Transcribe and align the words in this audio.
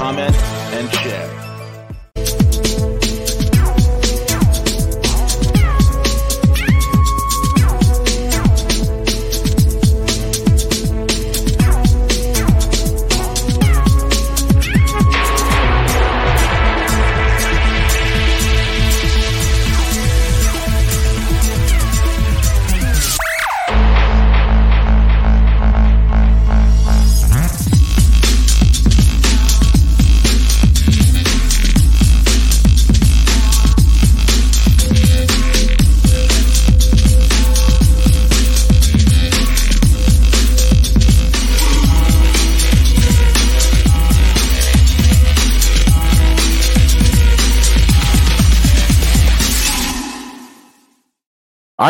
comment, 0.00 0.34
and 0.72 0.90
share. 0.94 1.49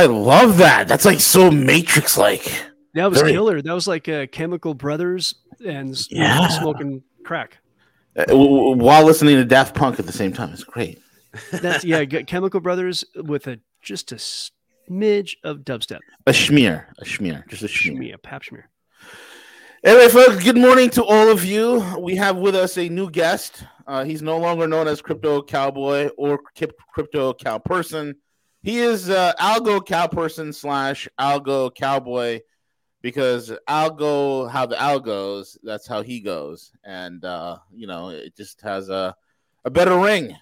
I 0.01 0.07
love 0.07 0.57
that. 0.57 0.89
That's 0.89 1.05
like 1.05 1.21
so 1.21 1.51
Matrix 1.51 2.17
like. 2.17 2.43
That 2.95 3.11
was 3.11 3.21
Very- 3.21 3.33
killer. 3.33 3.61
That 3.61 3.75
was 3.75 3.87
like 3.87 4.09
uh, 4.09 4.27
Chemical 4.33 4.73
Brothers 4.73 5.35
and 5.63 5.95
Yeah. 6.11 6.49
smoking 6.49 7.03
crack. 7.23 7.59
Uh, 8.17 8.25
while 8.35 9.05
listening 9.05 9.37
to 9.37 9.45
Daft 9.45 9.75
Punk 9.75 10.01
at 10.01 10.07
the 10.07 10.13
same 10.13 10.33
time. 10.33 10.55
It's 10.55 10.65
great. 10.65 11.01
That's 11.53 11.85
yeah, 11.85 12.07
Chemical 12.07 12.61
Brothers 12.61 13.05
with 13.15 13.47
a 13.47 13.61
just 13.83 14.11
a 14.13 14.15
smidge 14.17 15.35
of 15.45 15.59
dubstep. 15.59 15.99
A 16.27 16.33
schmear. 16.33 16.87
A 16.99 17.05
schmear. 17.05 17.47
Just 17.49 17.63
a 17.63 17.67
schmear. 17.67 17.99
Schmear, 18.15 18.23
pap 18.23 18.43
schmear. 18.43 18.65
Anyway, 19.85 20.09
folks, 20.09 20.43
good 20.43 20.57
morning 20.57 20.89
to 20.91 21.05
all 21.05 21.29
of 21.31 21.45
you. 21.45 21.85
We 21.99 22.17
have 22.17 22.37
with 22.37 22.55
us 22.55 22.79
a 22.79 22.89
new 22.89 23.11
guest. 23.11 23.65
Uh, 23.87 24.05
he's 24.05 24.23
no 24.23 24.39
longer 24.39 24.67
known 24.67 24.89
as 24.89 25.03
Crypto 25.03 25.43
Cowboy 25.43 26.09
or 26.17 26.41
Crypto 26.95 27.35
Cow 27.35 27.59
Person. 27.59 28.17
He 28.63 28.79
is 28.81 29.09
uh, 29.09 29.33
Algo 29.41 29.85
Cow 29.85 30.07
Person 30.07 30.53
slash 30.53 31.09
Algo 31.19 31.75
Cowboy 31.75 32.41
because 33.01 33.51
Algo, 33.69 34.51
how 34.51 34.67
the 34.67 34.81
Al 34.81 35.01
goes, 35.01 35.57
that's 35.63 35.87
how 35.87 36.03
he 36.03 36.21
goes. 36.21 36.73
And, 36.85 37.25
uh, 37.25 37.59
you 37.75 37.87
know, 37.87 38.11
it 38.11 38.37
just 38.37 38.61
has 38.61 38.91
a, 38.91 39.15
a 39.65 39.71
better 39.71 39.97
ring, 39.99 40.37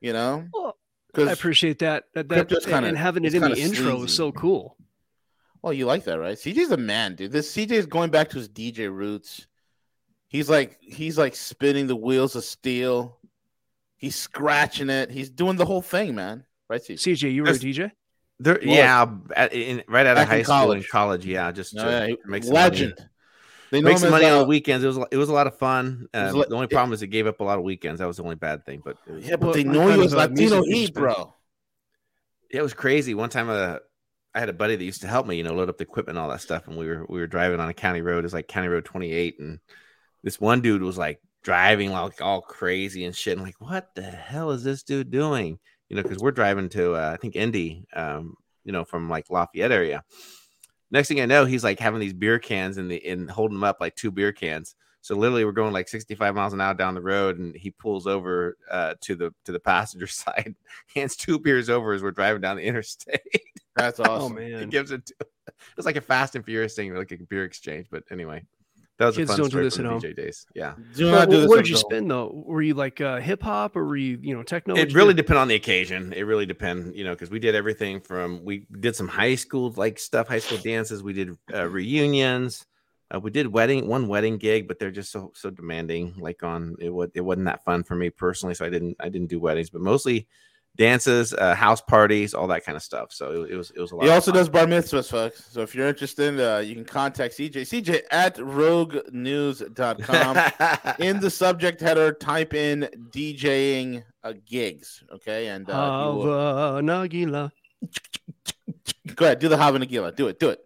you 0.00 0.12
know? 0.12 0.46
Well, 0.52 0.76
I 1.16 1.32
appreciate 1.32 1.78
that. 1.80 2.04
That, 2.14 2.28
that 2.28 2.48
kinda- 2.48 2.88
and 2.88 2.98
having 2.98 3.24
it 3.24 3.34
in 3.34 3.40
the 3.40 3.48
kinda 3.48 3.62
intro 3.62 3.90
sleazy. 3.92 4.04
is 4.04 4.14
so 4.14 4.32
cool. 4.32 4.76
well, 5.62 5.72
you 5.72 5.86
like 5.86 6.04
that, 6.04 6.18
right? 6.18 6.36
CJ's 6.36 6.70
a 6.72 6.76
man, 6.76 7.14
dude. 7.14 7.32
This 7.32 7.50
CJ 7.54 7.72
is 7.72 7.86
going 7.86 8.10
back 8.10 8.28
to 8.30 8.36
his 8.38 8.48
DJ 8.48 8.94
roots. 8.94 9.46
He's 10.28 10.48
like 10.48 10.78
he's 10.80 11.18
like 11.18 11.34
spinning 11.34 11.86
the 11.88 11.96
wheels 11.96 12.36
of 12.36 12.44
steel. 12.44 13.18
He's 13.96 14.14
scratching 14.14 14.88
it. 14.88 15.10
He's 15.10 15.28
doing 15.30 15.56
the 15.56 15.66
whole 15.66 15.82
thing, 15.82 16.14
man. 16.14 16.44
Right, 16.70 16.80
CJ? 16.80 16.94
CJ, 16.94 17.34
you 17.34 17.42
were 17.42 17.48
a 17.50 17.52
DJ. 17.52 17.90
There, 18.38 18.54
Was. 18.54 18.62
yeah, 18.64 19.06
at, 19.36 19.52
in, 19.52 19.82
right 19.88 20.06
out 20.06 20.16
of 20.16 20.26
high 20.28 20.42
school 20.42 20.72
and 20.72 20.86
college. 20.86 20.88
college, 20.88 21.26
yeah, 21.26 21.50
just 21.52 21.72
to 21.72 21.82
No, 21.82 22.06
yeah, 22.06 22.14
make 22.26 22.44
some 22.44 22.54
legend. 22.54 22.94
money. 22.96 23.08
They 23.70 23.80
know 23.82 23.88
Make 23.90 23.98
some 23.98 24.06
as, 24.06 24.10
money 24.12 24.24
on 24.26 24.32
uh, 24.32 24.38
the 24.40 24.44
weekends. 24.46 24.82
It 24.84 24.88
was 24.88 24.98
it 25.12 25.16
was 25.16 25.28
a 25.28 25.32
lot 25.32 25.46
of 25.46 25.58
fun. 25.58 26.06
was 26.14 26.32
Um, 26.32 26.38
li- 26.40 26.46
the 26.48 26.54
only 26.54 26.66
problem 26.68 26.92
is 26.92 27.02
it 27.02 27.08
gave 27.08 27.26
up 27.26 27.40
a 27.40 27.44
lot 27.44 27.58
of 27.58 27.64
weekends. 27.64 27.98
That 28.00 28.06
was 28.06 28.16
the 28.16 28.22
only 28.24 28.34
bad 28.36 28.64
thing. 28.64 28.82
But 28.84 28.96
it 29.06 29.12
was, 29.12 29.28
Yeah, 29.28 29.36
but 29.36 29.48
What- 29.48 29.54
they 29.56 29.64
know 29.64 29.88
you 29.94 30.02
as 30.02 30.14
uh, 30.14 30.16
Latino 30.18 30.60
music 30.62 30.74
Heat, 30.74 30.94
bro. 30.94 31.34
it 32.50 32.62
was 32.62 32.72
crazy. 32.74 33.14
One 33.14 33.28
time, 33.30 33.48
uh, 33.50 33.76
I 34.34 34.40
had 34.40 34.48
a 34.48 34.52
buddy 34.54 34.76
that 34.76 34.84
used 34.84 35.02
to 35.02 35.06
help 35.08 35.26
me, 35.26 35.36
you 35.36 35.42
know, 35.44 35.52
load 35.54 35.68
up 35.68 35.76
the 35.78 35.84
equipment 35.84 36.16
and 36.16 36.22
all 36.24 36.30
that 36.30 36.40
stuff. 36.40 36.66
And 36.66 36.76
we 36.78 36.86
were 36.88 37.04
we 37.08 37.20
were 37.20 37.26
driving 37.26 37.60
on 37.60 37.68
a 37.68 37.74
county 37.74 38.00
road. 38.00 38.24
It's 38.24 38.34
like 38.34 38.48
County 38.48 38.68
Road 38.68 38.84
28, 38.84 39.38
and 39.40 39.58
this 40.22 40.40
one 40.40 40.60
dude 40.62 40.82
was 40.82 40.96
like 40.98 41.20
driving 41.42 41.92
like 41.92 42.20
all 42.22 42.40
crazy 42.40 43.04
and 43.04 43.14
shit. 43.14 43.34
And 43.36 43.42
like, 43.46 43.60
what 43.60 43.94
the 43.94 44.02
hell 44.02 44.50
is 44.52 44.64
this 44.64 44.82
dude 44.82 45.10
doing? 45.10 45.58
You 45.90 45.96
know, 45.96 46.02
because 46.02 46.18
we're 46.18 46.30
driving 46.30 46.70
to 46.70 46.94
uh, 46.94 47.10
I 47.12 47.16
think 47.18 47.36
Indy, 47.36 47.84
um, 47.92 48.36
you 48.64 48.72
know, 48.72 48.84
from 48.84 49.10
like 49.10 49.28
Lafayette 49.28 49.72
area. 49.72 50.02
Next 50.90 51.08
thing 51.08 51.20
I 51.20 51.26
know, 51.26 51.44
he's 51.44 51.62
like 51.62 51.78
having 51.78 52.00
these 52.00 52.14
beer 52.14 52.38
cans 52.38 52.78
in 52.78 52.88
the 52.88 53.04
and 53.06 53.30
holding 53.30 53.56
them 53.56 53.64
up 53.64 53.78
like 53.80 53.94
two 53.96 54.10
beer 54.10 54.32
cans. 54.32 54.74
So 55.02 55.16
literally, 55.16 55.44
we're 55.44 55.52
going 55.52 55.72
like 55.72 55.88
65 55.88 56.34
miles 56.34 56.52
an 56.52 56.60
hour 56.60 56.74
down 56.74 56.94
the 56.94 57.00
road, 57.00 57.38
and 57.38 57.54
he 57.54 57.70
pulls 57.70 58.06
over 58.06 58.58
uh, 58.70 58.94
to 59.02 59.14
the 59.14 59.34
to 59.44 59.52
the 59.52 59.60
passenger 59.60 60.06
side, 60.08 60.54
hands 60.94 61.16
two 61.16 61.38
beers 61.38 61.70
over 61.70 61.92
as 61.92 62.02
we're 62.02 62.10
driving 62.10 62.42
down 62.42 62.56
the 62.56 62.62
interstate. 62.66 63.20
That's 63.76 64.00
Oh 64.00 64.04
awesome. 64.04 64.36
He 64.36 64.50
man, 64.50 64.68
gives 64.68 64.90
it. 64.90 65.06
To, 65.06 65.14
it's 65.76 65.86
like 65.86 65.96
a 65.96 66.00
Fast 66.00 66.34
and 66.36 66.44
Furious 66.44 66.74
thing, 66.74 66.94
like 66.94 67.12
a 67.12 67.16
beer 67.16 67.44
exchange. 67.44 67.86
But 67.90 68.04
anyway, 68.10 68.44
that 69.00 69.06
was 69.06 69.16
Kids 69.16 69.30
a 69.30 69.32
fun 69.32 69.40
don't 69.40 69.50
do 69.52 69.62
this 69.64 69.78
at 69.78 69.82
the 69.84 69.88
home. 69.88 70.00
DJ 70.00 70.14
days. 70.14 70.46
Yeah, 70.54 70.74
Do 70.94 71.10
But 71.10 71.18
not 71.18 71.30
do 71.30 71.40
this 71.40 71.48
what 71.48 71.56
did 71.56 71.68
you 71.68 71.74
film. 71.76 71.90
spin 71.90 72.08
though? 72.08 72.30
Were 72.46 72.62
you 72.62 72.74
like 72.74 73.00
uh, 73.00 73.18
hip 73.18 73.42
hop 73.42 73.74
or 73.74 73.84
were 73.84 73.96
you 73.96 74.18
you 74.22 74.36
know 74.36 74.42
techno? 74.42 74.76
It 74.76 74.92
really 74.94 75.14
do? 75.14 75.22
depend 75.22 75.38
on 75.38 75.48
the 75.48 75.54
occasion. 75.56 76.12
It 76.12 76.22
really 76.22 76.46
depend, 76.46 76.94
you 76.94 77.02
know, 77.04 77.12
because 77.12 77.30
we 77.30 77.38
did 77.40 77.54
everything 77.54 78.00
from 78.00 78.44
we 78.44 78.66
did 78.78 78.94
some 78.94 79.08
high 79.08 79.34
school 79.34 79.72
like 79.76 79.98
stuff, 79.98 80.28
high 80.28 80.38
school 80.38 80.58
dances. 80.58 81.02
We 81.02 81.14
did 81.14 81.36
uh, 81.52 81.66
reunions. 81.66 82.66
Uh, 83.12 83.18
we 83.18 83.30
did 83.30 83.48
wedding 83.48 83.88
one 83.88 84.06
wedding 84.06 84.38
gig, 84.38 84.68
but 84.68 84.78
they're 84.78 84.92
just 84.92 85.10
so 85.10 85.32
so 85.34 85.50
demanding. 85.50 86.14
Like 86.18 86.42
on 86.42 86.76
it, 86.78 86.90
was 86.90 87.10
it 87.14 87.22
wasn't 87.22 87.46
that 87.46 87.64
fun 87.64 87.82
for 87.82 87.96
me 87.96 88.10
personally, 88.10 88.54
so 88.54 88.64
I 88.64 88.68
didn't 88.70 88.96
I 89.00 89.08
didn't 89.08 89.28
do 89.30 89.40
weddings, 89.40 89.70
but 89.70 89.80
mostly 89.80 90.28
dances, 90.80 91.34
uh, 91.34 91.54
house 91.54 91.82
parties, 91.82 92.32
all 92.32 92.46
that 92.46 92.64
kind 92.64 92.74
of 92.74 92.82
stuff. 92.82 93.12
So 93.12 93.42
it, 93.44 93.50
it 93.50 93.56
was 93.56 93.70
it 93.72 93.80
was 93.80 93.92
a 93.92 93.96
lot. 93.96 94.04
He 94.04 94.08
of 94.08 94.14
also 94.14 94.30
fun. 94.30 94.38
does 94.40 94.48
bar 94.48 94.64
mitzvahs, 94.64 95.10
folks. 95.10 95.44
So 95.50 95.60
if 95.60 95.74
you're 95.74 95.86
interested, 95.86 96.40
uh, 96.40 96.60
you 96.60 96.74
can 96.74 96.86
contact 96.86 97.36
CJ. 97.36 97.52
CJ 97.52 98.00
at 98.10 98.36
roguenews.com. 98.36 100.96
in 100.98 101.20
the 101.20 101.28
subject 101.30 101.82
header, 101.82 102.12
type 102.12 102.54
in 102.54 102.88
DJing 103.10 104.04
uh, 104.24 104.32
gigs. 104.46 105.04
Okay. 105.12 105.48
And 105.48 105.68
uh, 105.68 106.12
you 106.12 106.18
will- 106.18 106.80
Nagila. 106.80 107.50
go 109.14 109.26
ahead, 109.26 109.38
do 109.38 109.48
the 109.48 109.58
Hava 109.58 109.78
Nagila. 109.78 110.16
Do 110.16 110.28
it. 110.28 110.40
Do 110.40 110.48
it. 110.48 110.60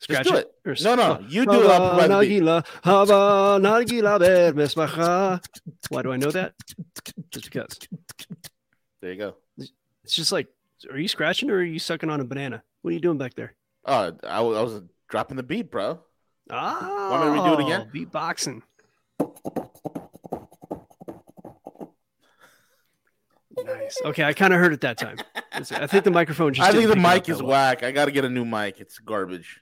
Scratch 0.00 0.26
do 0.26 0.34
it. 0.34 0.50
it. 0.64 0.82
No, 0.82 0.96
no, 0.96 1.24
you 1.28 1.44
do 1.44 1.62
it. 1.62 1.70
I'll 1.70 1.78
Hava 1.78 1.98
provide 1.98 2.10
the 2.10 2.18
beat. 2.28 2.42
Nagila, 2.42 2.66
Hava 2.82 3.60
Nagila. 3.62 5.40
Why 5.90 6.02
do 6.02 6.10
I 6.12 6.16
know 6.16 6.32
that? 6.32 6.54
Just 7.30 7.44
because. 7.44 7.78
There 9.00 9.12
you 9.12 9.18
go. 9.18 9.34
It's 9.58 10.14
just 10.14 10.32
like, 10.32 10.48
are 10.90 10.98
you 10.98 11.08
scratching 11.08 11.50
or 11.50 11.56
are 11.56 11.62
you 11.64 11.78
sucking 11.78 12.10
on 12.10 12.20
a 12.20 12.24
banana? 12.24 12.62
What 12.82 12.90
are 12.90 12.94
you 12.94 13.00
doing 13.00 13.18
back 13.18 13.34
there? 13.34 13.54
Oh, 13.84 14.12
I, 14.24 14.38
I 14.38 14.40
was 14.40 14.82
dropping 15.08 15.36
the 15.36 15.42
beat, 15.42 15.70
bro. 15.70 16.00
Ah, 16.50 17.08
Want 17.10 17.32
me 17.34 17.40
to 17.40 17.46
do 17.48 17.60
it 17.60 17.64
again? 17.64 17.90
Beatboxing. 17.94 18.62
Nice. 23.64 23.96
Okay, 24.04 24.22
I 24.22 24.32
kind 24.32 24.54
of 24.54 24.60
heard 24.60 24.72
it 24.72 24.80
that 24.82 24.98
time. 24.98 25.18
I 25.52 25.86
think 25.86 26.04
the 26.04 26.10
microphone 26.10 26.54
just. 26.54 26.68
I 26.68 26.72
think 26.72 26.84
the 26.88 26.94
pick 26.94 27.02
it 27.04 27.06
up 27.06 27.14
mic 27.14 27.28
is 27.28 27.42
well. 27.42 27.50
whack. 27.52 27.82
I 27.82 27.90
got 27.90 28.04
to 28.04 28.12
get 28.12 28.24
a 28.24 28.28
new 28.28 28.44
mic. 28.44 28.80
It's 28.80 28.98
garbage. 28.98 29.60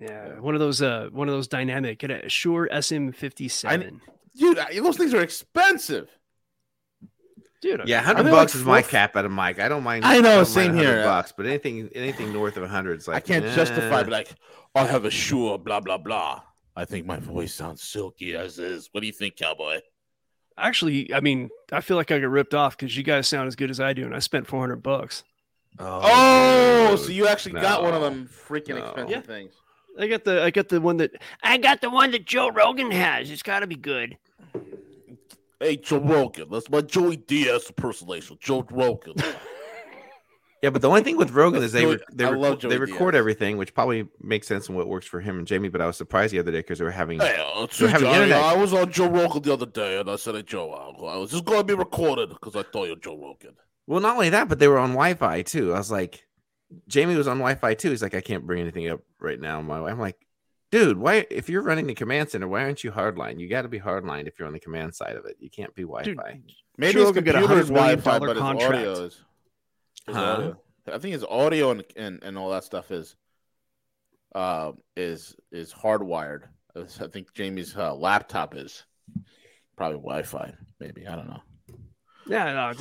Yeah, 0.00 0.38
one 0.40 0.54
of 0.54 0.60
those. 0.60 0.80
Uh, 0.80 1.08
one 1.12 1.28
of 1.28 1.34
those 1.34 1.46
dynamic. 1.48 1.98
Get 1.98 2.10
a 2.10 2.28
Shure 2.28 2.68
SM57. 2.72 4.00
Dude, 4.36 4.58
those 4.82 4.96
things 4.96 5.12
are 5.12 5.20
expensive. 5.20 6.08
Dude, 7.60 7.82
Yeah, 7.86 8.00
hundred 8.02 8.24
bucks 8.24 8.54
like 8.54 8.60
is 8.60 8.64
my 8.64 8.82
cap 8.82 9.16
at 9.16 9.24
a 9.24 9.28
mic. 9.28 9.58
I 9.58 9.68
don't 9.68 9.82
mind. 9.82 10.04
I 10.04 10.16
know, 10.20 10.36
don't 10.36 10.46
same 10.46 10.74
100 10.76 10.80
here. 10.88 11.04
Bucks, 11.04 11.32
but 11.36 11.46
anything 11.46 11.88
anything 11.94 12.32
north 12.32 12.56
of 12.56 12.68
hundred 12.70 13.00
is 13.00 13.08
like 13.08 13.16
I 13.16 13.20
can't 13.20 13.44
eh. 13.44 13.54
justify, 13.54 14.02
but 14.04 14.10
like, 14.12 14.30
I 14.74 14.84
have 14.84 15.04
a 15.04 15.10
Shure, 15.10 15.58
blah, 15.58 15.80
blah, 15.80 15.98
blah. 15.98 16.42
I 16.76 16.84
think 16.84 17.06
my 17.06 17.18
voice 17.18 17.52
sounds 17.52 17.82
silky 17.82 18.36
as 18.36 18.58
is. 18.60 18.88
What 18.92 19.00
do 19.00 19.06
you 19.08 19.12
think, 19.12 19.34
cowboy? 19.36 19.80
Actually, 20.56 21.12
I 21.12 21.20
mean, 21.20 21.50
I 21.72 21.80
feel 21.80 21.96
like 21.96 22.10
I 22.12 22.18
got 22.20 22.28
ripped 22.30 22.54
off 22.54 22.76
because 22.76 22.96
you 22.96 23.02
guys 23.02 23.26
sound 23.28 23.48
as 23.48 23.56
good 23.56 23.70
as 23.70 23.80
I 23.80 23.92
do, 23.92 24.04
and 24.04 24.14
I 24.14 24.20
spent 24.20 24.46
400 24.46 24.76
bucks. 24.82 25.24
Oh, 25.80 26.90
dude. 26.90 26.98
so 27.00 27.10
you 27.10 27.26
actually 27.26 27.60
got 27.60 27.82
one 27.82 27.94
of 27.94 28.02
them 28.02 28.28
freaking 28.48 28.76
No. 28.76 28.84
expensive 28.84 29.10
Yeah. 29.10 29.20
things. 29.20 29.54
I 29.98 30.06
got 30.06 30.24
the 30.24 30.42
I 30.42 30.50
got 30.50 30.68
the 30.68 30.80
one 30.80 30.98
that 30.98 31.10
I 31.42 31.56
got 31.58 31.80
the 31.80 31.90
one 31.90 32.12
that 32.12 32.24
Joe 32.24 32.50
Rogan 32.50 32.90
has. 32.92 33.30
It's 33.30 33.42
got 33.42 33.60
to 33.60 33.66
be 33.66 33.74
good. 33.74 34.16
Hey, 35.60 35.76
Joe 35.76 35.98
Rogan. 35.98 36.48
That's 36.50 36.70
my 36.70 36.80
Joey 36.80 37.16
Diaz 37.16 37.66
impersonation. 37.68 38.38
Joe 38.40 38.66
Rogan. 38.70 39.14
Yeah, 40.60 40.70
but 40.70 40.82
the 40.82 40.88
only 40.88 41.04
thing 41.04 41.16
with 41.16 41.30
Rogan 41.30 41.62
is 41.62 41.70
they 41.70 41.86
re- 41.86 42.00
they, 42.12 42.24
I 42.24 42.30
love 42.30 42.60
they 42.60 42.78
record 42.78 43.12
Diaz. 43.12 43.18
everything, 43.20 43.58
which 43.58 43.74
probably 43.74 44.08
makes 44.20 44.48
sense 44.48 44.66
and 44.66 44.76
what 44.76 44.88
works 44.88 45.06
for 45.06 45.20
him 45.20 45.38
and 45.38 45.46
Jamie. 45.46 45.68
But 45.68 45.80
I 45.80 45.86
was 45.86 45.96
surprised 45.96 46.32
the 46.34 46.40
other 46.40 46.50
day 46.50 46.58
because 46.58 46.80
they 46.80 46.84
were 46.84 46.90
having 46.90 47.20
hey, 47.20 47.36
uh, 47.38 47.68
see, 47.70 47.86
having 47.86 48.08
Johnny, 48.08 48.22
internet. 48.24 48.42
I 48.42 48.56
was 48.56 48.72
on 48.72 48.90
Joe 48.90 49.08
Rogan 49.08 49.42
the 49.42 49.52
other 49.52 49.66
day, 49.66 50.00
and 50.00 50.10
I 50.10 50.16
said, 50.16 50.34
"Hey, 50.34 50.42
Joe, 50.42 50.72
I 50.72 51.00
I 51.14 51.16
was 51.16 51.30
just 51.30 51.44
going 51.44 51.60
to 51.60 51.64
be 51.64 51.74
recorded 51.74 52.30
because 52.30 52.56
I 52.56 52.64
thought 52.64 52.86
you're 52.88 52.96
Joe 52.96 53.16
Rogan." 53.16 53.54
well, 53.86 54.00
not 54.00 54.14
only 54.14 54.30
that, 54.30 54.48
but 54.48 54.58
they 54.58 54.66
were 54.66 54.78
on 54.78 54.90
Wi-Fi 54.90 55.42
too. 55.42 55.72
I 55.74 55.78
was 55.78 55.92
like, 55.92 56.26
Jamie 56.88 57.14
was 57.14 57.28
on 57.28 57.38
Wi-Fi 57.38 57.74
too. 57.74 57.90
He's 57.90 58.02
like, 58.02 58.14
I 58.16 58.20
can't 58.20 58.44
bring 58.44 58.60
anything 58.60 58.88
up 58.88 59.00
right 59.20 59.40
now. 59.40 59.60
My 59.62 59.78
I'm 59.78 60.00
like, 60.00 60.16
dude, 60.70 60.98
why? 60.98 61.26
If 61.30 61.48
you're 61.48 61.62
running 61.62 61.86
the 61.86 61.94
command 61.94 62.30
center, 62.30 62.48
why 62.48 62.62
aren't 62.62 62.84
you 62.84 62.90
hardline? 62.90 63.38
You 63.40 63.48
got 63.48 63.62
to 63.62 63.68
be 63.68 63.80
hardline 63.80 64.26
if 64.26 64.38
you're 64.38 64.46
on 64.48 64.54
the 64.54 64.60
command 64.60 64.94
side 64.94 65.16
of 65.16 65.24
it. 65.26 65.36
You 65.40 65.50
can't 65.50 65.74
be 65.74 65.82
Wi-Fi. 65.82 66.40
Maybe 66.76 66.92
Joe 66.92 66.98
his 67.00 67.06
Rogan 67.06 67.24
got 67.24 67.34
a 67.36 67.38
computer 67.38 67.60
is 67.60 67.70
$100 67.70 67.72
million 67.74 67.98
Wi-Fi, 68.00 68.18
but 68.18 68.36
his 68.36 68.42
audio 68.66 68.92
is. 69.04 69.24
his 70.06 70.16
Huh? 70.16 70.22
audio. 70.22 70.60
I 70.92 70.98
think 70.98 71.12
his 71.12 71.24
audio 71.24 71.70
and, 71.72 71.84
and 71.96 72.22
and 72.22 72.38
all 72.38 72.50
that 72.50 72.64
stuff 72.64 72.90
is, 72.90 73.14
uh, 74.34 74.72
is 74.96 75.36
is 75.52 75.72
hardwired. 75.72 76.44
I 76.76 77.06
think 77.08 77.34
Jamie's 77.34 77.76
uh, 77.76 77.94
laptop 77.94 78.56
is 78.56 78.84
probably 79.76 79.98
Wi-Fi. 79.98 80.54
Maybe 80.80 81.06
I 81.06 81.16
don't 81.16 81.28
know. 81.28 81.42
Yeah, 82.26 82.52
no. 82.52 82.72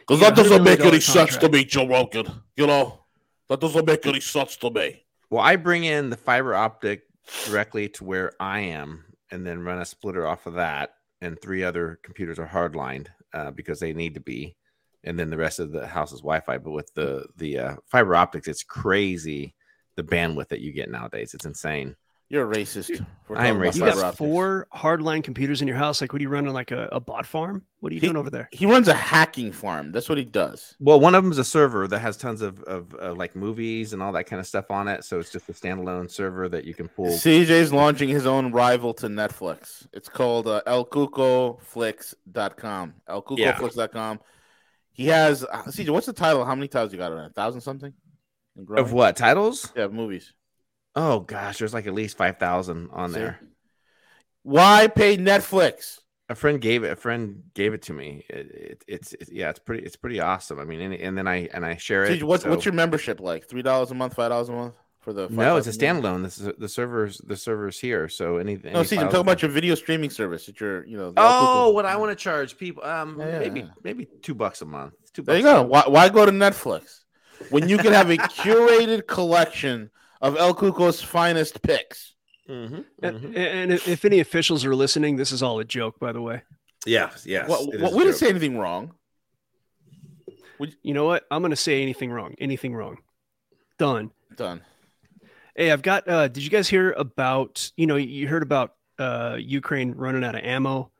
Because 0.00 0.20
Yeah, 0.20 0.28
that 0.30 0.36
doesn't 0.36 0.62
make 0.62 0.78
million 0.78 0.94
any 0.94 1.00
sense 1.00 1.36
to 1.38 1.48
me, 1.48 1.64
Joe 1.64 1.88
Rogan. 1.88 2.26
You 2.56 2.66
know, 2.66 3.00
that 3.48 3.60
doesn't 3.60 3.86
make 3.86 4.06
any 4.06 4.20
sense 4.20 4.56
to 4.58 4.70
me. 4.70 5.04
Well, 5.30 5.42
I 5.42 5.56
bring 5.56 5.84
in 5.84 6.10
the 6.10 6.16
fiber 6.16 6.54
optic 6.54 7.02
directly 7.44 7.88
to 7.90 8.04
where 8.04 8.32
I 8.40 8.60
am, 8.60 9.04
and 9.30 9.46
then 9.46 9.64
run 9.64 9.80
a 9.80 9.84
splitter 9.84 10.26
off 10.26 10.46
of 10.46 10.54
that. 10.54 10.90
And 11.20 11.40
three 11.40 11.64
other 11.64 11.98
computers 12.02 12.38
are 12.38 12.46
hardlined 12.46 13.08
uh, 13.32 13.50
because 13.50 13.80
they 13.80 13.92
need 13.92 14.14
to 14.14 14.20
be, 14.20 14.54
and 15.02 15.18
then 15.18 15.30
the 15.30 15.38
rest 15.38 15.58
of 15.58 15.72
the 15.72 15.86
house 15.86 16.12
is 16.12 16.20
Wi-Fi. 16.20 16.58
But 16.58 16.72
with 16.72 16.92
the 16.94 17.26
the 17.36 17.58
uh, 17.58 17.76
fiber 17.86 18.14
optics, 18.14 18.48
it's 18.48 18.62
crazy 18.62 19.54
the 19.96 20.02
bandwidth 20.02 20.48
that 20.48 20.60
you 20.60 20.72
get 20.72 20.90
nowadays. 20.90 21.32
It's 21.34 21.46
insane. 21.46 21.96
You're 22.28 22.50
a 22.50 22.54
racist. 22.56 23.06
for 23.24 23.38
I 23.38 23.46
am 23.46 23.54
talking 23.62 23.68
about 23.68 23.76
You 23.76 23.80
got 23.82 23.98
optics. 24.04 24.18
four 24.18 24.66
hardline 24.74 25.22
computers 25.22 25.62
in 25.62 25.68
your 25.68 25.76
house. 25.76 26.00
Like, 26.00 26.12
what 26.12 26.18
are 26.18 26.22
you 26.24 26.28
running? 26.28 26.52
Like 26.52 26.72
a, 26.72 26.88
a 26.90 26.98
bot 26.98 27.24
farm? 27.24 27.62
What 27.78 27.92
are 27.92 27.94
you 27.94 28.00
He- 28.00 28.06
doing 28.08 28.16
over 28.16 28.30
there? 28.30 28.48
He 28.50 28.66
runs 28.66 28.88
a 28.88 28.94
hacking 28.94 29.52
farm. 29.52 29.92
That's 29.92 30.08
what 30.08 30.18
he 30.18 30.24
does. 30.24 30.74
Well, 30.80 30.98
one 30.98 31.14
of 31.14 31.22
them 31.22 31.30
is 31.30 31.38
a 31.38 31.44
server 31.44 31.86
that 31.86 32.00
has 32.00 32.16
tons 32.16 32.42
of 32.42 32.60
of 32.64 32.92
uh, 33.00 33.14
like 33.14 33.36
movies 33.36 33.92
and 33.92 34.02
all 34.02 34.10
that 34.12 34.24
kind 34.24 34.40
of 34.40 34.46
stuff 34.46 34.72
on 34.72 34.88
it. 34.88 35.04
So 35.04 35.20
it's 35.20 35.30
just 35.30 35.48
a 35.48 35.52
standalone 35.52 36.10
server 36.10 36.48
that 36.48 36.64
you 36.64 36.74
can 36.74 36.88
pull. 36.88 37.06
CJ's 37.06 37.72
launching 37.72 38.08
his 38.08 38.26
own 38.26 38.50
rival 38.50 38.92
to 38.94 39.06
Netflix. 39.06 39.86
It's 39.92 40.08
called 40.08 40.48
uh, 40.48 40.62
elcucoflix.com. 40.66 42.94
elcucoflix.com. 43.08 44.20
He 44.92 45.06
has 45.08 45.44
uh, 45.44 45.62
CJ. 45.64 45.90
What's 45.90 46.06
the 46.06 46.12
title? 46.12 46.44
How 46.44 46.54
many 46.54 46.68
titles 46.68 46.92
you 46.92 46.98
got 46.98 47.12
on 47.12 47.18
it? 47.18 47.30
A 47.30 47.32
thousand 47.32 47.60
something. 47.60 47.92
Of 48.76 48.92
what 48.92 49.16
titles? 49.16 49.72
Yeah, 49.76 49.88
movies. 49.88 50.32
Oh 50.96 51.20
gosh, 51.20 51.58
there's 51.58 51.74
like 51.74 51.86
at 51.86 51.94
least 51.94 52.16
five 52.16 52.38
thousand 52.38 52.88
on 52.92 53.10
See? 53.10 53.18
there. 53.18 53.38
Why 54.42 54.86
pay 54.88 55.16
Netflix? 55.16 55.98
a 56.28 56.34
friend 56.34 56.60
gave 56.60 56.82
it 56.82 56.90
a 56.90 56.96
friend 56.96 57.40
gave 57.54 57.72
it 57.72 57.82
to 57.82 57.92
me 57.92 58.24
it, 58.28 58.50
it, 58.50 58.84
it's 58.88 59.12
it, 59.12 59.28
yeah 59.30 59.48
it's 59.48 59.60
pretty 59.60 59.84
it's 59.86 59.94
pretty 59.94 60.18
awesome 60.18 60.58
i 60.58 60.64
mean 60.64 60.80
and, 60.80 60.92
and 60.94 61.16
then 61.16 61.28
i 61.28 61.48
and 61.54 61.64
i 61.64 61.76
share 61.76 62.02
it 62.02 62.18
CJ, 62.18 62.24
what's 62.24 62.42
so- 62.42 62.50
what's 62.50 62.64
your 62.64 62.74
membership 62.74 63.20
like? 63.20 63.48
Three 63.48 63.62
dollars 63.62 63.92
a 63.92 63.94
month, 63.94 64.14
five 64.14 64.30
dollars 64.30 64.48
a 64.48 64.52
month 64.52 64.74
for 64.98 65.12
the? 65.12 65.28
no 65.28 65.56
it's 65.56 65.68
a 65.68 65.70
standalone 65.70 66.24
this 66.24 66.38
is 66.40 66.50
the 66.58 66.68
servers 66.68 67.18
the 67.18 67.36
servers 67.36 67.78
here 67.78 68.08
so 68.08 68.38
anything 68.38 68.72
No, 68.72 68.80
any 68.80 68.88
CJ, 68.88 68.92
I'm 68.94 68.98
files- 69.02 69.12
talking 69.12 69.20
about 69.20 69.42
your 69.42 69.52
video 69.52 69.76
streaming 69.76 70.10
service. 70.10 70.46
That 70.46 70.60
you're, 70.60 70.84
you 70.84 70.96
know. 70.96 71.12
oh 71.16 71.68
Elcuco- 71.70 71.74
what 71.74 71.86
i 71.86 71.94
want 71.94 72.10
to 72.10 72.16
charge 72.20 72.58
people 72.58 72.82
um 72.82 73.16
Yeah, 73.20 73.38
maybe 73.38 73.60
yeah. 73.60 73.66
maybe 73.84 74.08
two 74.20 74.34
bucks 74.34 74.62
a 74.62 74.66
month 74.66 74.94
two 75.12 75.22
There 75.22 75.36
you 75.36 75.44
go. 75.44 75.62
Why, 75.62 75.84
why 75.86 76.08
go 76.08 76.26
to 76.26 76.32
Netflix 76.32 77.02
when 77.50 77.68
you 77.68 77.78
can 77.78 77.92
have 77.92 78.10
a 78.10 78.16
curated 78.42 79.06
collection 79.06 79.90
of 80.20 80.36
El 80.36 80.54
Cuco's 80.54 81.02
finest 81.02 81.62
picks? 81.62 82.14
Mhm, 82.48 82.84
A- 83.02 83.10
mhm. 83.12 83.36
And 83.36 83.72
if 83.72 83.88
if 83.88 84.04
any 84.04 84.20
officials 84.20 84.64
are 84.64 84.74
listening, 84.74 85.16
this 85.16 85.32
is 85.32 85.42
all 85.42 85.58
a 85.58 85.64
joke, 85.64 85.98
by 85.98 86.12
the 86.12 86.22
way. 86.22 86.42
Yeah, 86.86 87.10
yes 87.24 87.48
Well, 87.48 87.68
it 87.72 87.80
well, 87.80 87.90
we 87.90 87.96
true. 87.98 88.04
didn't 88.04 88.16
say 88.18 88.28
anything 88.28 88.56
wrong. 88.58 88.94
You 90.82 90.94
know 90.94 91.04
what? 91.04 91.24
I'm 91.30 91.42
gonna 91.42 91.56
say 91.56 91.82
anything 91.82 92.10
wrong. 92.10 92.34
Anything 92.38 92.74
wrong. 92.74 92.98
Done. 93.78 94.10
Done. 94.36 94.62
Hey, 95.54 95.70
I've 95.70 95.82
got. 95.82 96.08
uh 96.08 96.28
Did 96.28 96.44
you 96.44 96.50
guys 96.50 96.68
hear 96.68 96.92
about? 96.92 97.70
You 97.76 97.86
know, 97.86 97.96
you 97.96 98.26
heard 98.28 98.42
about 98.42 98.74
uh 98.98 99.36
Ukraine 99.38 99.92
running 99.92 100.24
out 100.24 100.34
of 100.34 100.42
ammo. 100.44 100.90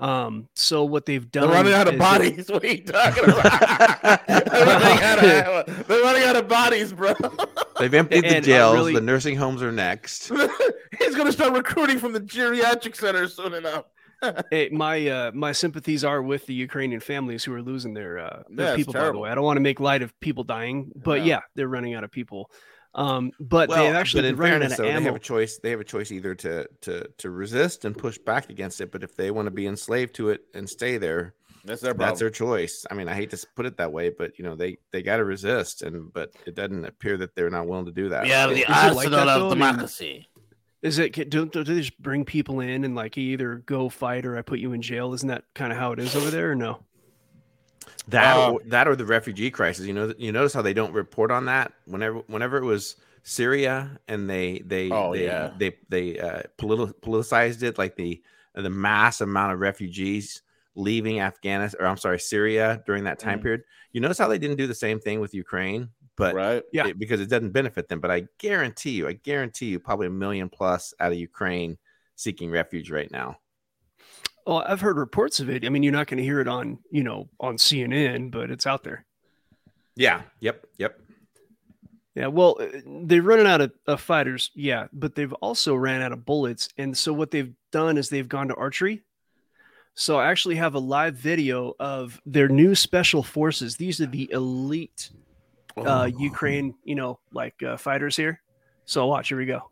Um. 0.00 0.48
So 0.54 0.84
what 0.84 1.06
they've 1.06 1.30
done? 1.30 1.48
They're 1.48 1.56
running 1.56 1.72
out 1.72 1.86
of 1.86 1.94
is 1.94 1.98
they- 1.98 2.04
bodies. 2.04 2.48
What 2.50 2.64
are 2.64 2.68
you 2.68 2.82
talking 2.82 3.24
about? 3.24 4.26
they're, 4.26 4.66
running 4.66 5.02
out 5.04 5.18
of, 5.68 5.86
they're 5.88 6.02
running 6.02 6.22
out 6.24 6.36
of 6.36 6.48
bodies, 6.48 6.92
bro. 6.92 7.14
they've 7.78 7.94
emptied 7.94 8.24
the 8.24 8.26
And 8.28 8.36
I 8.36 8.40
jails 8.40 8.74
really- 8.76 8.94
the 8.94 9.00
nursing 9.00 9.36
homes 9.36 9.62
are 9.62 9.70
next 9.72 10.32
He's 10.98 11.14
gonna 11.14 11.32
start 11.32 11.52
recruiting 11.52 11.98
from 11.98 12.12
the 12.12 12.20
geriatric 12.20 12.96
center 12.96 13.28
soon 13.28 13.54
enough. 13.54 13.84
Hey, 14.50 14.70
my 14.72 15.06
uh, 15.08 15.30
my 15.34 15.52
sympathies 15.52 16.02
are 16.02 16.22
with 16.22 16.46
the 16.46 16.54
Ukrainian 16.54 17.00
families 17.00 17.44
who 17.44 17.52
are 17.52 17.62
losing 17.62 17.92
their, 17.94 18.18
uh, 18.18 18.42
their 18.48 18.66
Yeah, 18.66 18.72
it's 18.72 18.76
people. 18.78 18.94
By 18.94 19.10
the 19.12 19.18
way, 19.18 19.30
I 19.30 19.34
don't 19.34 19.44
want 19.44 19.58
to 19.58 19.60
make 19.62 19.80
light 19.80 20.02
of 20.02 20.18
people 20.20 20.44
dying, 20.44 20.90
but 20.96 21.20
Yeah. 21.20 21.26
yeah, 21.26 21.40
they're 21.54 21.68
running 21.68 21.94
out 21.94 22.04
of 22.04 22.10
people. 22.10 22.50
Um, 22.96 23.32
but 23.40 23.68
well, 23.68 23.84
they've 23.84 23.94
actually 23.94 24.22
but 24.22 24.28
in 24.28 24.34
been 24.36 24.40
running 24.40 24.52
fairness, 24.60 24.72
out 24.72 24.78
though, 24.78 24.88
of 24.88 24.94
they 24.94 25.02
have 25.02 25.14
a 25.16 25.18
choice. 25.18 25.58
They 25.58 25.70
have 25.70 25.80
a 25.80 25.84
choice 25.84 26.12
either 26.12 26.34
to 26.36 26.68
to 26.82 27.08
to 27.18 27.30
resist 27.30 27.84
and 27.84 27.96
push 27.96 28.18
back 28.18 28.50
against 28.50 28.80
it, 28.80 28.92
but 28.92 29.02
if 29.02 29.16
they 29.16 29.30
want 29.30 29.46
to 29.46 29.50
be 29.50 29.66
enslaved 29.66 30.14
to 30.16 30.30
it 30.30 30.42
and 30.54 30.68
stay 30.68 30.96
there, 30.98 31.34
That's 31.64 31.80
their 31.80 31.92
problem. 31.92 32.08
that's 32.10 32.20
their 32.20 32.30
choice. 32.30 32.86
I 32.90 32.94
mean, 32.94 33.08
I 33.08 33.14
hate 33.14 33.30
to 33.30 33.46
put 33.56 33.66
it 33.66 33.78
that 33.78 33.90
way, 33.92 34.10
but 34.10 34.38
you 34.38 34.44
know 34.44 34.54
they 34.54 34.78
they 34.92 35.02
got 35.02 35.16
to 35.16 35.24
resist, 35.24 35.82
and 35.82 36.12
but 36.12 36.30
it 36.46 36.54
doesn't 36.54 36.84
appear 36.84 37.16
that 37.16 37.34
they're 37.34 37.50
not 37.50 37.66
willing 37.66 37.86
to 37.86 37.92
do 37.92 38.10
that. 38.10 38.26
Yeah, 38.28 38.44
are 38.46 38.48
the 38.48 38.54
Is 38.54 38.60
it 38.62 38.68
like 38.68 38.84
arsenal 38.96 39.10
that, 39.10 39.28
of 39.28 39.40
though? 39.40 39.46
I 39.46 39.48
mean- 39.50 39.58
democracy. 39.58 40.28
Is 40.82 40.98
it 40.98 41.14
do, 41.30 41.46
do 41.46 41.64
they 41.64 41.76
just 41.76 41.98
bring 42.00 42.26
people 42.26 42.60
in 42.60 42.84
and 42.84 42.94
like 42.94 43.16
either 43.16 43.56
go 43.56 43.88
fight 43.88 44.26
or 44.26 44.36
I 44.36 44.42
put 44.42 44.58
you 44.58 44.72
in 44.74 44.82
jail? 44.82 45.14
Isn't 45.14 45.28
that 45.30 45.44
kind 45.54 45.72
of 45.72 45.78
how 45.78 45.92
it 45.92 45.98
is 45.98 46.14
over 46.14 46.30
there, 46.30 46.50
or 46.52 46.54
no? 46.54 46.80
That 48.08 48.36
Uh, 48.36 48.52
or, 48.52 48.60
that 48.66 48.86
or 48.88 48.96
the 48.96 49.06
refugee 49.06 49.50
crisis. 49.50 49.86
You 49.86 49.94
know, 49.94 50.12
you 50.18 50.30
notice 50.32 50.52
how 50.52 50.62
they 50.62 50.74
don't 50.74 50.92
report 50.92 51.30
on 51.30 51.46
that. 51.46 51.72
Whenever 51.86 52.18
whenever 52.26 52.58
it 52.58 52.64
was 52.64 52.96
Syria 53.22 53.98
and 54.08 54.28
they 54.28 54.60
they 54.66 54.90
Oh, 54.90 55.12
they 55.14 55.24
yeah. 55.24 55.52
they 55.58 55.76
they 55.88 56.18
uh, 56.18 56.42
politi- 56.58 56.94
politicized 57.00 57.62
it 57.62 57.78
like 57.78 57.96
the 57.96 58.22
the 58.54 58.70
mass 58.70 59.20
amount 59.20 59.52
of 59.52 59.60
refugees 59.60 60.42
leaving 60.76 61.20
Afghanistan 61.20 61.80
or 61.80 61.86
I'm 61.86 61.96
sorry 61.96 62.18
Syria 62.18 62.82
during 62.86 63.04
that 63.04 63.18
time 63.18 63.38
Mhm. 63.38 63.42
period. 63.42 63.62
You 63.92 64.00
notice 64.00 64.18
how 64.18 64.28
they 64.28 64.38
didn't 64.38 64.56
do 64.56 64.66
the 64.66 64.74
same 64.74 65.00
thing 65.00 65.20
with 65.20 65.32
Ukraine, 65.32 65.88
but 66.16 66.34
right? 66.34 66.62
Yeah. 66.72 66.88
it- 66.88 66.98
because 66.98 67.20
it 67.20 67.30
doesn't 67.30 67.52
benefit 67.52 67.88
them. 67.88 68.00
But 68.00 68.10
I 68.10 68.26
guarantee 68.38 68.90
you, 68.90 69.08
I 69.08 69.14
guarantee 69.14 69.66
you, 69.66 69.78
probably 69.80 70.08
a 70.08 70.10
million 70.10 70.48
plus 70.50 70.92
out 71.00 71.12
of 71.12 71.18
Ukraine 71.18 71.78
seeking 72.16 72.50
refuge 72.50 72.90
right 72.90 73.10
now. 73.10 73.38
Well, 74.46 74.62
I've 74.66 74.80
heard 74.80 74.98
reports 74.98 75.40
of 75.40 75.48
it. 75.48 75.64
I 75.64 75.70
mean, 75.70 75.82
you're 75.82 75.92
not 75.92 76.06
going 76.06 76.18
to 76.18 76.24
hear 76.24 76.40
it 76.40 76.48
on 76.48 76.78
you 76.90 77.02
know 77.02 77.28
on 77.40 77.56
CNN, 77.56 78.30
but 78.30 78.50
it's 78.50 78.66
out 78.66 78.84
there. 78.84 79.04
Yeah. 79.96 80.22
Yep. 80.40 80.66
Yep. 80.78 81.00
Yeah, 82.14 82.28
well, 82.28 82.56
uh, 82.60 82.66
they're 82.86 83.22
running 83.22 83.46
out 83.46 83.60
of, 83.60 83.72
of 83.86 84.00
fighters, 84.00 84.52
yeah, 84.54 84.86
but 84.92 85.16
they've 85.16 85.32
also 85.34 85.74
ran 85.74 86.00
out 86.00 86.12
of 86.12 86.24
bullets. 86.24 86.68
And 86.78 86.96
so 86.96 87.12
what 87.12 87.32
they've 87.32 87.52
done 87.72 87.98
is 87.98 88.08
they've 88.08 88.28
gone 88.28 88.48
to 88.48 88.54
archery. 88.54 89.02
So 89.94 90.18
I 90.18 90.30
actually 90.30 90.56
have 90.56 90.74
a 90.74 90.78
live 90.78 91.16
video 91.16 91.74
of 91.78 92.20
their 92.24 92.48
new 92.48 92.74
special 92.74 93.22
forces. 93.22 93.76
These 93.76 94.00
are 94.00 94.06
the 94.06 94.30
elite 94.32 95.10
uh, 95.76 96.08
Ukraine, 96.16 96.74
you 96.84 96.94
know, 96.94 97.18
like 97.32 97.60
uh, 97.62 97.76
fighters 97.76 98.16
here. 98.16 98.40
So 98.86 99.06
watch, 99.06 99.28
here 99.28 99.38
we 99.38 99.46
go. 99.46 99.70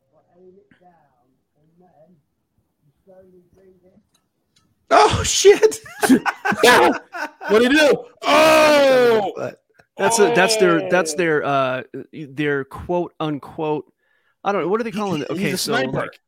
Oh 4.95 5.23
shit! 5.23 5.81
what 6.09 7.59
do 7.59 7.63
you 7.63 7.71
do? 7.71 8.05
Oh, 8.23 9.53
That's 9.97 10.19
a, 10.19 10.33
that's 10.35 10.57
their 10.59 10.83
Oh. 10.85 10.89
that's 10.91 11.15
their 11.15 11.45
uh 11.45 11.83
their 12.13 12.65
quote 12.65 13.15
unquote. 13.19 13.91
I 14.45 14.53
don't 14.53 14.63
know 14.63 14.69
what 14.69 14.81
are 14.81 14.85
they 14.85 14.91
calling 14.91 15.23
it. 15.23 15.31
He's 15.31 15.39
Okay, 15.41 15.51
a 15.53 15.57
so 15.57 15.73
like, 15.73 16.21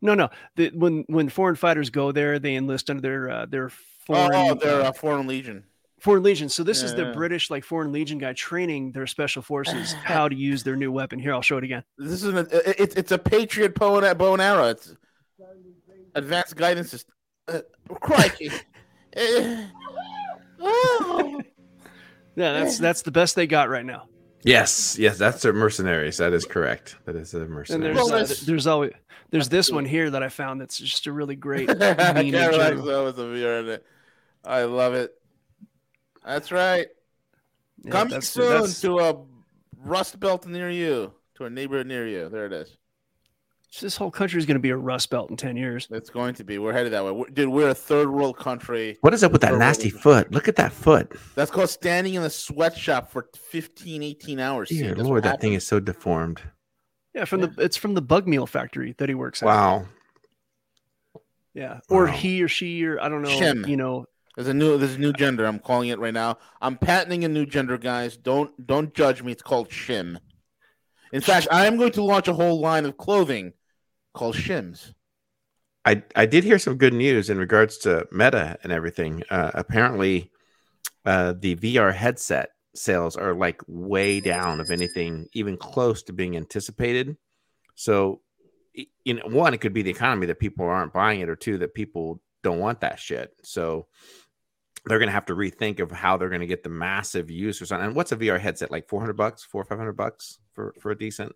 no, 0.00 0.14
no. 0.14 0.30
The, 0.56 0.70
when 0.74 1.04
when 1.08 1.28
foreign 1.28 1.56
fighters 1.56 1.90
go 1.90 2.12
there, 2.12 2.38
they 2.38 2.56
enlist 2.56 2.90
under 2.90 3.00
their 3.02 3.30
uh, 3.30 3.46
their 3.46 3.68
foreign 4.06 4.30
oh, 4.34 4.54
they're 4.54 4.82
uh, 4.82 4.88
uh, 4.88 4.92
foreign 4.92 5.26
legion. 5.26 5.64
Foreign 6.00 6.22
Legion. 6.22 6.48
So 6.48 6.62
this 6.62 6.84
is 6.84 6.94
the 6.94 7.06
yeah. 7.06 7.12
British 7.12 7.50
like 7.50 7.64
Foreign 7.64 7.90
Legion 7.90 8.18
guy 8.18 8.32
training 8.32 8.92
their 8.92 9.08
special 9.08 9.42
forces 9.42 9.92
how 10.04 10.28
to 10.28 10.36
use 10.36 10.62
their 10.62 10.76
new 10.76 10.92
weapon. 10.92 11.18
Here, 11.18 11.32
I'll 11.32 11.42
show 11.42 11.58
it 11.58 11.64
again. 11.64 11.82
This 11.98 12.22
is 12.22 12.24
an 12.24 12.36
it, 12.38 12.48
it's 12.78 12.94
it's 12.94 13.10
a 13.10 13.18
Patriot 13.18 13.74
bow 13.74 13.98
and, 13.98 14.16
bow 14.16 14.34
and 14.34 14.42
arrow. 14.42 14.66
It's 14.66 14.94
advanced 16.14 16.56
guidance 16.56 16.90
system. 16.90 17.14
Uh, 17.48 17.60
crikey! 18.00 18.50
Oh. 20.60 21.42
Yeah, 22.36 22.52
that's 22.52 22.78
that's 22.78 23.02
the 23.02 23.10
best 23.10 23.34
they 23.34 23.48
got 23.48 23.68
right 23.68 23.84
now. 23.84 24.04
Yes, 24.44 24.96
yes, 24.96 25.18
that's 25.18 25.42
their 25.42 25.52
mercenaries. 25.52 26.18
That 26.18 26.32
is 26.32 26.44
correct. 26.44 26.94
That 27.04 27.16
is 27.16 27.34
a 27.34 27.40
And 27.40 27.50
mercenary. 27.50 27.94
there's 27.94 27.96
Well, 28.08 28.14
uh, 28.14 28.26
there's 28.46 28.66
always 28.68 28.92
there's 29.30 29.48
this 29.48 29.72
one 29.72 29.84
here 29.84 30.08
that 30.10 30.22
I 30.22 30.28
found 30.28 30.60
that's 30.60 30.78
just 30.78 31.08
a 31.08 31.12
really 31.12 31.34
great 31.34 31.68
I 31.70 31.74
can't 31.74 32.32
relax 32.32 32.76
joke. 32.76 32.84
though 32.84 33.04
with 33.06 33.16
the 33.16 33.24
VR 33.24 33.60
in 33.64 33.68
it. 33.70 33.86
I 34.44 34.62
love 34.64 34.94
it. 34.94 35.12
That's 36.24 36.52
right. 36.52 36.86
Yeah, 37.82 37.90
Coming 37.90 38.10
that's- 38.10 38.28
soon 38.28 38.48
that's- 38.50 38.80
to 38.82 39.00
a 39.00 39.16
Rust 39.76 40.20
Belt 40.20 40.46
near 40.46 40.70
you, 40.70 41.12
to 41.34 41.44
a 41.46 41.50
neighborhood 41.50 41.88
near 41.88 42.06
you. 42.06 42.28
There 42.28 42.46
it 42.46 42.52
is. 42.52 42.76
This 43.80 43.96
whole 43.96 44.10
country 44.10 44.38
is 44.38 44.46
going 44.46 44.54
to 44.56 44.60
be 44.60 44.70
a 44.70 44.76
rust 44.76 45.10
belt 45.10 45.30
in 45.30 45.36
10 45.36 45.56
years. 45.56 45.88
It's 45.90 46.10
going 46.10 46.34
to 46.36 46.44
be. 46.44 46.58
We're 46.58 46.72
headed 46.72 46.92
that 46.92 47.04
way. 47.04 47.10
We're, 47.12 47.26
dude, 47.28 47.48
we're 47.50 47.68
a 47.68 47.74
third 47.74 48.10
world 48.10 48.36
country. 48.38 48.96
What 49.02 49.12
is 49.14 49.22
up 49.22 49.32
with 49.32 49.42
that 49.42 49.52
Or 49.52 49.58
nasty 49.58 49.90
what- 49.90 50.02
foot? 50.02 50.32
Look 50.32 50.48
at 50.48 50.56
that 50.56 50.72
foot. 50.72 51.12
That's 51.34 51.50
called 51.50 51.68
standing 51.70 52.14
in 52.14 52.22
the 52.22 52.30
sweatshop 52.30 53.10
for 53.10 53.28
15, 53.36 54.02
18 54.02 54.40
hours. 54.40 54.68
Dear 54.70 54.94
That's 54.94 55.00
Lord, 55.02 55.24
what 55.24 55.30
that 55.30 55.40
thing 55.40 55.52
is 55.54 55.66
so 55.66 55.80
deformed. 55.80 56.40
Yeah, 57.14 57.24
from 57.24 57.40
the 57.42 57.52
it's 57.58 57.76
from 57.76 57.94
the 57.94 58.02
bug 58.02 58.26
meal 58.28 58.46
factory 58.46 58.94
that 58.98 59.08
he 59.08 59.14
works 59.14 59.42
at. 59.42 59.46
Wow. 59.46 59.86
Yeah. 61.54 61.80
Or 61.88 62.04
Wow. 62.06 62.12
he 62.12 62.42
or 62.42 62.48
she 62.48 62.84
or 62.84 63.00
I 63.00 63.08
don't 63.08 63.22
know, 63.22 63.28
Shim. 63.30 63.66
you 63.68 63.76
know, 63.76 64.06
There's 64.36 64.48
a 64.48 64.54
new 64.54 64.78
there's 64.78 64.94
a 64.94 64.98
new 64.98 65.12
gender. 65.12 65.44
I'm 65.46 65.58
calling 65.58 65.88
it 65.88 65.98
right 65.98 66.14
now. 66.14 66.38
I'm 66.60 66.76
patenting 66.76 67.24
a 67.24 67.28
new 67.28 67.44
gender, 67.46 67.76
guys. 67.78 68.16
Don't 68.16 68.66
don't 68.66 68.94
judge 68.94 69.22
me. 69.22 69.32
It's 69.32 69.42
called 69.42 69.68
shim. 69.70 70.18
In 71.12 71.20
fact, 71.22 71.48
I 71.50 71.66
am 71.66 71.76
going 71.76 71.92
to 71.92 72.02
launch 72.04 72.28
a 72.28 72.34
whole 72.34 72.60
line 72.60 72.84
of 72.84 72.96
clothing 72.98 73.54
called 74.18 74.34
shims. 74.34 74.92
I, 75.84 76.02
I 76.14 76.26
did 76.26 76.44
hear 76.44 76.58
some 76.58 76.76
good 76.76 76.92
news 76.92 77.30
in 77.30 77.38
regards 77.38 77.78
to 77.78 78.06
Meta 78.12 78.58
and 78.62 78.72
everything. 78.72 79.22
Uh, 79.30 79.52
apparently, 79.54 80.30
uh, 81.06 81.34
the 81.38 81.56
VR 81.56 81.94
headset 81.94 82.50
sales 82.74 83.16
are 83.16 83.32
like 83.32 83.62
way 83.66 84.20
down 84.20 84.60
of 84.60 84.70
anything 84.70 85.28
even 85.32 85.56
close 85.56 86.02
to 86.04 86.12
being 86.12 86.36
anticipated. 86.36 87.16
So, 87.74 88.20
you 89.04 89.14
know, 89.14 89.22
one, 89.26 89.54
it 89.54 89.60
could 89.60 89.72
be 89.72 89.82
the 89.82 89.90
economy 89.90 90.26
that 90.26 90.38
people 90.40 90.66
aren't 90.66 90.92
buying 90.92 91.20
it, 91.20 91.28
or 91.28 91.36
two, 91.36 91.58
that 91.58 91.74
people 91.74 92.20
don't 92.42 92.58
want 92.58 92.80
that 92.80 92.98
shit. 92.98 93.32
So, 93.42 93.86
they're 94.84 94.98
going 94.98 95.08
to 95.08 95.14
have 95.14 95.26
to 95.26 95.34
rethink 95.34 95.80
of 95.80 95.90
how 95.90 96.16
they're 96.16 96.28
going 96.28 96.40
to 96.40 96.46
get 96.46 96.62
the 96.62 96.70
massive 96.70 97.30
use 97.30 97.60
or 97.60 97.66
something. 97.66 97.86
And 97.86 97.96
what's 97.96 98.12
a 98.12 98.16
VR 98.16 98.40
headset 98.40 98.70
like? 98.70 98.88
Four 98.88 99.00
hundred 99.00 99.16
bucks, 99.16 99.44
four 99.44 99.62
or 99.62 99.64
five 99.64 99.78
hundred 99.78 99.96
bucks 99.96 100.38
for 100.54 100.74
for 100.80 100.90
a 100.90 100.98
decent. 100.98 101.32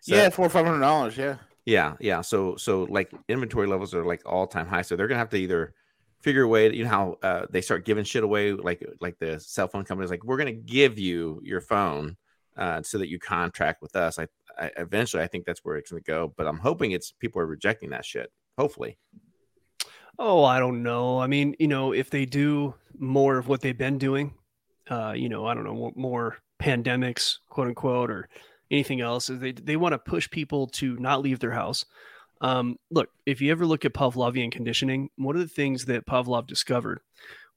set? 0.00 0.16
Yeah, 0.16 0.28
four 0.30 0.46
or 0.46 0.50
five 0.50 0.66
hundred 0.66 0.80
dollars. 0.80 1.16
Yeah. 1.16 1.36
Yeah, 1.66 1.94
yeah. 2.00 2.20
So 2.22 2.56
so 2.56 2.84
like 2.84 3.12
inventory 3.28 3.66
levels 3.66 3.94
are 3.94 4.04
like 4.04 4.22
all 4.26 4.46
time 4.46 4.66
high. 4.66 4.82
So 4.82 4.96
they're 4.96 5.08
gonna 5.08 5.18
have 5.18 5.30
to 5.30 5.36
either 5.36 5.74
figure 6.20 6.42
a 6.42 6.48
way. 6.48 6.72
You 6.72 6.84
know 6.84 6.90
how 6.90 7.18
uh, 7.22 7.46
they 7.50 7.60
start 7.60 7.84
giving 7.84 8.04
shit 8.04 8.24
away, 8.24 8.52
like 8.52 8.84
like 9.00 9.18
the 9.18 9.38
cell 9.40 9.68
phone 9.68 9.84
companies, 9.84 10.10
like 10.10 10.24
we're 10.24 10.38
gonna 10.38 10.52
give 10.52 10.98
you 10.98 11.40
your 11.44 11.60
phone 11.60 12.16
uh, 12.56 12.82
so 12.82 12.98
that 12.98 13.08
you 13.08 13.18
contract 13.18 13.82
with 13.82 13.94
us. 13.96 14.18
I, 14.18 14.26
I 14.58 14.70
eventually 14.78 15.22
I 15.22 15.26
think 15.26 15.44
that's 15.44 15.60
where 15.64 15.76
it's 15.76 15.90
gonna 15.90 16.02
go. 16.02 16.32
But 16.36 16.46
I'm 16.46 16.58
hoping 16.58 16.92
it's 16.92 17.12
people 17.12 17.40
are 17.42 17.46
rejecting 17.46 17.90
that 17.90 18.04
shit. 18.04 18.32
Hopefully. 18.58 18.98
oh, 20.18 20.44
I 20.44 20.58
don't 20.58 20.82
know. 20.82 21.18
I 21.18 21.26
mean, 21.26 21.56
you 21.58 21.68
know, 21.68 21.92
if 21.92 22.10
they 22.10 22.26
do 22.26 22.74
more 22.98 23.38
of 23.38 23.48
what 23.48 23.62
they've 23.62 23.76
been 23.76 23.98
doing, 23.98 24.34
uh, 24.90 25.12
you 25.16 25.28
know, 25.28 25.46
I 25.46 25.54
don't 25.54 25.64
know, 25.64 25.74
more, 25.74 25.92
more 25.96 26.36
pandemics, 26.60 27.38
quote 27.48 27.68
unquote, 27.68 28.10
or 28.10 28.28
anything 28.70 29.00
else, 29.00 29.26
they 29.26 29.52
they 29.52 29.76
want 29.76 29.92
to 29.92 29.98
push 29.98 30.30
people 30.30 30.66
to 30.68 30.96
not 30.98 31.22
leave 31.22 31.38
their 31.38 31.52
house. 31.52 31.84
Um, 32.40 32.78
look, 32.90 33.10
if 33.26 33.40
you 33.40 33.50
ever 33.50 33.66
look 33.66 33.84
at 33.84 33.92
Pavlovian 33.92 34.50
conditioning, 34.50 35.10
one 35.16 35.36
of 35.36 35.42
the 35.42 35.48
things 35.48 35.84
that 35.86 36.06
Pavlov 36.06 36.46
discovered 36.46 37.00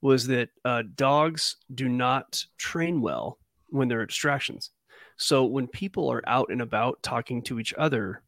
was 0.02 0.26
that 0.26 0.50
uh, 0.64 0.82
dogs 0.94 1.56
do 1.74 1.88
not 1.88 2.44
train 2.58 3.00
well 3.00 3.38
when 3.70 3.88
there 3.88 4.00
are 4.00 4.06
distractions. 4.06 4.70
So 5.16 5.44
when 5.44 5.68
people 5.68 6.10
are 6.12 6.22
out 6.26 6.50
and 6.50 6.60
about 6.60 7.02
talking 7.02 7.40
to 7.42 7.58
each 7.58 7.72
other, 7.74 8.22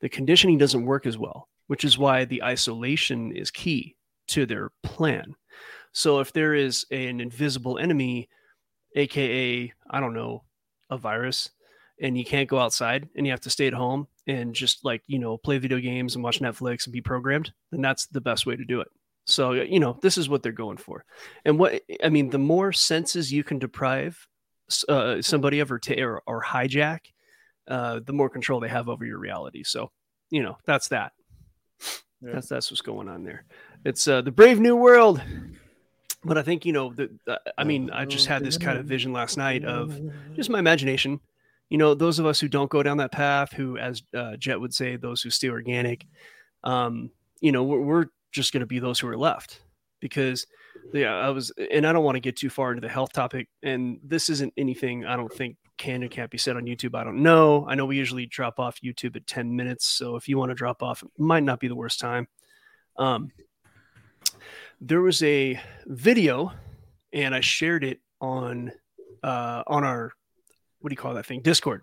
the 0.00 0.08
conditioning 0.08 0.58
doesn't 0.58 0.86
work 0.86 1.06
as 1.06 1.16
well, 1.16 1.48
which 1.68 1.84
is 1.84 1.98
why 1.98 2.24
the 2.24 2.42
isolation 2.42 3.30
is 3.30 3.50
key 3.50 3.94
to 4.28 4.46
their 4.46 4.72
plan. 4.82 5.36
So 5.92 6.20
if 6.20 6.32
there 6.32 6.54
is 6.54 6.86
an 6.90 7.20
invisible 7.20 7.78
enemy, 7.78 8.28
aka 8.96 9.72
I 9.90 10.00
don't 10.00 10.14
know, 10.14 10.42
a 10.88 10.96
virus, 10.96 11.50
and 12.00 12.16
you 12.16 12.24
can't 12.24 12.48
go 12.48 12.58
outside 12.58 13.08
and 13.14 13.26
you 13.26 13.32
have 13.32 13.40
to 13.42 13.50
stay 13.50 13.66
at 13.66 13.74
home 13.74 14.08
and 14.26 14.54
just 14.54 14.84
like, 14.84 15.02
you 15.06 15.18
know, 15.18 15.36
play 15.36 15.58
video 15.58 15.78
games 15.78 16.14
and 16.14 16.24
watch 16.24 16.40
Netflix 16.40 16.86
and 16.86 16.92
be 16.92 17.00
programmed, 17.00 17.52
then 17.70 17.82
that's 17.82 18.06
the 18.06 18.20
best 18.20 18.46
way 18.46 18.56
to 18.56 18.64
do 18.64 18.80
it. 18.80 18.88
So, 19.26 19.52
you 19.52 19.78
know, 19.78 19.98
this 20.02 20.16
is 20.18 20.28
what 20.28 20.42
they're 20.42 20.52
going 20.52 20.78
for. 20.78 21.04
And 21.44 21.58
what 21.58 21.82
I 22.02 22.08
mean, 22.08 22.30
the 22.30 22.38
more 22.38 22.72
senses 22.72 23.32
you 23.32 23.44
can 23.44 23.58
deprive 23.58 24.26
uh, 24.88 25.20
somebody 25.20 25.60
of 25.60 25.70
or, 25.70 25.80
or, 25.98 26.22
or 26.26 26.42
hijack, 26.42 27.00
uh, 27.68 28.00
the 28.04 28.12
more 28.12 28.30
control 28.30 28.60
they 28.60 28.68
have 28.68 28.88
over 28.88 29.04
your 29.04 29.18
reality. 29.18 29.62
So, 29.62 29.90
you 30.30 30.42
know, 30.42 30.56
that's 30.64 30.88
that. 30.88 31.12
Yeah. 32.22 32.32
That's 32.34 32.48
that's 32.48 32.70
what's 32.70 32.82
going 32.82 33.08
on 33.08 33.24
there. 33.24 33.44
It's 33.84 34.06
uh, 34.06 34.20
the 34.22 34.32
brave 34.32 34.60
new 34.60 34.76
world. 34.76 35.22
But 36.22 36.36
I 36.36 36.42
think 36.42 36.66
you 36.66 36.72
know 36.72 36.92
the. 36.92 37.10
Uh, 37.26 37.36
I 37.56 37.64
mean, 37.64 37.90
I 37.90 38.04
just 38.04 38.26
had 38.26 38.44
this 38.44 38.58
kind 38.58 38.78
of 38.78 38.84
vision 38.84 39.12
last 39.12 39.38
night 39.38 39.64
of 39.64 39.98
just 40.34 40.50
my 40.50 40.58
imagination. 40.58 41.20
You 41.70 41.78
know, 41.78 41.94
those 41.94 42.18
of 42.18 42.26
us 42.26 42.40
who 42.40 42.48
don't 42.48 42.70
go 42.70 42.82
down 42.82 42.98
that 42.98 43.12
path, 43.12 43.52
who, 43.52 43.78
as 43.78 44.02
uh, 44.14 44.36
Jet 44.36 44.60
would 44.60 44.74
say, 44.74 44.96
those 44.96 45.22
who 45.22 45.30
stay 45.30 45.48
organic, 45.48 46.06
um, 46.64 47.10
you 47.40 47.52
know, 47.52 47.64
we're, 47.64 47.80
we're 47.80 48.06
just 48.32 48.52
going 48.52 48.60
to 48.60 48.66
be 48.66 48.78
those 48.78 49.00
who 49.00 49.08
are 49.08 49.16
left 49.16 49.62
because 50.00 50.46
yeah, 50.92 51.14
I 51.14 51.30
was, 51.30 51.52
and 51.70 51.86
I 51.86 51.92
don't 51.92 52.04
want 52.04 52.16
to 52.16 52.20
get 52.20 52.36
too 52.36 52.50
far 52.50 52.70
into 52.70 52.80
the 52.80 52.92
health 52.92 53.12
topic. 53.12 53.48
And 53.62 53.98
this 54.02 54.28
isn't 54.30 54.52
anything 54.56 55.04
I 55.04 55.16
don't 55.16 55.32
think 55.32 55.56
can 55.78 56.02
and 56.02 56.10
can't 56.10 56.30
be 56.30 56.38
said 56.38 56.56
on 56.56 56.64
YouTube. 56.64 56.94
I 56.94 57.04
don't 57.04 57.22
know. 57.22 57.66
I 57.68 57.74
know 57.74 57.86
we 57.86 57.96
usually 57.96 58.26
drop 58.26 58.58
off 58.58 58.80
YouTube 58.84 59.16
at 59.16 59.26
10 59.26 59.54
minutes. 59.54 59.86
So 59.86 60.16
if 60.16 60.28
you 60.28 60.38
want 60.38 60.50
to 60.50 60.54
drop 60.54 60.82
off, 60.82 61.02
it 61.02 61.10
might 61.18 61.42
not 61.42 61.60
be 61.60 61.68
the 61.68 61.74
worst 61.74 62.00
time. 62.00 62.28
Um, 62.96 63.30
there 64.80 65.00
was 65.00 65.22
a 65.22 65.60
video 65.86 66.52
and 67.12 67.34
I 67.34 67.40
shared 67.40 67.84
it 67.84 68.00
on, 68.20 68.72
uh, 69.22 69.62
on 69.66 69.84
our, 69.84 70.12
what 70.80 70.90
do 70.90 70.92
you 70.92 70.96
call 70.96 71.14
that 71.14 71.26
thing? 71.26 71.40
Discord. 71.40 71.82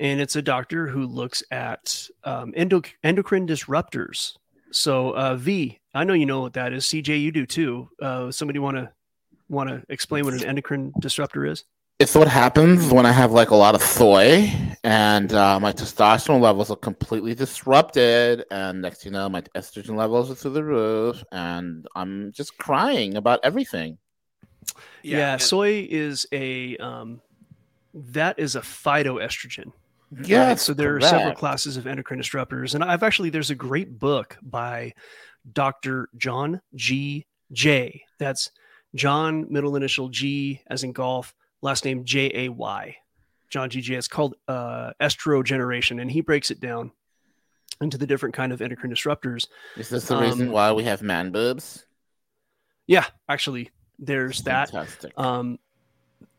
And 0.00 0.20
it's 0.20 0.36
a 0.36 0.42
doctor 0.42 0.86
who 0.86 1.06
looks 1.06 1.42
at 1.50 2.08
um, 2.24 2.52
endo- 2.56 2.82
endocrine 3.02 3.46
disruptors. 3.46 4.36
So, 4.70 5.10
uh, 5.10 5.34
V, 5.34 5.80
I 5.94 6.04
know 6.04 6.12
you 6.12 6.26
know 6.26 6.40
what 6.40 6.52
that 6.52 6.72
is. 6.72 6.84
CJ, 6.84 7.20
you 7.20 7.32
do 7.32 7.46
too. 7.46 7.88
Uh, 8.00 8.30
somebody 8.30 8.58
want 8.58 8.76
to 8.76 8.92
want 9.48 9.70
to 9.70 9.82
explain 9.88 10.24
what 10.24 10.34
an 10.34 10.44
endocrine 10.44 10.92
disruptor 11.00 11.46
is? 11.46 11.64
It's 11.98 12.14
what 12.14 12.28
happens 12.28 12.92
when 12.92 13.06
I 13.06 13.12
have 13.12 13.32
like 13.32 13.50
a 13.50 13.56
lot 13.56 13.74
of 13.74 13.82
soy 13.82 14.52
and 14.84 15.32
uh, 15.32 15.58
my 15.58 15.72
testosterone 15.72 16.40
levels 16.40 16.70
are 16.70 16.76
completely 16.76 17.34
disrupted. 17.34 18.44
And 18.50 18.82
next, 18.82 19.04
you 19.04 19.10
know, 19.10 19.28
my 19.28 19.40
estrogen 19.56 19.96
levels 19.96 20.30
are 20.30 20.36
through 20.36 20.52
the 20.52 20.62
roof, 20.62 21.24
and 21.32 21.86
I'm 21.96 22.30
just 22.32 22.56
crying 22.56 23.16
about 23.16 23.40
everything. 23.42 23.98
Yeah, 25.02 25.32
and- 25.32 25.42
soy 25.42 25.88
is 25.90 26.26
a 26.30 26.76
um, 26.76 27.20
that 28.12 28.38
is 28.38 28.56
a 28.56 28.60
phytoestrogen. 28.60 29.72
Yeah, 30.22 30.48
right? 30.48 30.58
so 30.58 30.72
there 30.72 30.96
are 30.96 31.00
several 31.00 31.34
classes 31.34 31.76
of 31.76 31.86
endocrine 31.86 32.20
disruptors, 32.20 32.74
and 32.74 32.82
I've 32.82 33.02
actually 33.02 33.30
there's 33.30 33.50
a 33.50 33.54
great 33.54 33.98
book 33.98 34.38
by 34.40 34.94
Dr. 35.52 36.08
John 36.16 36.62
G. 36.74 37.26
Jay. 37.52 38.04
That's 38.18 38.50
John 38.94 39.46
middle 39.52 39.76
initial 39.76 40.08
G 40.08 40.62
as 40.68 40.82
in 40.82 40.92
golf, 40.92 41.34
last 41.60 41.84
name 41.84 42.04
J 42.04 42.46
A 42.46 42.48
Y. 42.48 42.96
John 43.50 43.68
G. 43.70 43.80
Jay. 43.80 43.94
It's 43.94 44.08
called 44.08 44.34
uh, 44.46 44.92
estrogeneration, 45.00 46.00
and 46.00 46.10
he 46.10 46.22
breaks 46.22 46.50
it 46.50 46.60
down 46.60 46.92
into 47.80 47.98
the 47.98 48.06
different 48.06 48.34
kind 48.34 48.52
of 48.52 48.62
endocrine 48.62 48.92
disruptors. 48.92 49.46
Is 49.76 49.88
this 49.90 50.08
the 50.08 50.16
reason 50.16 50.48
Um, 50.48 50.52
why 50.52 50.72
we 50.72 50.84
have 50.84 51.02
man 51.02 51.30
boobs? 51.30 51.84
Yeah, 52.86 53.04
actually, 53.28 53.70
there's 53.98 54.42
that. 54.42 54.72
Um, 55.16 55.58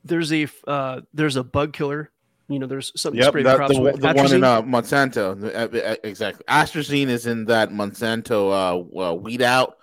there's 0.03 0.31
a 0.33 0.47
uh, 0.67 1.01
there's 1.13 1.35
a 1.35 1.43
bug 1.43 1.73
killer. 1.73 2.11
You 2.47 2.57
know, 2.57 2.65
there's 2.65 2.91
something 2.99 3.19
to 3.19 3.25
Yep, 3.25 3.31
spray 3.31 3.43
that, 3.43 3.57
crops 3.57 3.75
the, 3.75 3.81
with. 3.81 4.01
the 4.01 4.13
one 4.13 4.33
in 4.33 4.43
uh, 4.43 4.61
Monsanto. 4.63 5.39
The- 5.39 5.55
uh, 5.55 5.91
uh, 5.91 5.95
Exactly. 6.03 6.43
Astrazine 6.49 7.07
is 7.07 7.27
in 7.27 7.45
that 7.45 7.69
Monsanto 7.69 8.49
uh, 8.97 9.09
uh, 9.11 9.13
weed 9.13 9.43
out, 9.43 9.77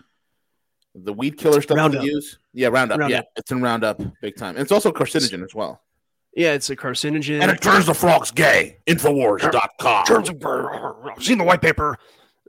the 0.94 1.12
weed 1.12 1.38
killer 1.38 1.60
stuff 1.62 1.76
Roundup. 1.76 2.02
they 2.02 2.08
use. 2.08 2.38
Yeah, 2.52 2.68
Roundup. 2.68 3.08
Yeah, 3.08 3.20
it's 3.36 3.52
in 3.52 3.62
Roundup 3.62 4.00
big 4.20 4.34
time. 4.36 4.56
And 4.56 4.62
it's 4.62 4.72
also 4.72 4.90
carcinogen 4.90 5.44
as 5.44 5.54
well. 5.54 5.80
yeah, 6.34 6.54
it's 6.54 6.68
a 6.70 6.74
carcinogen. 6.76 7.40
And 7.40 7.50
it 7.52 7.60
turns 7.60 7.86
the 7.86 7.94
frogs 7.94 8.32
gay. 8.32 8.78
Infowars.com. 8.88 10.04
I've 11.16 11.22
seen 11.22 11.38
the 11.38 11.44
white 11.44 11.62
paper. 11.62 11.98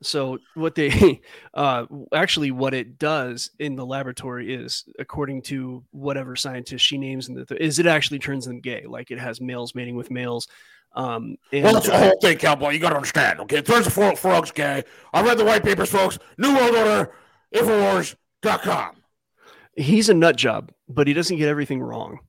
So 0.04 0.38
what 0.54 0.76
they 0.76 1.22
uh, 1.54 1.86
actually 2.14 2.52
what 2.52 2.74
it 2.74 3.00
does 3.00 3.50
in 3.60 3.76
the 3.76 3.86
laboratory 3.86 4.54
is, 4.54 4.86
according 5.00 5.42
to 5.44 5.84
whatever 5.92 6.36
scientist 6.36 6.86
she 6.86 6.98
names, 6.98 7.30
in 7.30 7.36
the 7.36 7.64
is 7.64 7.80
it 7.80 7.88
actually 7.88 8.20
turns 8.20 8.46
them 8.46 8.60
gay. 8.62 8.86
Like 8.88 9.12
it 9.12 9.20
has 9.20 9.42
males 9.42 9.74
mating 9.76 9.96
with 9.96 10.12
males. 10.12 10.48
Um, 10.96 11.38
and 11.52 11.64
Well, 11.64 11.74
that's 11.74 11.88
the 11.88 11.98
whole 11.98 12.18
thing, 12.22 12.38
cowboy. 12.38 12.70
You 12.72 12.80
got 12.80 12.90
to 12.90 12.96
understand. 12.96 13.40
Okay, 13.42 13.58
it 13.58 13.66
turns 13.66 13.86
the 13.86 13.92
fro- 13.92 14.16
frogs 14.16 14.52
gay. 14.52 14.84
I 15.14 15.22
read 15.22 15.38
the 15.38 15.46
white 15.46 15.64
papers, 15.64 15.92
folks. 15.92 16.18
New 16.38 16.56
World 16.56 16.76
Order. 16.76 17.12
Infowars.com. 17.54 18.96
he's 19.76 20.10
a 20.10 20.14
nut 20.14 20.36
job, 20.36 20.72
but 20.90 21.08
he 21.08 21.14
doesn't 21.14 21.38
get 21.38 21.48
everything 21.50 21.82
wrong. 21.82 22.20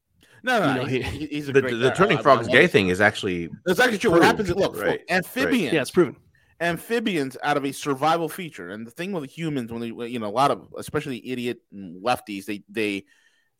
No, 0.43 0.61
no, 0.61 0.69
You 0.69 0.75
know, 0.81 0.85
he's, 0.87 1.07
he- 1.07 1.27
he's 1.27 1.49
a 1.49 1.53
the, 1.53 1.61
great 1.63 1.75
the 1.79 1.89
guy. 1.91 1.95
turning 1.95 2.17
I- 2.19 2.21
I 2.21 2.23
frogs 2.23 2.47
gay 2.49 2.67
thing 2.67 2.89
is 2.89 3.01
actually 3.01 3.49
That's 3.65 3.81
actually 3.81 3.99
true. 3.99 4.11
What 4.13 4.23
happens? 4.23 4.51
Look, 4.55 4.77
right, 4.81 5.01
amphibians. 5.09 5.73
Yeah, 5.73 5.81
it's 5.83 5.91
proven. 5.91 6.17
Amphibians 6.61 7.37
out 7.43 7.57
of 7.57 7.65
a 7.65 7.73
survival 7.73 8.29
feature. 8.29 8.71
And 8.71 8.87
the 8.87 8.91
thing 8.91 9.13
with 9.13 9.31
humans, 9.31 9.73
when 9.73 9.81
they, 9.81 9.89
you 10.09 10.19
know, 10.19 10.27
a 10.27 10.31
lot 10.31 10.51
of, 10.51 10.75
especially 10.77 11.27
idiot 11.29 11.61
lefties, 11.75 12.47
they 12.47 12.63
they 12.69 13.05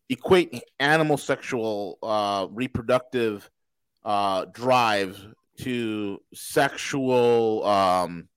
equate 0.09 0.63
animal 0.79 1.17
sexual 1.17 1.97
uh, 2.01 2.47
reproductive 2.51 3.49
uh, 4.03 4.45
drive 4.45 5.23
to 5.59 6.19
sexual 6.33 7.65
um, 7.65 8.27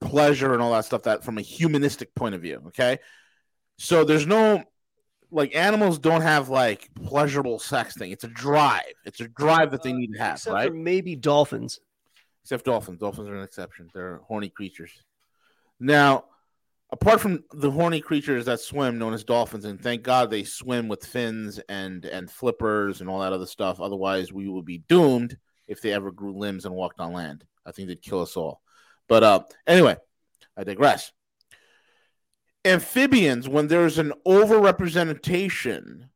pleasure 0.00 0.52
and 0.52 0.62
all 0.62 0.72
that 0.72 0.84
stuff. 0.84 1.02
That 1.04 1.24
from 1.24 1.38
a 1.38 1.42
humanistic 1.42 2.14
point 2.14 2.34
of 2.34 2.42
view, 2.42 2.62
okay. 2.68 2.98
So 3.78 4.04
there's 4.04 4.26
no 4.26 4.64
like 5.30 5.54
animals 5.54 5.98
don't 5.98 6.22
have 6.22 6.48
like 6.48 6.90
pleasurable 7.04 7.58
sex 7.58 7.96
thing. 7.96 8.10
It's 8.10 8.24
a 8.24 8.28
drive. 8.28 8.82
It's 9.04 9.20
a 9.20 9.28
drive 9.28 9.70
that 9.70 9.82
they 9.82 9.92
need 9.92 10.12
to 10.14 10.18
have, 10.18 10.36
Except 10.36 10.54
right? 10.54 10.74
maybe 10.74 11.16
dolphins. 11.16 11.80
Except 12.42 12.64
dolphins. 12.64 12.98
Dolphins 12.98 13.28
are 13.28 13.36
an 13.36 13.42
exception. 13.42 13.90
They're 13.92 14.20
horny 14.26 14.48
creatures. 14.48 14.90
Now, 15.78 16.24
apart 16.92 17.20
from 17.20 17.44
the 17.52 17.70
horny 17.70 18.00
creatures 18.00 18.46
that 18.46 18.60
swim, 18.60 18.98
known 18.98 19.14
as 19.14 19.24
dolphins, 19.24 19.64
and 19.64 19.80
thank 19.80 20.02
God 20.02 20.30
they 20.30 20.44
swim 20.44 20.88
with 20.88 21.06
fins 21.06 21.60
and 21.68 22.04
and 22.04 22.30
flippers 22.30 23.00
and 23.00 23.08
all 23.08 23.20
that 23.20 23.32
other 23.32 23.46
stuff. 23.46 23.80
Otherwise, 23.80 24.32
we 24.32 24.48
would 24.48 24.64
be 24.64 24.78
doomed 24.88 25.36
if 25.68 25.80
they 25.80 25.92
ever 25.92 26.10
grew 26.10 26.36
limbs 26.36 26.64
and 26.64 26.74
walked 26.74 27.00
on 27.00 27.12
land. 27.12 27.44
I 27.64 27.72
think 27.72 27.88
they'd 27.88 28.02
kill 28.02 28.22
us 28.22 28.36
all. 28.36 28.60
But 29.08 29.22
uh, 29.22 29.40
anyway, 29.66 29.96
I 30.56 30.64
digress. 30.64 31.12
Amphibians, 32.64 33.48
when 33.48 33.68
there's 33.68 33.98
an 33.98 34.12
overrepresentation 34.26 36.08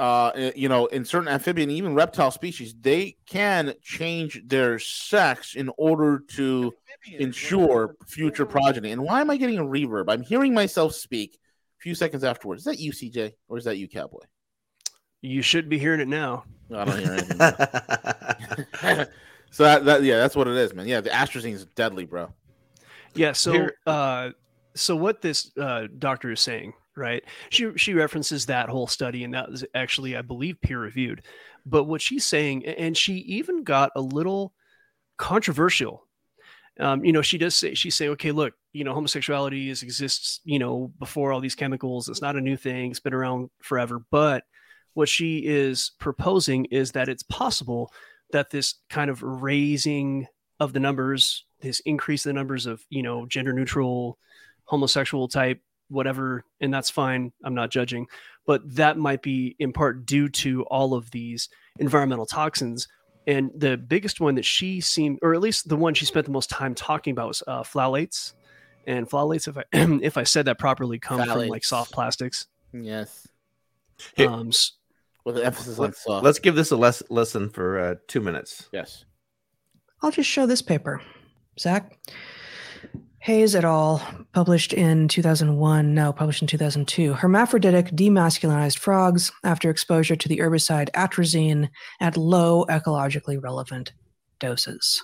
uh, 0.00 0.32
eh, 0.34 0.52
you 0.56 0.68
know, 0.70 0.86
in 0.86 1.04
certain 1.04 1.28
amphibian, 1.28 1.70
even 1.70 1.94
reptile 1.94 2.30
species, 2.30 2.74
they 2.80 3.16
can 3.26 3.74
change 3.82 4.40
their 4.46 4.78
sex 4.78 5.54
in 5.54 5.70
order 5.76 6.22
to 6.36 6.72
ensure 7.18 7.96
future 8.06 8.46
progeny. 8.46 8.92
And 8.92 9.02
why 9.02 9.20
am 9.20 9.28
I 9.28 9.36
getting 9.36 9.58
a 9.58 9.62
reverb? 9.62 10.06
I'm 10.08 10.22
hearing 10.22 10.54
myself 10.54 10.94
speak 10.94 11.38
a 11.78 11.82
few 11.82 11.94
seconds 11.94 12.24
afterwards. 12.24 12.60
Is 12.60 12.64
that 12.64 12.78
you, 12.78 12.92
CJ, 12.92 13.32
or 13.48 13.58
is 13.58 13.64
that 13.64 13.76
you, 13.76 13.88
Cowboy? 13.88 14.22
You 15.20 15.42
should 15.42 15.68
be 15.68 15.78
hearing 15.78 16.00
it 16.00 16.08
now. 16.08 16.44
No, 16.70 16.78
I 16.78 16.84
don't 16.86 16.98
hear 16.98 17.12
anything. 17.12 17.36
so 19.50 19.64
that, 19.64 19.84
that, 19.84 20.02
yeah, 20.02 20.16
that's 20.16 20.34
what 20.34 20.48
it 20.48 20.56
is, 20.56 20.72
man. 20.72 20.88
Yeah, 20.88 21.02
the 21.02 21.10
astrazine 21.10 21.52
is 21.52 21.66
deadly, 21.74 22.06
bro. 22.06 22.32
Yeah. 23.14 23.32
So, 23.32 23.52
Here- 23.52 23.74
uh, 23.86 24.30
so 24.74 24.96
what 24.96 25.20
this 25.20 25.50
uh, 25.58 25.88
doctor 25.98 26.30
is 26.32 26.40
saying, 26.40 26.72
right? 26.96 27.22
She 27.50 27.70
she 27.76 27.94
references 27.94 28.46
that 28.46 28.68
whole 28.68 28.86
study, 28.86 29.24
and 29.24 29.34
that 29.34 29.50
was 29.50 29.64
actually, 29.74 30.16
I 30.16 30.22
believe, 30.22 30.60
peer 30.60 30.80
reviewed. 30.80 31.22
But 31.66 31.84
what 31.84 32.02
she's 32.02 32.24
saying, 32.24 32.66
and 32.66 32.96
she 32.96 33.14
even 33.14 33.64
got 33.64 33.92
a 33.96 34.00
little 34.00 34.52
controversial. 35.18 36.06
Um, 36.78 37.04
you 37.04 37.12
know, 37.12 37.22
she 37.22 37.36
does 37.36 37.54
say 37.54 37.74
she's 37.74 37.94
saying, 37.94 38.12
okay, 38.12 38.32
look, 38.32 38.54
you 38.72 38.84
know, 38.84 38.94
homosexuality 38.94 39.68
is 39.68 39.82
exists, 39.82 40.40
you 40.44 40.58
know, 40.58 40.92
before 40.98 41.32
all 41.32 41.40
these 41.40 41.54
chemicals. 41.54 42.08
It's 42.08 42.22
not 42.22 42.36
a 42.36 42.40
new 42.40 42.56
thing. 42.56 42.90
It's 42.90 43.00
been 43.00 43.12
around 43.12 43.50
forever. 43.60 44.02
But 44.10 44.44
what 44.94 45.08
she 45.08 45.38
is 45.38 45.92
proposing 45.98 46.66
is 46.66 46.92
that 46.92 47.08
it's 47.08 47.22
possible 47.24 47.92
that 48.32 48.50
this 48.50 48.76
kind 48.88 49.10
of 49.10 49.22
raising 49.22 50.26
of 50.58 50.72
the 50.72 50.80
numbers, 50.80 51.44
this 51.60 51.80
increase 51.80 52.24
in 52.24 52.30
the 52.30 52.38
numbers 52.38 52.66
of, 52.66 52.82
you 52.88 53.02
know, 53.02 53.26
gender 53.26 53.52
neutral, 53.52 54.18
homosexual 54.64 55.28
type, 55.28 55.60
whatever, 55.90 56.44
and 56.60 56.72
that's 56.72 56.88
fine. 56.90 57.32
I'm 57.44 57.54
not 57.54 57.70
judging, 57.70 58.06
but 58.46 58.62
that 58.76 58.96
might 58.96 59.22
be 59.22 59.56
in 59.58 59.72
part 59.72 60.06
due 60.06 60.28
to 60.30 60.62
all 60.64 60.94
of 60.94 61.10
these 61.10 61.48
environmental 61.78 62.26
toxins. 62.26 62.88
And 63.26 63.50
the 63.54 63.76
biggest 63.76 64.20
one 64.20 64.36
that 64.36 64.44
she 64.44 64.80
seemed, 64.80 65.18
or 65.22 65.34
at 65.34 65.40
least 65.40 65.68
the 65.68 65.76
one 65.76 65.92
she 65.94 66.04
spent 66.06 66.24
the 66.26 66.32
most 66.32 66.48
time 66.50 66.74
talking 66.74 67.12
about, 67.12 67.28
was 67.28 67.42
uh, 67.46 67.62
phthalates. 67.62 68.32
And 68.86 69.08
phthalates, 69.08 69.46
if 69.46 69.58
I 69.58 69.64
if 70.02 70.16
I 70.16 70.22
said 70.22 70.46
that 70.46 70.58
properly, 70.58 70.98
come 70.98 71.20
from 71.22 71.48
like 71.48 71.64
soft 71.64 71.92
plastics. 71.92 72.46
Yes, 72.72 73.28
Here- 74.16 74.30
Um, 74.30 74.48
s- 74.48 74.72
with 75.24 75.36
an 75.36 75.42
emphasis 75.44 75.78
on 75.78 75.92
soft. 75.92 76.24
Let's 76.24 76.38
give 76.38 76.54
this 76.54 76.70
a 76.70 76.76
les- 76.76 77.02
listen 77.10 77.50
for 77.50 77.78
uh, 77.78 77.94
two 78.08 78.20
minutes. 78.20 78.68
yes. 78.72 79.04
I'll 80.02 80.10
just 80.10 80.30
show 80.30 80.46
this 80.46 80.62
paper. 80.62 81.02
Zach. 81.58 81.98
Hayes 83.22 83.54
et 83.54 83.64
al., 83.64 84.02
published 84.32 84.72
in 84.72 85.06
2001, 85.06 85.94
no, 85.94 86.10
published 86.10 86.40
in 86.40 86.48
2002. 86.48 87.12
Hermaphroditic 87.12 87.88
demasculinized 87.88 88.78
frogs 88.78 89.30
after 89.44 89.68
exposure 89.68 90.16
to 90.16 90.26
the 90.28 90.38
herbicide 90.38 90.90
atrazine 90.92 91.68
at 92.00 92.16
low 92.16 92.64
ecologically 92.70 93.40
relevant 93.40 93.92
doses. 94.38 95.02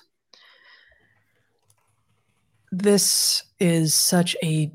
This 2.72 3.42
is 3.61 3.94
such 3.94 4.35
a 4.42 4.72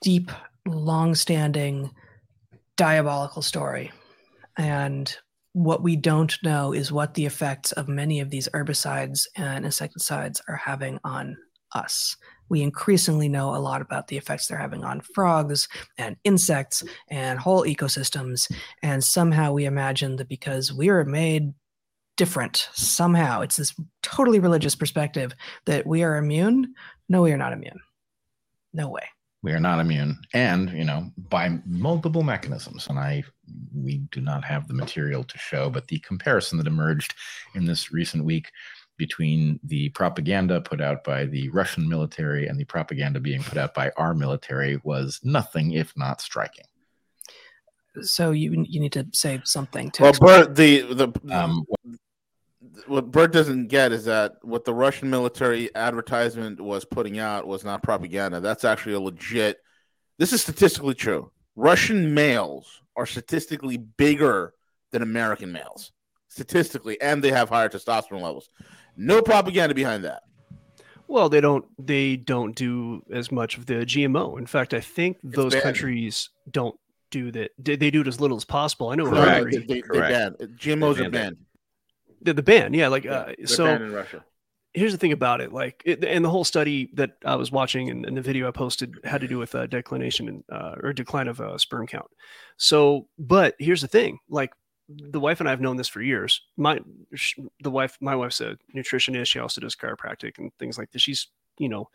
deep, 0.00 0.30
long 0.66 1.14
standing, 1.14 1.90
diabolical 2.78 3.42
story. 3.42 3.92
And 4.56 5.14
what 5.52 5.82
we 5.82 5.96
don't 5.96 6.34
know 6.42 6.72
is 6.72 6.90
what 6.90 7.12
the 7.12 7.26
effects 7.26 7.72
of 7.72 7.86
many 7.86 8.20
of 8.20 8.30
these 8.30 8.48
herbicides 8.54 9.26
and 9.36 9.66
insecticides 9.66 10.40
are 10.48 10.56
having 10.56 10.98
on 11.04 11.36
us. 11.74 12.16
We 12.52 12.60
increasingly 12.62 13.28
know 13.30 13.54
a 13.54 13.58
lot 13.58 13.80
about 13.80 14.08
the 14.08 14.18
effects 14.18 14.46
they're 14.46 14.58
having 14.58 14.84
on 14.84 15.00
frogs 15.00 15.68
and 15.96 16.16
insects 16.22 16.84
and 17.08 17.38
whole 17.38 17.64
ecosystems. 17.64 18.52
And 18.82 19.02
somehow 19.02 19.52
we 19.52 19.64
imagine 19.64 20.16
that 20.16 20.28
because 20.28 20.70
we 20.70 20.90
are 20.90 21.02
made 21.04 21.54
different, 22.18 22.68
somehow 22.74 23.40
it's 23.40 23.56
this 23.56 23.74
totally 24.02 24.38
religious 24.38 24.74
perspective 24.76 25.32
that 25.64 25.86
we 25.86 26.02
are 26.02 26.16
immune. 26.16 26.74
No, 27.08 27.22
we 27.22 27.32
are 27.32 27.38
not 27.38 27.54
immune. 27.54 27.80
No 28.74 28.90
way. 28.90 29.06
we 29.42 29.52
are 29.52 29.60
not 29.60 29.80
immune 29.80 30.16
and 30.34 30.70
you 30.70 30.84
know 30.84 31.10
by 31.30 31.58
multiple 31.66 32.22
mechanisms 32.22 32.86
and 32.88 32.98
i 32.98 33.22
we 33.74 33.98
do 34.12 34.20
not 34.20 34.44
have 34.44 34.68
the 34.68 34.74
material 34.74 35.24
to 35.24 35.36
show 35.38 35.68
but 35.68 35.88
the 35.88 35.98
comparison 36.00 36.58
that 36.58 36.66
emerged 36.66 37.14
in 37.54 37.64
this 37.64 37.90
recent 37.92 38.24
week 38.24 38.46
between 39.06 39.58
the 39.72 39.88
propaganda 40.00 40.56
put 40.60 40.80
out 40.88 41.02
by 41.02 41.20
the 41.34 41.44
russian 41.60 41.84
military 41.94 42.46
and 42.48 42.56
the 42.60 42.64
propaganda 42.76 43.18
being 43.28 43.42
put 43.42 43.58
out 43.62 43.72
by 43.74 43.86
our 44.02 44.14
military 44.24 44.74
was 44.90 45.20
nothing 45.24 45.66
if 45.82 45.88
not 46.04 46.20
striking 46.28 46.68
So 48.02 48.24
you 48.40 48.48
you 48.72 48.80
need 48.84 48.94
to 49.00 49.04
say 49.12 49.32
something 49.44 49.86
to 49.92 49.98
Well, 50.02 50.10
explain- 50.10 50.44
Bert, 50.44 50.56
the 50.62 50.70
the 51.00 51.08
um, 51.38 51.52
what 52.86 53.10
Bert 53.14 53.32
doesn't 53.38 53.66
get 53.76 53.88
is 53.92 54.04
that 54.12 54.28
what 54.52 54.64
the 54.64 54.72
Russian 54.84 55.10
military 55.10 55.64
advertisement 55.74 56.56
was 56.60 56.84
putting 56.96 57.16
out 57.28 57.46
was 57.46 57.64
not 57.68 57.82
propaganda. 57.82 58.40
That's 58.40 58.64
actually 58.64 58.94
a 58.94 59.00
legit. 59.10 59.54
This 60.20 60.32
is 60.32 60.40
statistically 60.46 60.94
true. 60.94 61.22
Russian 61.56 62.14
males 62.14 62.66
are 62.96 63.06
statistically 63.06 63.76
bigger 63.76 64.54
than 64.92 65.02
American 65.02 65.50
males, 65.52 65.92
statistically, 66.28 66.96
and 67.08 67.16
they 67.22 67.32
have 67.38 67.48
higher 67.50 67.68
testosterone 67.68 68.22
levels. 68.28 68.48
No 68.96 69.22
propaganda 69.22 69.74
behind 69.74 70.04
that. 70.04 70.22
Well, 71.08 71.28
they 71.28 71.40
don't 71.40 71.64
they 71.78 72.16
don't 72.16 72.54
do 72.54 73.02
as 73.12 73.30
much 73.30 73.58
of 73.58 73.66
the 73.66 73.74
GMO. 73.86 74.38
In 74.38 74.46
fact, 74.46 74.72
I 74.74 74.80
think 74.80 75.18
those 75.22 75.52
banned. 75.52 75.62
countries 75.64 76.30
don't 76.50 76.76
do 77.10 77.30
that. 77.32 77.50
They 77.58 77.76
they 77.76 77.90
do 77.90 78.00
it 78.00 78.06
as 78.08 78.20
little 78.20 78.36
as 78.36 78.44
possible. 78.44 78.88
I 78.90 78.94
know 78.94 79.04
No, 79.04 79.10
Correct. 79.10 79.28
Hungary, 79.30 79.56
they, 79.58 79.74
they 79.74 79.80
Correct. 79.82 80.38
ban. 80.40 80.48
GMOs 80.56 80.96
They 80.96 81.00
are 81.06 81.10
banned 81.10 81.12
banned. 81.12 81.36
the, 82.22 82.34
the 82.34 82.42
ban, 82.42 82.72
yeah. 82.74 82.88
Like 82.88 83.04
Yeah, 83.04 83.12
uh, 83.12 83.32
they're 83.36 83.46
so, 83.46 83.64
banned 83.66 83.84
in 83.84 83.92
Russia. 83.92 84.24
here's 84.72 84.92
the 84.92 84.98
thing 84.98 85.12
about 85.12 85.42
it. 85.42 85.52
Like, 85.52 85.82
it, 85.84 86.02
and 86.02 86.24
the 86.24 86.30
whole 86.30 86.44
study 86.44 86.88
that 86.94 87.10
I 87.26 87.36
was 87.36 87.52
watching 87.52 87.90
and, 87.90 88.06
and 88.06 88.16
the 88.16 88.22
video 88.22 88.48
I 88.48 88.52
posted 88.52 88.94
had 89.04 89.20
to 89.20 89.28
do 89.28 89.38
with 89.38 89.54
uh, 89.54 89.66
declination 89.66 90.28
and 90.28 90.44
uh, 90.50 90.76
or 90.82 90.92
decline 90.94 91.28
of 91.28 91.40
uh, 91.42 91.58
sperm 91.58 91.86
count. 91.86 92.06
So, 92.56 93.08
but 93.18 93.54
here's 93.58 93.82
the 93.82 93.88
thing. 93.88 94.18
Like, 94.30 94.52
the 95.10 95.20
wife 95.20 95.40
and 95.40 95.48
I 95.48 95.52
have 95.52 95.60
known 95.60 95.76
this 95.76 95.88
for 95.88 96.02
years. 96.02 96.42
My 96.56 96.80
the 97.62 97.70
wife, 97.70 97.96
my 98.00 98.16
wife's 98.16 98.40
a 98.40 98.56
nutritionist. 98.74 99.28
She 99.28 99.38
also 99.38 99.60
does 99.60 99.76
chiropractic 99.76 100.38
and 100.38 100.52
things 100.58 100.78
like 100.78 100.90
this. 100.90 101.02
She's 101.02 101.28
you 101.58 101.68
know 101.68 101.88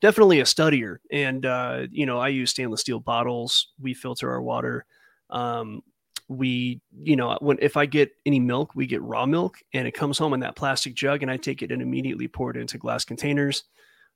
definitely 0.00 0.40
a 0.40 0.44
studier, 0.44 0.98
and 1.10 1.44
uh, 1.46 1.86
you 1.90 2.06
know 2.06 2.18
I 2.18 2.28
use 2.28 2.50
stainless 2.50 2.80
steel 2.80 3.00
bottles. 3.00 3.68
We 3.80 3.94
filter 3.94 4.30
our 4.30 4.42
water. 4.42 4.86
Um, 5.30 5.82
we 6.28 6.80
you 7.02 7.16
know 7.16 7.36
when 7.40 7.58
if 7.60 7.76
i 7.76 7.84
get 7.84 8.10
any 8.24 8.40
milk 8.40 8.74
we 8.74 8.86
get 8.86 9.02
raw 9.02 9.26
milk 9.26 9.58
and 9.74 9.86
it 9.86 9.92
comes 9.92 10.16
home 10.16 10.32
in 10.32 10.40
that 10.40 10.56
plastic 10.56 10.94
jug 10.94 11.22
and 11.22 11.30
i 11.30 11.36
take 11.36 11.62
it 11.62 11.70
and 11.70 11.82
immediately 11.82 12.26
pour 12.26 12.50
it 12.50 12.56
into 12.56 12.78
glass 12.78 13.04
containers 13.04 13.64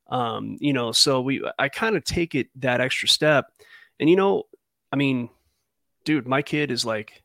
um 0.08 0.56
you 0.58 0.72
know 0.72 0.90
so 0.90 1.20
we 1.20 1.42
i 1.58 1.68
kind 1.68 1.96
of 1.96 2.04
take 2.04 2.34
it 2.34 2.48
that 2.56 2.80
extra 2.80 3.06
step 3.06 3.52
and 4.00 4.08
you 4.08 4.16
know 4.16 4.44
i 4.90 4.96
mean 4.96 5.28
dude 6.04 6.26
my 6.26 6.40
kid 6.40 6.70
is 6.70 6.84
like 6.84 7.22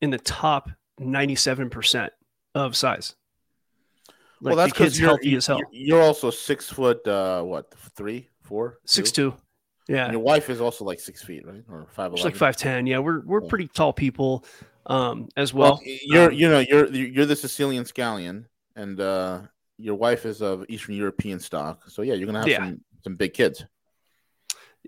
in 0.00 0.10
the 0.10 0.18
top 0.18 0.70
97% 1.00 2.10
of 2.54 2.76
size 2.76 3.14
like 4.40 4.54
well, 4.54 4.56
that's 4.56 4.72
because 4.72 4.98
you're, 4.98 5.08
healthy 5.08 5.34
as 5.36 5.46
hell 5.46 5.60
you're 5.72 6.02
also 6.02 6.30
six 6.30 6.68
foot. 6.70 7.06
Uh, 7.06 7.42
what 7.42 7.72
three, 7.96 8.28
four, 8.42 8.78
six 8.84 9.10
two? 9.10 9.30
two 9.30 9.36
yeah 9.88 10.04
And 10.04 10.12
your 10.12 10.22
wife 10.22 10.50
is 10.50 10.60
also 10.60 10.84
like 10.84 11.00
six 11.00 11.22
feet, 11.22 11.46
right? 11.46 11.64
Or 11.68 11.86
five 11.90 12.12
she's 12.14 12.24
like 12.24 12.34
5'10 12.34 12.88
yeah 12.88 12.98
we're 12.98 13.20
we're 13.20 13.42
Yeah. 13.42 13.48
pretty 13.48 13.68
tall 13.68 13.92
people 13.92 14.44
um 14.86 15.28
as 15.36 15.52
well 15.52 15.80
Well, 15.84 15.92
you're 16.04 16.30
um, 16.30 16.32
you 16.32 16.48
know 16.48 16.60
you're 16.60 16.86
you're 16.86 17.26
the 17.26 17.36
Sicilian 17.36 17.84
scallion, 17.84 18.46
and 18.76 19.00
uh 19.00 19.42
your 19.76 19.94
wife 19.94 20.26
is 20.26 20.40
of 20.42 20.64
Eastern 20.68 20.94
European 20.96 21.38
stock, 21.38 21.88
so 21.88 22.02
yeah, 22.02 22.14
you're 22.14 22.26
gonna 22.26 22.40
have 22.40 22.48
Yeah. 22.48 22.58
some 22.58 22.80
some 23.04 23.16
big 23.16 23.32
kids. 23.34 23.64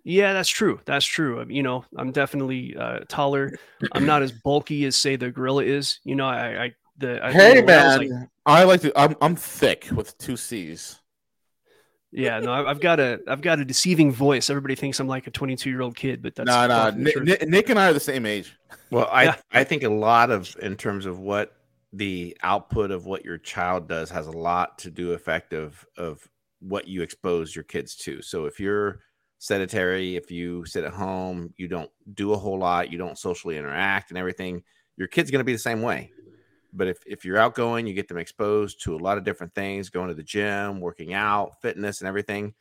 Yeah, 0.04 0.32
that's 0.32 0.48
true. 0.48 0.80
That's 0.86 1.04
true. 1.04 1.42
Um, 1.42 1.50
You 1.50 1.62
know, 1.62 1.84
I'm 1.96 2.10
definitely 2.12 2.74
uh, 2.76 3.00
taller. 3.08 3.52
I'm 3.92 4.06
not 4.06 4.22
as 4.22 4.32
bulky 4.32 4.84
as 4.86 4.96
say 4.96 5.16
the 5.16 5.30
gorilla 5.30 5.64
is. 5.64 6.00
You 6.04 6.14
know, 6.16 6.26
I, 6.26 6.64
I 6.64 6.72
the 6.96 7.24
I, 7.24 7.32
Hey 7.32 7.60
when 7.60 7.70
I 7.70 7.84
was, 7.84 7.98
man, 7.98 8.10
like- 8.20 8.28
I 8.46 8.64
like 8.64 8.80
to. 8.82 8.98
I'm 8.98 9.14
I'm 9.20 9.36
thick 9.36 9.88
with 9.94 10.16
two 10.18 10.36
C's. 10.36 10.98
yeah, 12.12 12.40
no, 12.40 12.50
I- 12.52 12.70
I've 12.70 12.80
got 12.80 12.98
a 12.98 13.20
I've 13.28 13.42
got 13.42 13.60
a 13.60 13.64
deceiving 13.64 14.10
voice. 14.12 14.48
Everybody 14.50 14.74
thinks 14.74 14.98
I'm 15.00 15.06
like 15.08 15.26
a 15.26 15.30
22 15.30 15.68
year 15.70 15.82
old 15.82 15.96
kid, 15.96 16.22
but 16.22 16.34
that's 16.34 16.46
No, 16.46 16.66
no, 16.66 16.74
far 16.76 16.92
Nick. 16.92 17.22
Nick, 17.22 17.48
Nick 17.48 17.68
and 17.70 17.78
I 17.78 17.90
are 17.90 17.92
the 17.92 18.00
same 18.00 18.26
age. 18.26 18.56
Well, 18.90 19.08
I 19.10 19.24
Yeah. 19.24 19.36
I 19.52 19.64
think 19.64 19.82
a 19.82 19.88
lot 19.90 20.30
of 20.30 20.54
in 20.62 20.76
terms 20.76 21.06
of 21.06 21.18
what 21.20 21.54
the 21.92 22.36
output 22.42 22.90
of 22.90 23.04
what 23.04 23.24
your 23.24 23.36
child 23.38 23.88
does 23.88 24.10
has 24.10 24.26
a 24.26 24.32
lot 24.32 24.78
to 24.78 24.90
do 24.90 25.12
effect 25.12 25.52
of 25.52 25.84
of 25.96 26.26
what 26.60 26.88
you 26.88 27.02
expose 27.02 27.54
your 27.54 27.64
kids 27.64 27.96
to. 27.96 28.22
So 28.22 28.46
if 28.46 28.58
you're 28.60 29.00
sedentary, 29.40 30.16
if 30.16 30.30
you 30.30 30.64
sit 30.66 30.84
at 30.84 30.92
home, 30.92 31.52
you 31.56 31.66
don't 31.66 31.90
do 32.12 32.34
a 32.34 32.36
whole 32.36 32.58
lot, 32.58 32.92
you 32.92 32.98
don't 32.98 33.18
socially 33.18 33.56
interact 33.56 34.10
and 34.10 34.18
everything, 34.18 34.62
your 34.96 35.08
kid's 35.08 35.30
going 35.30 35.40
to 35.40 35.44
be 35.44 35.54
the 35.54 35.58
same 35.58 35.80
way. 35.80 36.12
But 36.74 36.88
if, 36.88 36.98
if 37.06 37.24
you're 37.24 37.38
outgoing, 37.38 37.86
you 37.86 37.94
get 37.94 38.06
them 38.06 38.18
exposed 38.18 38.82
to 38.84 38.94
a 38.94 38.98
lot 38.98 39.16
of 39.16 39.24
different 39.24 39.54
things, 39.54 39.88
going 39.88 40.08
to 40.08 40.14
the 40.14 40.22
gym, 40.22 40.78
working 40.78 41.14
out, 41.14 41.60
fitness, 41.62 42.00
and 42.00 42.06
everything. 42.06 42.54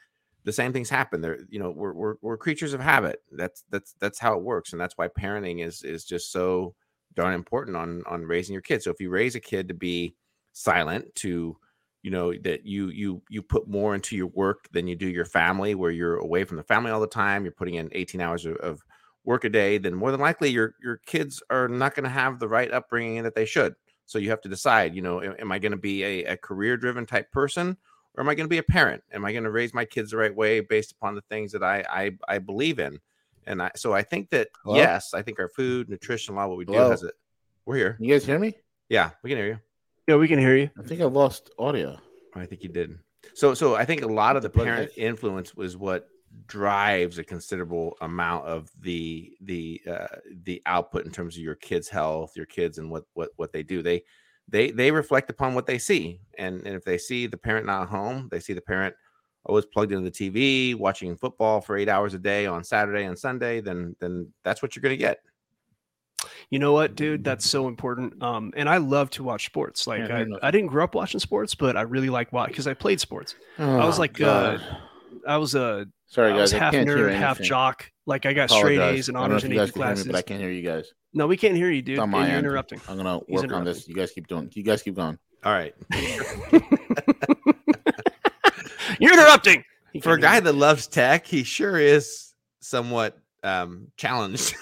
The 0.45 0.53
same 0.53 0.71
things 0.71 0.89
happen. 0.89 1.19
There, 1.19 1.39
you 1.49 1.59
know, 1.59 1.69
we're, 1.69 1.93
we're 1.93 2.15
we're 2.21 2.37
creatures 2.37 2.73
of 2.73 2.79
habit. 2.79 3.21
That's 3.29 3.65
that's 3.69 3.93
that's 3.99 4.17
how 4.17 4.35
it 4.35 4.41
works, 4.41 4.71
and 4.71 4.81
that's 4.81 4.97
why 4.97 5.09
parenting 5.09 5.63
is 5.63 5.83
is 5.83 6.05
just 6.05 6.31
so 6.31 6.73
darn 7.13 7.33
important 7.33 7.75
on 7.75 8.03
on 8.07 8.23
raising 8.23 8.53
your 8.53 8.61
kids. 8.61 8.85
So 8.85 8.91
if 8.91 9.01
you 9.01 9.09
raise 9.09 9.35
a 9.35 9.41
kid 9.41 9.67
to 9.67 9.73
be 9.73 10.15
silent, 10.53 11.13
to 11.15 11.57
you 12.01 12.11
know 12.11 12.33
that 12.43 12.65
you 12.65 12.89
you 12.89 13.21
you 13.29 13.41
put 13.41 13.67
more 13.67 13.95
into 13.95 14.15
your 14.15 14.27
work 14.27 14.67
than 14.71 14.87
you 14.87 14.95
do 14.95 15.07
your 15.07 15.25
family, 15.25 15.75
where 15.75 15.91
you're 15.91 16.17
away 16.17 16.43
from 16.43 16.57
the 16.57 16.63
family 16.63 16.91
all 16.91 17.01
the 17.01 17.07
time, 17.07 17.43
you're 17.43 17.51
putting 17.51 17.75
in 17.75 17.89
18 17.91 18.21
hours 18.21 18.45
of, 18.45 18.55
of 18.57 18.81
work 19.25 19.43
a 19.43 19.49
day, 19.49 19.77
then 19.77 19.93
more 19.93 20.11
than 20.11 20.19
likely 20.21 20.49
your 20.49 20.75
your 20.81 20.97
kids 21.05 21.43
are 21.49 21.67
not 21.67 21.95
going 21.95 22.05
to 22.05 22.09
have 22.09 22.39
the 22.39 22.47
right 22.47 22.71
upbringing 22.71 23.23
that 23.23 23.35
they 23.35 23.45
should. 23.45 23.75
So 24.05 24.17
you 24.17 24.29
have 24.31 24.41
to 24.41 24.49
decide, 24.49 24.95
you 24.95 25.01
know, 25.01 25.21
am, 25.21 25.35
am 25.39 25.51
I 25.51 25.59
going 25.59 25.71
to 25.71 25.77
be 25.77 26.03
a, 26.03 26.23
a 26.25 26.37
career 26.37 26.77
driven 26.77 27.05
type 27.05 27.31
person 27.31 27.77
or 28.15 28.23
am 28.23 28.29
I 28.29 28.33
going 28.33 28.45
to 28.45 28.49
be 28.49 28.57
a 28.57 28.63
parent? 28.63 29.03
Am 29.13 29.23
I 29.23 29.31
going 29.31 29.43
to 29.43 29.51
raise 29.51 29.73
my 29.73 29.85
kids 29.85 30.11
the 30.11 30.17
right 30.17 30.35
way 30.35 30.61
based 30.61 30.91
upon 30.91 31.13
the 31.13 31.21
things 31.21 31.51
that 31.51 31.63
I 31.63 31.83
I, 31.89 32.11
I 32.27 32.39
believe 32.39 32.79
in? 32.79 32.99
And 33.45 33.61
I 33.61 33.71
so 33.75 33.93
I 33.93 34.03
think 34.03 34.29
that 34.31 34.49
Hello? 34.63 34.77
yes, 34.77 35.13
I 35.13 35.21
think 35.21 35.39
our 35.39 35.49
food, 35.49 35.89
nutrition, 35.89 36.33
a 36.33 36.37
lot 36.37 36.49
what 36.49 36.57
we 36.57 36.65
do 36.65 36.73
Hello? 36.73 36.89
has 36.89 37.03
it. 37.03 37.13
We're 37.65 37.75
here. 37.75 37.97
You 37.99 38.11
guys 38.11 38.25
hear 38.25 38.39
me? 38.39 38.55
Yeah, 38.89 39.11
we 39.21 39.29
can 39.29 39.37
hear 39.37 39.47
you. 39.47 39.59
Yeah, 40.09 40.15
we 40.15 40.27
can 40.27 40.39
hear 40.39 40.55
you. 40.55 40.71
I 40.75 40.81
think 40.81 41.01
I 41.01 41.05
lost 41.05 41.51
audio. 41.59 41.95
I 42.33 42.47
think 42.47 42.63
you 42.63 42.69
did. 42.69 42.97
So 43.35 43.53
so 43.53 43.75
I 43.75 43.85
think 43.85 44.01
a 44.01 44.07
lot 44.07 44.35
of 44.35 44.41
the 44.41 44.49
parent 44.49 44.89
influence 44.97 45.53
was 45.53 45.77
what 45.77 46.07
drives 46.47 47.19
a 47.19 47.23
considerable 47.23 47.95
amount 48.01 48.47
of 48.47 48.71
the 48.81 49.37
the 49.41 49.79
uh, 49.87 50.07
the 50.45 50.63
output 50.65 51.05
in 51.05 51.11
terms 51.11 51.35
of 51.35 51.43
your 51.43 51.53
kids' 51.53 51.89
health, 51.89 52.31
your 52.35 52.47
kids 52.47 52.79
and 52.79 52.89
what 52.89 53.03
what 53.13 53.29
what 53.35 53.53
they 53.53 53.61
do. 53.61 53.83
They 53.83 54.01
they 54.47 54.71
they 54.71 54.89
reflect 54.89 55.29
upon 55.29 55.53
what 55.53 55.67
they 55.67 55.77
see, 55.77 56.21
and 56.39 56.65
and 56.65 56.75
if 56.75 56.83
they 56.83 56.97
see 56.97 57.27
the 57.27 57.37
parent 57.37 57.67
not 57.67 57.87
home, 57.87 58.29
they 58.31 58.39
see 58.39 58.53
the 58.53 58.61
parent 58.61 58.95
always 59.45 59.67
plugged 59.67 59.91
into 59.91 60.09
the 60.09 60.31
TV, 60.31 60.75
watching 60.75 61.15
football 61.17 61.61
for 61.61 61.77
eight 61.77 61.87
hours 61.87 62.15
a 62.15 62.19
day 62.19 62.47
on 62.47 62.63
Saturday 62.63 63.03
and 63.03 63.17
Sunday, 63.17 63.61
then 63.61 63.95
then 63.99 64.33
that's 64.43 64.63
what 64.63 64.75
you're 64.75 64.81
going 64.81 64.97
to 64.97 64.97
get. 64.97 65.19
You 66.51 66.57
know 66.59 66.73
what, 66.73 66.95
dude? 66.95 67.23
That's 67.23 67.47
so 67.47 67.67
important. 67.67 68.21
Um, 68.23 68.51
and 68.57 68.67
I 68.67 68.77
love 68.77 69.11
to 69.11 69.23
watch 69.23 69.45
sports. 69.45 69.85
Like 69.85 70.09
Yeah, 70.09 70.15
I, 70.15 70.23
no, 70.23 70.35
no. 70.35 70.39
I 70.41 70.49
didn't 70.51 70.67
grow 70.69 70.83
up 70.83 70.95
watching 70.95 71.19
sports, 71.19 71.53
but 71.53 71.77
I 71.77 71.81
really 71.81 72.09
like 72.09 72.33
watch 72.33 72.49
because 72.49 72.65
I 72.67 72.73
played 72.73 72.99
sports. 72.99 73.35
I 73.59 73.85
was 73.85 73.97
Oh, 73.97 74.01
like, 74.01 74.19
uh, 74.19 74.57
I 75.27 75.37
was 75.37 75.53
a 75.53 75.85
sorry 76.07 76.29
I 76.31 76.33
guys, 76.33 76.41
was 76.41 76.53
I 76.55 76.57
half 76.57 76.73
can't 76.73 76.89
hear 76.89 76.97
nerd, 77.09 77.13
half 77.15 77.39
jock. 77.39 77.91
Like 78.07 78.25
I 78.25 78.33
got 78.33 78.49
straight 78.49 78.79
A's 78.79 79.09
and 79.09 79.17
I 79.17 79.21
don't 79.21 79.29
know 79.29 79.33
honors 79.35 79.43
in 79.43 79.51
you 79.51 79.57
guys 79.57 79.69
AP 79.69 79.75
can 79.75 79.97
me, 79.97 80.03
but 80.11 80.15
I 80.15 80.21
can't 80.23 80.41
hear 80.41 80.49
you 80.51 80.63
guys. 80.63 80.91
No, 81.13 81.27
we 81.27 81.37
can't 81.37 81.55
hear 81.55 81.69
you, 81.69 81.83
dude. 81.83 81.95
It's 81.95 81.99
on 82.01 82.05
and 82.05 82.11
my 82.11 82.25
you're 82.27 82.37
end. 82.37 82.45
interrupting. 82.47 82.81
I'm 82.87 82.97
gonna 82.97 83.19
He's 83.27 83.41
work 83.43 83.51
on 83.53 83.63
this. 83.65 83.87
You 83.87 83.93
guys 83.93 84.09
keep 84.11 84.25
doing. 84.27 84.49
You 84.55 84.63
guys 84.63 84.81
keep 84.81 84.95
going. 84.95 85.19
All 85.43 85.53
right, 85.53 85.75
you're 88.99 89.13
interrupting. 89.13 89.63
For 90.01 90.13
a 90.13 90.19
guy 90.19 90.39
that 90.39 90.53
loves 90.53 90.87
tech, 90.87 91.25
he 91.25 91.43
sure 91.43 91.77
is 91.77 92.33
somewhat 92.59 93.17
um 93.43 93.87
challenged. 93.97 94.55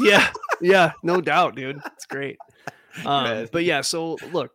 yeah, 0.00 0.28
yeah, 0.60 0.92
no 1.02 1.20
doubt, 1.20 1.56
dude. 1.56 1.80
It's 1.86 2.06
great. 2.06 2.38
Um, 3.04 3.48
but 3.50 3.64
yeah, 3.64 3.80
so 3.80 4.16
look, 4.30 4.52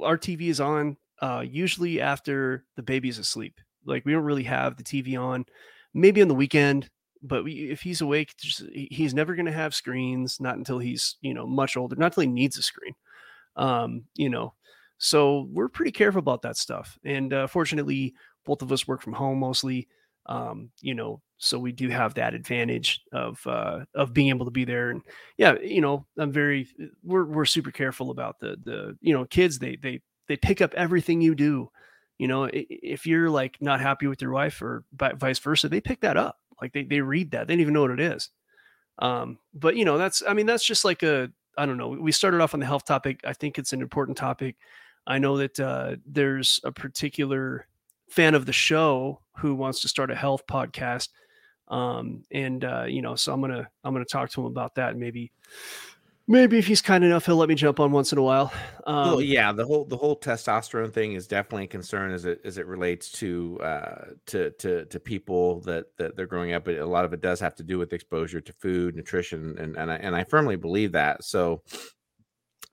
our 0.00 0.16
TV 0.16 0.42
is 0.42 0.60
on 0.60 0.96
uh, 1.20 1.44
usually 1.44 2.00
after 2.00 2.64
the 2.76 2.84
baby's 2.84 3.18
asleep. 3.18 3.60
Like 3.84 4.04
we 4.04 4.12
don't 4.12 4.22
really 4.22 4.44
have 4.44 4.76
the 4.76 4.84
TV 4.84 5.20
on, 5.20 5.44
maybe 5.92 6.22
on 6.22 6.28
the 6.28 6.34
weekend. 6.36 6.88
But 7.20 7.42
we, 7.42 7.68
if 7.68 7.82
he's 7.82 8.00
awake, 8.00 8.36
just, 8.36 8.62
he's 8.72 9.12
never 9.12 9.34
going 9.34 9.46
to 9.46 9.52
have 9.52 9.74
screens. 9.74 10.38
Not 10.38 10.56
until 10.56 10.78
he's 10.78 11.16
you 11.20 11.34
know 11.34 11.48
much 11.48 11.76
older. 11.76 11.96
Not 11.96 12.12
until 12.12 12.20
he 12.20 12.28
needs 12.28 12.56
a 12.58 12.62
screen. 12.62 12.94
Um, 13.56 14.04
you 14.14 14.30
know, 14.30 14.54
so 14.98 15.48
we're 15.50 15.68
pretty 15.68 15.90
careful 15.90 16.20
about 16.20 16.42
that 16.42 16.58
stuff. 16.58 16.96
And 17.04 17.32
uh, 17.32 17.46
fortunately, 17.48 18.14
both 18.44 18.62
of 18.62 18.70
us 18.70 18.86
work 18.86 19.02
from 19.02 19.14
home 19.14 19.40
mostly. 19.40 19.88
Um, 20.26 20.70
you 20.80 20.94
know, 20.94 21.20
so 21.38 21.58
we 21.58 21.72
do 21.72 21.88
have 21.88 22.14
that 22.14 22.34
advantage 22.34 23.00
of 23.12 23.44
uh, 23.46 23.80
of 23.94 24.12
being 24.12 24.28
able 24.28 24.44
to 24.44 24.50
be 24.50 24.64
there. 24.64 24.90
And 24.90 25.02
yeah, 25.36 25.54
you 25.62 25.80
know, 25.80 26.06
I'm 26.18 26.32
very 26.32 26.68
we're 27.02 27.24
we're 27.24 27.46
super 27.46 27.70
careful 27.70 28.10
about 28.10 28.38
the 28.40 28.56
the 28.62 28.96
you 29.00 29.14
know 29.14 29.24
kids. 29.24 29.58
They 29.58 29.76
they 29.76 30.00
they 30.28 30.36
pick 30.36 30.60
up 30.60 30.74
everything 30.74 31.20
you 31.20 31.34
do. 31.34 31.70
You 32.18 32.28
know, 32.28 32.50
if 32.52 33.06
you're 33.06 33.30
like 33.30 33.56
not 33.60 33.80
happy 33.80 34.06
with 34.06 34.20
your 34.20 34.32
wife 34.32 34.60
or 34.60 34.84
vice 34.92 35.38
versa, 35.38 35.68
they 35.68 35.80
pick 35.80 36.02
that 36.02 36.18
up. 36.18 36.36
Like 36.60 36.72
they 36.72 36.84
they 36.84 37.00
read 37.00 37.30
that. 37.30 37.46
They 37.46 37.54
don't 37.54 37.62
even 37.62 37.74
know 37.74 37.82
what 37.82 37.90
it 37.90 38.00
is. 38.00 38.28
Um, 38.98 39.38
but 39.54 39.76
you 39.76 39.84
know, 39.84 39.98
that's 39.98 40.22
I 40.28 40.34
mean, 40.34 40.46
that's 40.46 40.64
just 40.64 40.84
like 40.84 41.02
a 41.02 41.30
I 41.56 41.66
don't 41.66 41.78
know. 41.78 41.88
We 41.88 42.12
started 42.12 42.40
off 42.40 42.54
on 42.54 42.60
the 42.60 42.66
health 42.66 42.84
topic. 42.84 43.20
I 43.24 43.32
think 43.32 43.58
it's 43.58 43.72
an 43.72 43.80
important 43.80 44.18
topic. 44.18 44.56
I 45.06 45.18
know 45.18 45.38
that 45.38 45.58
uh, 45.58 45.96
there's 46.06 46.60
a 46.64 46.70
particular 46.72 47.66
fan 48.10 48.34
of 48.34 48.46
the 48.46 48.52
show 48.52 49.20
who 49.38 49.54
wants 49.54 49.80
to 49.80 49.88
start 49.88 50.10
a 50.10 50.14
health 50.14 50.42
podcast 50.46 51.08
um 51.68 52.22
and 52.32 52.64
uh 52.64 52.84
you 52.86 53.02
know 53.02 53.14
so 53.14 53.32
i'm 53.32 53.40
gonna 53.40 53.68
i'm 53.84 53.94
gonna 53.94 54.04
talk 54.04 54.30
to 54.30 54.40
him 54.40 54.46
about 54.46 54.74
that 54.74 54.90
and 54.90 55.00
maybe 55.00 55.30
maybe 56.26 56.58
if 56.58 56.66
he's 56.66 56.82
kind 56.82 57.04
enough 57.04 57.26
he'll 57.26 57.36
let 57.36 57.48
me 57.48 57.54
jump 57.54 57.78
on 57.80 57.92
once 57.92 58.12
in 58.12 58.18
a 58.18 58.22
while 58.22 58.52
um 58.86 59.10
well, 59.10 59.20
yeah, 59.20 59.52
the 59.52 59.64
whole 59.64 59.84
the 59.84 59.96
whole 59.96 60.16
testosterone 60.18 60.92
thing 60.92 61.12
is 61.12 61.26
definitely 61.28 61.64
a 61.64 61.68
concern 61.68 62.12
as 62.12 62.24
it 62.24 62.40
as 62.44 62.58
it 62.58 62.66
relates 62.66 63.12
to 63.12 63.58
uh 63.62 64.04
to 64.26 64.50
to 64.52 64.84
to 64.86 64.98
people 64.98 65.60
that 65.60 65.86
that 65.98 66.16
they're 66.16 66.26
growing 66.26 66.52
up. 66.54 66.64
But 66.64 66.78
a 66.78 66.86
lot 66.86 67.04
of 67.04 67.12
it 67.12 67.20
does 67.20 67.38
have 67.38 67.54
to 67.56 67.62
do 67.62 67.78
with 67.78 67.92
exposure 67.92 68.40
to 68.40 68.52
food, 68.54 68.96
nutrition, 68.96 69.56
and 69.58 69.76
and 69.76 69.92
I, 69.92 69.96
and 69.96 70.16
I 70.16 70.24
firmly 70.24 70.56
believe 70.56 70.92
that. 70.92 71.22
So, 71.24 71.62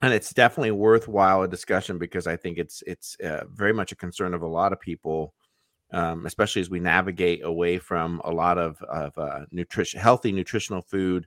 and 0.02 0.12
it's 0.12 0.32
definitely 0.32 0.70
worthwhile 0.70 1.42
a 1.42 1.48
discussion 1.48 1.98
because 1.98 2.26
I 2.26 2.36
think 2.36 2.58
it's 2.58 2.82
it's 2.86 3.16
uh, 3.20 3.44
very 3.52 3.72
much 3.72 3.92
a 3.92 3.96
concern 3.96 4.34
of 4.34 4.42
a 4.42 4.48
lot 4.48 4.72
of 4.72 4.80
people. 4.80 5.34
Um, 5.90 6.26
especially 6.26 6.60
as 6.60 6.68
we 6.68 6.80
navigate 6.80 7.42
away 7.42 7.78
from 7.78 8.20
a 8.22 8.30
lot 8.30 8.58
of 8.58 8.80
of 8.82 9.16
uh, 9.16 9.46
nutrition, 9.50 9.98
healthy 9.98 10.32
nutritional 10.32 10.82
food, 10.82 11.26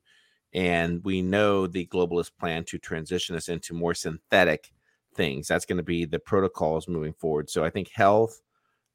and 0.53 1.03
we 1.03 1.23
know 1.23 1.65
the 1.65 1.87
globalist 1.87 2.31
plan 2.39 2.63
to 2.65 2.77
transition 2.77 3.35
us 3.35 3.49
into 3.49 3.73
more 3.73 3.95
synthetic 3.95 4.71
things. 5.15 5.47
That's 5.47 5.65
going 5.65 5.77
to 5.77 5.83
be 5.83 6.05
the 6.05 6.19
protocols 6.19 6.87
moving 6.87 7.13
forward. 7.13 7.49
So 7.49 7.63
I 7.63 7.71
think 7.71 7.89
health 7.89 8.41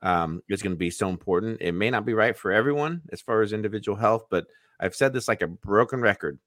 um, 0.02 0.42
is 0.48 0.62
going 0.62 0.74
to 0.74 0.78
be 0.78 0.90
so 0.90 1.08
important. 1.08 1.60
It 1.60 1.72
may 1.72 1.90
not 1.90 2.06
be 2.06 2.14
right 2.14 2.36
for 2.36 2.52
everyone 2.52 3.02
as 3.12 3.20
far 3.20 3.42
as 3.42 3.52
individual 3.52 3.96
health, 3.96 4.26
but 4.30 4.46
I've 4.78 4.94
said 4.94 5.12
this 5.12 5.28
like 5.28 5.42
a 5.42 5.46
broken 5.46 6.00
record. 6.00 6.38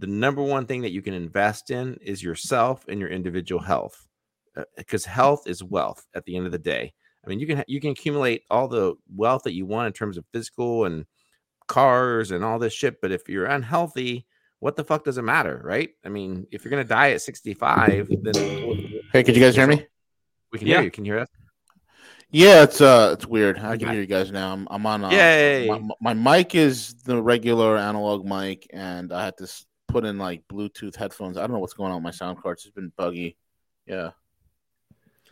The 0.00 0.06
number 0.06 0.42
one 0.42 0.66
thing 0.66 0.82
that 0.82 0.92
you 0.92 1.02
can 1.02 1.14
invest 1.14 1.70
in 1.70 1.98
is 2.02 2.22
yourself 2.22 2.84
and 2.88 2.98
your 2.98 3.08
individual 3.08 3.62
health, 3.62 4.06
because 4.76 5.04
health 5.04 5.46
is 5.46 5.62
wealth 5.62 6.04
at 6.14 6.24
the 6.24 6.36
end 6.36 6.46
of 6.46 6.52
the 6.52 6.58
day. 6.58 6.92
I 7.24 7.28
mean, 7.28 7.38
you 7.40 7.46
can 7.46 7.64
you 7.68 7.80
can 7.80 7.90
accumulate 7.90 8.42
all 8.50 8.68
the 8.68 8.94
wealth 9.14 9.44
that 9.44 9.54
you 9.54 9.66
want 9.66 9.86
in 9.86 9.92
terms 9.92 10.18
of 10.18 10.24
physical 10.32 10.84
and 10.84 11.06
cars 11.68 12.30
and 12.32 12.44
all 12.44 12.58
this 12.58 12.74
shit, 12.74 13.00
but 13.00 13.12
if 13.12 13.28
you're 13.28 13.46
unhealthy, 13.46 14.26
what 14.60 14.76
the 14.76 14.84
fuck 14.84 15.04
does 15.04 15.16
it 15.16 15.22
matter, 15.22 15.60
right? 15.64 15.90
I 16.04 16.08
mean, 16.10 16.46
if 16.50 16.64
you're 16.64 16.70
gonna 16.70 16.84
die 16.84 17.12
at 17.12 17.22
65, 17.22 18.10
then 18.22 18.34
Hey, 19.12 19.22
could 19.22 19.36
you 19.36 19.42
guys 19.42 19.54
hear 19.56 19.66
me? 19.66 19.86
we 20.52 20.58
can 20.58 20.68
Yeah. 20.68 20.76
hear 20.76 20.84
you. 20.84 20.90
Can 20.90 21.04
you 21.04 21.12
hear 21.12 21.20
us? 21.22 21.28
Yeah, 22.30 22.64
it's 22.64 22.80
uh, 22.80 23.10
it's 23.14 23.26
weird. 23.26 23.58
I 23.58 23.76
can 23.76 23.88
hear 23.88 24.00
you 24.00 24.06
guys 24.06 24.32
now. 24.32 24.52
I'm, 24.52 24.66
I'm 24.70 24.84
on. 24.86 25.04
Uh, 25.04 25.10
Yay. 25.10 25.68
My, 25.68 26.12
my 26.12 26.38
mic 26.38 26.54
is 26.54 26.94
the 27.04 27.22
regular 27.22 27.76
analog 27.76 28.26
mic, 28.26 28.66
and 28.72 29.12
I 29.12 29.24
had 29.24 29.36
to 29.38 29.44
s- 29.44 29.64
put 29.94 30.04
in 30.04 30.18
like 30.18 30.46
Bluetooth 30.48 30.96
headphones. 30.96 31.36
I 31.36 31.42
don't 31.42 31.52
know 31.52 31.58
what's 31.58 31.74
going 31.74 31.90
on 31.90 31.96
with 31.96 32.04
my 32.04 32.10
sound 32.10 32.42
cards. 32.42 32.64
It's 32.64 32.74
been 32.74 32.92
buggy. 32.96 33.36
Yeah. 33.86 34.10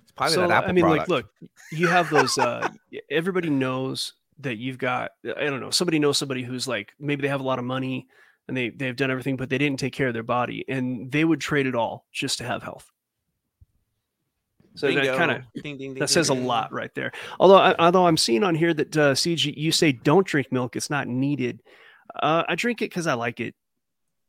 It's 0.03 0.13
probably 0.13 0.35
so 0.35 0.41
that 0.43 0.51
Apple 0.51 0.71
i 0.71 0.73
mean 0.73 0.85
product. 0.85 1.09
like 1.11 1.23
look 1.25 1.51
you 1.71 1.89
have 1.89 2.11
those 2.11 2.37
uh 2.39 2.69
everybody 3.11 3.49
knows 3.51 4.15
that 4.41 4.57
you've 4.57 4.79
got 4.79 5.13
i 5.25 5.45
don't 5.45 5.61
know 5.61 5.71
somebody 5.71 5.99
knows 5.99 6.19
somebody 6.19 6.43
who's 6.43 6.67
like 6.67 6.93
maybe 6.99 7.23
they 7.23 7.29
have 7.29 7.41
a 7.41 7.45
lot 7.45 7.59
of 7.59 7.65
money 7.65 8.09
and 8.49 8.57
they 8.57 8.69
they've 8.71 8.97
done 8.97 9.11
everything 9.11 9.37
but 9.37 9.49
they 9.49 9.59
didn't 9.59 9.79
take 9.79 9.93
care 9.93 10.09
of 10.09 10.15
their 10.15 10.23
body 10.23 10.65
and 10.69 11.11
they 11.11 11.25
would 11.25 11.41
trade 11.41 11.67
it 11.67 11.75
all 11.75 12.07
just 12.13 12.39
to 12.39 12.45
have 12.45 12.63
health 12.63 12.91
So 14.75 14.93
that 14.93 15.17
kind 15.17 15.31
of 15.31 15.43
Ding, 15.55 15.77
ding, 15.77 15.95
ding, 15.95 15.95
that 15.95 16.11
says 16.11 16.29
a 16.31 16.35
lot 16.35 16.73
right 16.73 16.95
there. 16.95 17.13
Although, 17.39 17.59
I, 17.59 17.75
although 17.79 18.07
I'm 18.07 18.17
seeing 18.17 18.43
on 18.43 18.55
here 18.55 18.73
that 18.73 18.97
uh, 18.97 19.13
CG, 19.13 19.55
you 19.57 19.71
say 19.71 19.93
don't 19.93 20.27
drink 20.27 20.51
milk; 20.51 20.77
it's 20.77 20.89
not 20.89 21.09
needed. 21.09 21.63
Uh, 22.15 22.45
I 22.49 22.55
drink 22.55 22.81
it 22.81 22.89
because 22.89 23.07
I 23.07 23.15
like 23.15 23.39
it. 23.41 23.55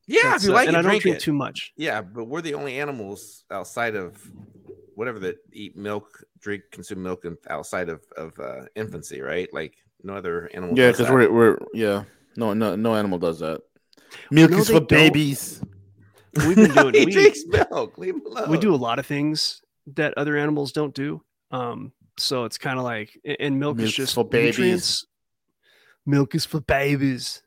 Yeah, 0.07 0.17
if 0.17 0.23
That's, 0.31 0.45
you 0.45 0.51
uh, 0.51 0.53
like 0.55 0.67
and 0.67 0.75
it, 0.75 0.79
I 0.79 0.81
don't 0.81 0.89
drink 0.91 1.01
drink 1.03 1.17
it. 1.17 1.21
too 1.21 1.33
much. 1.33 1.71
Yeah, 1.77 2.01
but 2.01 2.25
we're 2.25 2.41
the 2.41 2.53
only 2.55 2.79
animals 2.79 3.45
outside 3.51 3.95
of 3.95 4.17
whatever 4.95 5.19
that 5.19 5.37
eat 5.53 5.75
milk, 5.77 6.23
drink, 6.39 6.63
consume 6.71 7.01
milk, 7.03 7.25
and 7.25 7.37
outside 7.49 7.89
of 7.89 8.01
of 8.17 8.37
uh, 8.39 8.65
infancy, 8.75 9.21
right? 9.21 9.47
Like 9.53 9.75
no 10.03 10.15
other 10.15 10.49
animal. 10.53 10.77
Yeah, 10.77 10.91
because 10.91 11.09
we're 11.09 11.31
we're 11.31 11.57
yeah. 11.73 12.03
No, 12.35 12.53
no, 12.53 12.75
no 12.75 12.95
animal 12.95 13.19
does 13.19 13.39
that. 13.39 13.61
Milk 14.31 14.51
No, 14.51 14.57
is 14.57 14.67
for 14.67 14.73
don't. 14.73 14.89
babies. 14.89 15.61
We've 16.35 16.55
been 16.55 16.71
doing. 16.75 16.93
he 16.95 17.05
we, 17.05 17.11
drinks 17.11 17.43
milk. 17.47 17.97
Leave 17.97 18.15
him 18.15 18.25
alone. 18.25 18.49
we 18.49 18.57
do 18.57 18.73
a 18.73 18.75
lot 18.75 18.97
of 18.99 19.05
things 19.05 19.61
that 19.95 20.13
other 20.17 20.35
animals 20.35 20.71
don't 20.71 20.93
do. 20.95 21.23
Um, 21.51 21.91
so 22.17 22.45
it's 22.45 22.57
kind 22.57 22.77
of 22.79 22.83
like, 22.85 23.19
and 23.39 23.59
milk 23.59 23.77
Milk's 23.77 23.91
is 23.91 23.95
just 23.95 24.15
for 24.15 24.25
babies. 24.25 24.57
nutrients. 24.57 25.05
Milk 26.05 26.35
is 26.35 26.45
for 26.45 26.59
babies. 26.59 27.43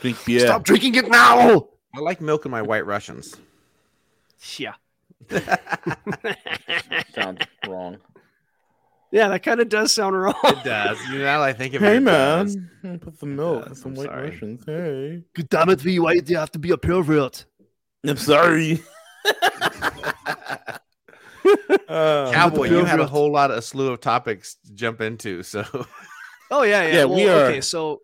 Drink 0.00 0.18
beer. 0.24 0.40
Stop 0.40 0.64
drinking 0.64 0.94
it 0.96 1.08
now. 1.08 1.68
I 1.94 2.00
like 2.00 2.20
milk 2.20 2.44
in 2.44 2.50
my 2.50 2.62
White 2.62 2.84
Russians. 2.86 3.36
Yeah. 4.58 4.74
Sounds 7.14 7.40
wrong. 7.66 7.98
yeah, 9.10 9.28
that 9.28 9.42
kind 9.42 9.60
of 9.60 9.68
does 9.68 9.92
sound 9.92 10.20
wrong. 10.20 10.34
It 10.44 10.62
does. 10.64 10.98
You 11.08 11.18
know, 11.18 11.24
now 11.24 11.40
that 11.40 11.46
I 11.48 11.52
think 11.52 11.74
of 11.74 11.82
it, 11.82 11.86
Hey 11.86 11.96
it 11.96 12.00
man, 12.00 12.70
does. 12.82 12.98
put 13.00 13.18
some 13.18 13.34
milk, 13.36 13.68
does, 13.68 13.80
some 13.80 13.92
I'm 13.92 13.96
white 13.96 14.06
sorry. 14.06 14.30
Russians. 14.30 14.62
Hey, 14.66 15.22
God 15.34 15.48
damn 15.48 15.68
it, 15.70 15.80
V. 15.80 15.98
Why 16.00 16.18
do 16.18 16.32
you 16.32 16.38
have 16.38 16.52
to 16.52 16.58
be 16.58 16.70
a 16.72 16.76
pervert? 16.76 17.44
I'm 18.06 18.16
sorry. 18.16 18.82
Uh, 21.88 22.32
Cowboy, 22.32 22.68
you 22.68 22.84
had 22.84 22.98
a 22.98 23.06
whole 23.06 23.30
lot 23.30 23.52
of 23.52 23.58
a 23.58 23.62
slew 23.62 23.92
of 23.92 24.00
topics 24.00 24.56
to 24.66 24.72
jump 24.74 25.00
into. 25.00 25.44
So 25.44 25.64
Oh 26.50 26.62
yeah, 26.64 26.82
yeah. 26.82 26.94
Yeah, 26.94 27.04
well, 27.04 27.16
we 27.16 27.28
are- 27.28 27.44
okay. 27.46 27.60
So 27.60 28.02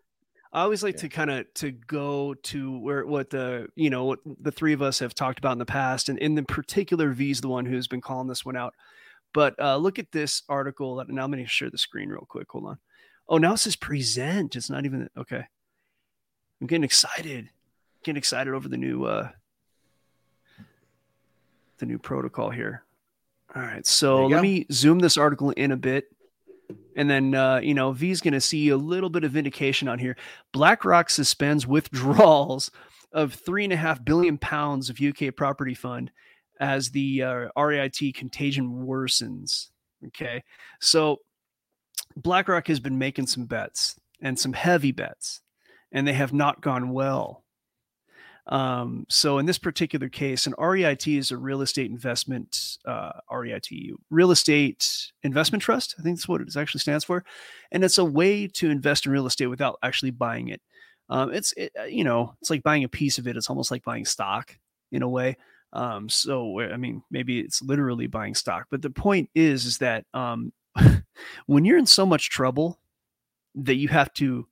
I 0.53 0.63
always 0.63 0.83
like 0.83 0.97
Yeah. 0.97 1.01
to 1.03 1.09
kind 1.09 1.31
of 1.31 1.55
to 1.55 1.71
go 1.73 2.35
to 2.35 2.79
where 2.79 3.07
what 3.07 3.31
the 3.31 3.69
you 3.75 3.89
know 3.91 4.05
what 4.05 4.19
the 4.25 4.53
three 4.53 4.75
of 4.75 4.83
us 4.83 4.99
have 4.99 5.15
talked 5.15 5.39
about 5.39 5.53
in 5.53 5.59
the 5.59 5.65
past, 5.65 6.09
and 6.09 6.19
in 6.19 6.35
the 6.35 6.43
particular, 6.43 7.13
V's 7.13 7.41
the 7.41 7.49
one 7.49 7.65
who's 7.65 7.89
been 7.89 8.01
calling 8.03 8.29
this 8.29 8.45
one 8.45 8.57
out. 8.57 8.75
But 9.33 9.59
uh, 9.59 9.77
look 9.79 9.99
at 9.99 10.13
this 10.13 10.43
article. 10.49 10.97
That, 10.97 11.09
now 11.09 11.25
I'm 11.25 11.31
going 11.31 11.43
to 11.43 11.49
share 11.49 11.71
the 11.71 11.79
screen 11.79 12.11
real 12.11 12.27
quick. 12.29 12.51
Hold 12.51 12.67
on. 12.67 12.79
Oh, 13.29 13.39
now 13.39 13.55
it 13.55 13.59
says 13.59 13.77
present. 13.77 14.55
It's 14.57 14.69
not 14.69 14.85
even 14.85 15.09
okay. 15.17 15.47
I'm 16.61 16.67
getting 16.67 16.85
excited. 16.85 17.49
Getting 18.05 18.19
excited 18.19 18.53
over 18.53 18.69
the 18.69 18.77
new 18.77 19.05
uh 19.05 19.31
the 21.79 21.87
new 21.87 21.99
protocol 21.99 22.51
here. 22.51 22.85
All 23.55 23.63
right, 23.63 23.87
so 23.87 24.27
let 24.27 24.37
go. 24.37 24.43
me 24.43 24.67
zoom 24.73 24.99
this 24.99 25.17
article 25.19 25.51
in 25.51 25.73
a 25.73 25.77
bit. 25.77 26.07
And 26.97 27.09
then, 27.09 27.35
uh, 27.35 27.61
you 27.63 27.75
know, 27.75 27.93
V's 27.93 28.21
going 28.21 28.35
to 28.35 28.41
see 28.41 28.69
a 28.69 28.77
little 28.77 29.11
bit 29.11 29.25
of 29.25 29.37
indication 29.37 29.89
on 29.89 29.99
here. 29.99 30.17
BlackRock 30.53 31.11
suspends 31.11 31.67
withdrawals 31.67 32.71
of 33.13 33.35
three 33.35 33.65
and 33.65 33.73
a 33.73 33.77
half 33.77 34.05
billion 34.05 34.39
pounds 34.39 34.91
of 34.91 35.01
UK 35.01 35.35
property 35.35 35.75
fund 35.75 36.11
as 36.61 36.91
the 36.91 37.23
uh, 37.23 37.49
REIT 37.57 38.15
contagion 38.15 38.85
worsens. 38.87 39.69
Okay. 40.07 40.43
So 40.81 41.19
BlackRock 42.17 42.69
has 42.69 42.81
been 42.81 42.99
making 42.99 43.27
some 43.27 43.47
bets 43.47 43.97
and 44.21 44.39
some 44.39 44.53
heavy 44.53 44.93
bets, 44.93 45.41
and 45.91 46.07
they 46.07 46.13
have 46.13 46.33
not 46.33 46.61
gone 46.61 46.91
well. 46.91 47.42
Um, 48.47 49.07
so 49.09 49.39
in 49.39 49.47
this 49.47 49.59
particular 49.59 50.09
case, 50.09 50.47
an 50.47 50.55
REIT 50.59 51.07
is 51.07 51.31
a 51.31 51.37
real 51.37 51.63
estate 51.63 51.91
investment, 51.91 52.79
uh, 52.85 53.13
REIT, 53.31 53.69
real 54.11 54.31
estate 54.33 55.13
investment 55.23 55.63
trust. 55.63 55.95
I 55.99 56.03
think 56.03 56.17
that's 56.17 56.29
what 56.29 56.41
it 56.41 56.57
actually 56.57 56.81
stands 56.81 57.05
for. 57.05 57.25
And 57.71 57.85
it's 57.85 57.99
a 57.99 58.05
way 58.05 58.49
to 58.49 58.71
invest 58.71 59.07
in 59.07 59.13
real 59.13 59.27
estate 59.27 59.47
without 59.47 59.79
actually 59.83 60.11
buying 60.11 60.49
it. 60.49 60.61
Um, 61.09 61.33
it's, 61.33 61.53
it, 61.53 61.73
uh, 61.79 61.85
you 61.85 62.05
know, 62.05 62.35
it's 62.41 62.51
like 62.51 62.63
buying 62.63 62.85
a 62.85 62.89
piece 62.89 63.19
of 63.19 63.27
it. 63.27 63.37
It's 63.37 63.51
almost 63.51 63.71
like 63.71 63.85
buying 63.85 64.05
stock 64.05 64.57
in 64.91 65.03
a 65.03 65.09
way. 65.09 65.37
Um, 65.73 66.09
so, 66.09 66.61
I 66.61 66.77
mean, 66.77 67.03
maybe 67.11 67.41
it's 67.41 67.63
literally 67.63 68.07
buying 68.07 68.35
stock, 68.35 68.67
but 68.71 68.83
the 68.83 68.91
point 68.91 69.31
is, 69.35 69.65
is 69.65 69.79
that, 69.79 70.05
um, 70.13 70.53
when 71.47 71.65
you're 71.65 71.79
in 71.79 71.87
so 71.87 72.05
much 72.05 72.31
trouble 72.31 72.79
that 73.55 73.77
you 73.77 73.89
have 73.89 74.13
to 74.15 74.47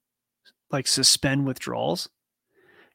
like 0.70 0.86
suspend 0.86 1.46
withdrawals, 1.46 2.08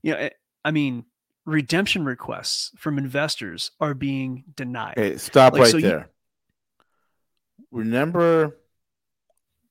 you 0.02 0.14
know, 0.14 0.18
eh, 0.20 0.30
I 0.66 0.72
mean, 0.72 1.06
redemption 1.46 2.04
requests 2.06 2.72
from 2.76 2.98
investors 2.98 3.70
are 3.80 3.94
being 3.94 4.44
denied. 4.56 4.98
Okay, 4.98 5.16
stop 5.18 5.54
Like, 5.54 5.62
right 5.62 5.72
so 5.72 5.78
you- 5.78 5.84
there. 5.88 6.10
Remember 7.72 8.58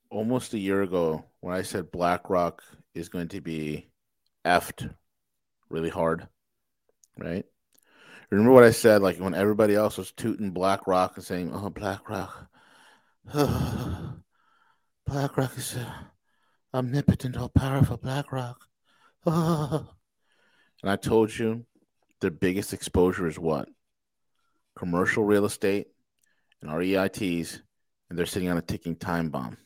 almost 0.09 0.53
a 0.53 0.59
year 0.59 0.81
ago 0.83 1.25
when 1.41 1.53
I 1.53 1.63
said 1.63 1.91
BlackRock 1.91 2.63
is 2.93 3.09
going 3.09 3.27
to 3.29 3.41
be 3.41 3.89
effed 4.45 4.93
really 5.69 5.89
hard, 5.89 6.27
right? 7.17 7.45
Remember 8.29 8.53
what 8.53 8.63
I 8.63 8.71
said? 8.71 9.01
Like 9.01 9.17
when 9.17 9.33
everybody 9.33 9.75
else 9.75 9.97
was 9.97 10.11
tooting 10.11 10.51
BlackRock 10.51 11.17
and 11.17 11.25
saying, 11.25 11.51
"Oh, 11.53 11.69
BlackRock, 11.69 12.47
BlackRock 15.05 15.57
is 15.57 15.75
uh, 15.75 15.93
omnipotent, 16.73 17.37
all 17.37 17.49
powerful. 17.49 17.97
BlackRock." 17.97 18.67
and 20.85 20.91
I 20.91 20.97
told 20.97 21.35
you, 21.35 21.65
their 22.21 22.29
biggest 22.29 22.71
exposure 22.71 23.25
is 23.25 23.39
what? 23.39 23.67
Commercial 24.77 25.23
real 25.23 25.45
estate 25.45 25.87
and 26.61 26.69
REITs, 26.69 27.59
and 28.07 28.19
they're 28.19 28.27
sitting 28.27 28.49
on 28.49 28.59
a 28.59 28.61
ticking 28.61 28.95
time 28.95 29.29
bomb. 29.29 29.57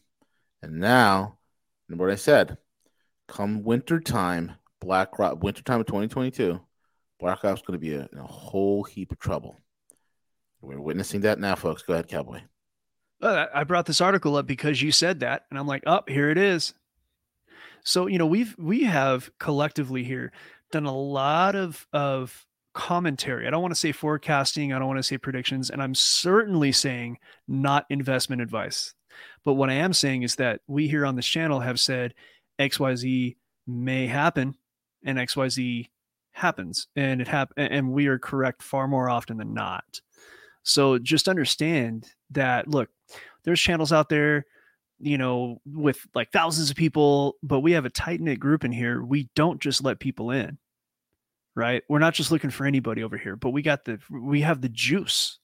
And 0.62 0.80
now, 0.80 1.38
remember 1.90 2.06
what 2.06 2.14
I 2.14 2.16
said? 2.16 2.58
Come 3.28 3.64
winter 3.64 4.00
time, 4.00 4.54
BlackRock, 4.80 5.44
winter 5.44 5.62
time 5.62 5.82
of 5.82 5.88
2022, 5.88 6.58
BlackRock's 7.20 7.64
going 7.64 7.78
to 7.78 7.86
be 7.86 7.96
a, 7.96 8.08
in 8.14 8.18
a 8.18 8.26
whole 8.26 8.86
heap 8.86 9.12
of 9.12 9.20
trouble. 9.20 9.60
We're 10.62 10.80
witnessing 10.80 11.20
that 11.22 11.38
now, 11.38 11.56
folks. 11.56 11.82
Go 11.82 11.96
ahead, 11.96 12.08
Cowboy. 12.08 12.44
I 13.22 13.66
brought 13.66 13.88
this 13.88 14.00
article 14.00 14.38
up 14.38 14.48
because 14.48 14.82
you 14.82 14.94
said 14.94 15.20
that, 15.20 15.44
and 15.50 15.60
I'm 15.60 15.68
like, 15.68 15.84
oh, 15.86 16.00
here 16.08 16.30
it 16.30 16.38
is. 16.38 16.74
So 17.84 18.08
you 18.08 18.18
know, 18.18 18.26
we've 18.26 18.56
we 18.58 18.84
have 18.84 19.30
collectively 19.40 20.04
here 20.04 20.32
done 20.72 20.86
a 20.86 20.96
lot 20.96 21.56
of 21.56 21.88
of 21.94 22.46
commentary. 22.74 23.48
I 23.48 23.50
don't 23.50 23.62
want 23.62 23.74
to 23.74 23.80
say 23.80 23.92
forecasting. 23.92 24.74
I 24.74 24.80
don't 24.80 24.88
want 24.88 25.00
to 25.00 25.04
say 25.04 25.18
predictions, 25.18 25.70
and 25.70 25.82
I'm 25.82 25.96
certainly 25.96 26.72
saying 26.72 27.18
not 27.48 27.86
investment 27.90 28.42
advice. 28.42 28.94
But 29.44 29.54
what 29.54 29.70
I 29.70 29.74
am 29.74 29.94
saying 29.94 30.24
is 30.24 30.36
that 30.36 30.62
we 30.68 30.88
here 30.88 31.06
on 31.06 31.16
this 31.16 31.26
channel 31.26 31.60
have 31.60 31.80
said 31.80 32.14
X 32.58 32.80
Y 32.80 32.96
Z 32.96 33.38
may 33.68 34.08
happen, 34.08 34.56
and 35.04 35.20
X 35.20 35.36
Y 35.36 35.50
Z 35.50 35.90
happens, 36.32 36.88
and 36.96 37.22
it 37.22 37.28
hap- 37.28 37.54
and 37.58 37.92
we 37.92 38.08
are 38.08 38.20
correct 38.20 38.62
far 38.62 38.88
more 38.88 39.10
often 39.10 39.38
than 39.38 39.54
not. 39.54 40.02
So 40.64 41.00
just 41.00 41.28
understand 41.28 42.08
that 42.32 42.68
look, 42.68 42.90
there's 43.44 43.62
channels 43.62 43.92
out 43.92 44.10
there, 44.10 44.46
you 45.00 45.18
know, 45.18 45.62
with 45.66 46.06
like 46.14 46.32
thousands 46.32 46.70
of 46.70 46.76
people, 46.76 47.36
but 47.42 47.62
we 47.62 47.72
have 47.74 47.86
a 47.86 47.90
tight 47.90 48.22
knit 48.22 48.40
group 48.40 48.64
in 48.64 48.72
here. 48.72 49.04
We 49.04 49.30
don't 49.36 49.62
just 49.62 49.84
let 49.84 50.00
people 50.00 50.32
in, 50.32 50.58
right? 51.56 51.84
We're 51.90 52.00
not 52.00 52.14
just 52.14 52.32
looking 52.32 52.50
for 52.50 52.66
anybody 52.66 53.04
over 53.04 53.18
here, 53.18 53.36
but 53.36 53.52
we 53.52 53.62
got 53.62 53.86
the, 53.86 54.00
we 54.10 54.42
have 54.42 54.62
the 54.62 54.70
juice. 54.70 55.40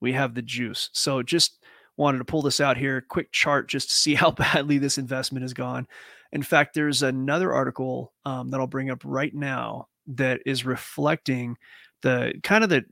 We 0.00 0.12
have 0.12 0.34
the 0.34 0.42
juice. 0.42 0.90
So 0.92 1.22
just 1.22 1.64
wanted 1.96 2.18
to 2.18 2.24
pull 2.24 2.42
this 2.42 2.60
out 2.60 2.76
here, 2.76 3.00
quick 3.00 3.30
chart 3.32 3.68
just 3.68 3.90
to 3.90 3.96
see 3.96 4.14
how 4.16 4.30
badly 4.30 4.78
this 4.78 4.98
investment 4.98 5.42
has 5.42 5.54
gone. 5.54 5.86
In 6.32 6.42
fact, 6.42 6.74
there's 6.74 7.02
another 7.02 7.52
article 7.52 8.12
um, 8.24 8.50
that 8.50 8.60
I'll 8.60 8.66
bring 8.66 8.90
up 8.90 9.02
right 9.04 9.34
now 9.34 9.88
that 10.08 10.40
is 10.44 10.64
reflecting 10.64 11.56
the 12.02 12.34
kind 12.42 12.64
of 12.64 12.70
the 12.70 12.84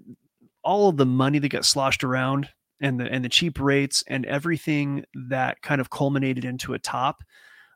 all 0.65 0.89
of 0.89 0.97
the 0.97 1.07
money 1.07 1.39
that 1.41 1.49
got 1.49 1.65
sloshed 1.65 2.05
around 2.05 2.49
and 2.83 3.01
the 3.01 3.11
and 3.11 3.25
the 3.25 3.29
cheap 3.29 3.59
rates 3.59 4.05
and 4.09 4.27
everything 4.27 5.05
that 5.29 5.63
kind 5.63 5.81
of 5.81 5.91
culminated 5.91 6.45
into 6.45 6.75
a 6.75 6.79
top. 6.79 7.23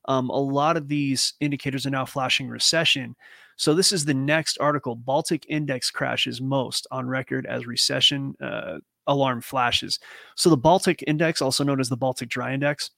Um, 0.09 0.31
a 0.31 0.39
lot 0.39 0.77
of 0.77 0.89
these 0.89 1.35
indicators 1.41 1.87
are 1.87 1.91
now 1.91 2.05
flashing 2.05 2.49
recession. 2.49 3.17
So 3.57 3.75
this 3.75 3.93
is 3.93 4.05
the 4.05 4.15
next 4.15 4.59
article. 4.61 4.95
Baltic 4.95 5.47
index 5.49 5.91
crashes 5.91 6.41
most 6.41 6.87
on 6.91 7.09
record 7.09 7.47
as 7.47 7.67
recession 7.67 8.37
uh, 8.41 8.79
alarm 9.07 9.41
flashes. 9.41 9.99
So 10.37 10.51
the 10.51 10.57
Baltic 10.57 11.03
index, 11.07 11.41
also 11.41 11.65
known 11.65 11.81
as 11.81 11.89
the 11.89 11.97
Baltic 11.97 12.29
Dry 12.29 12.53
Index, 12.53 12.91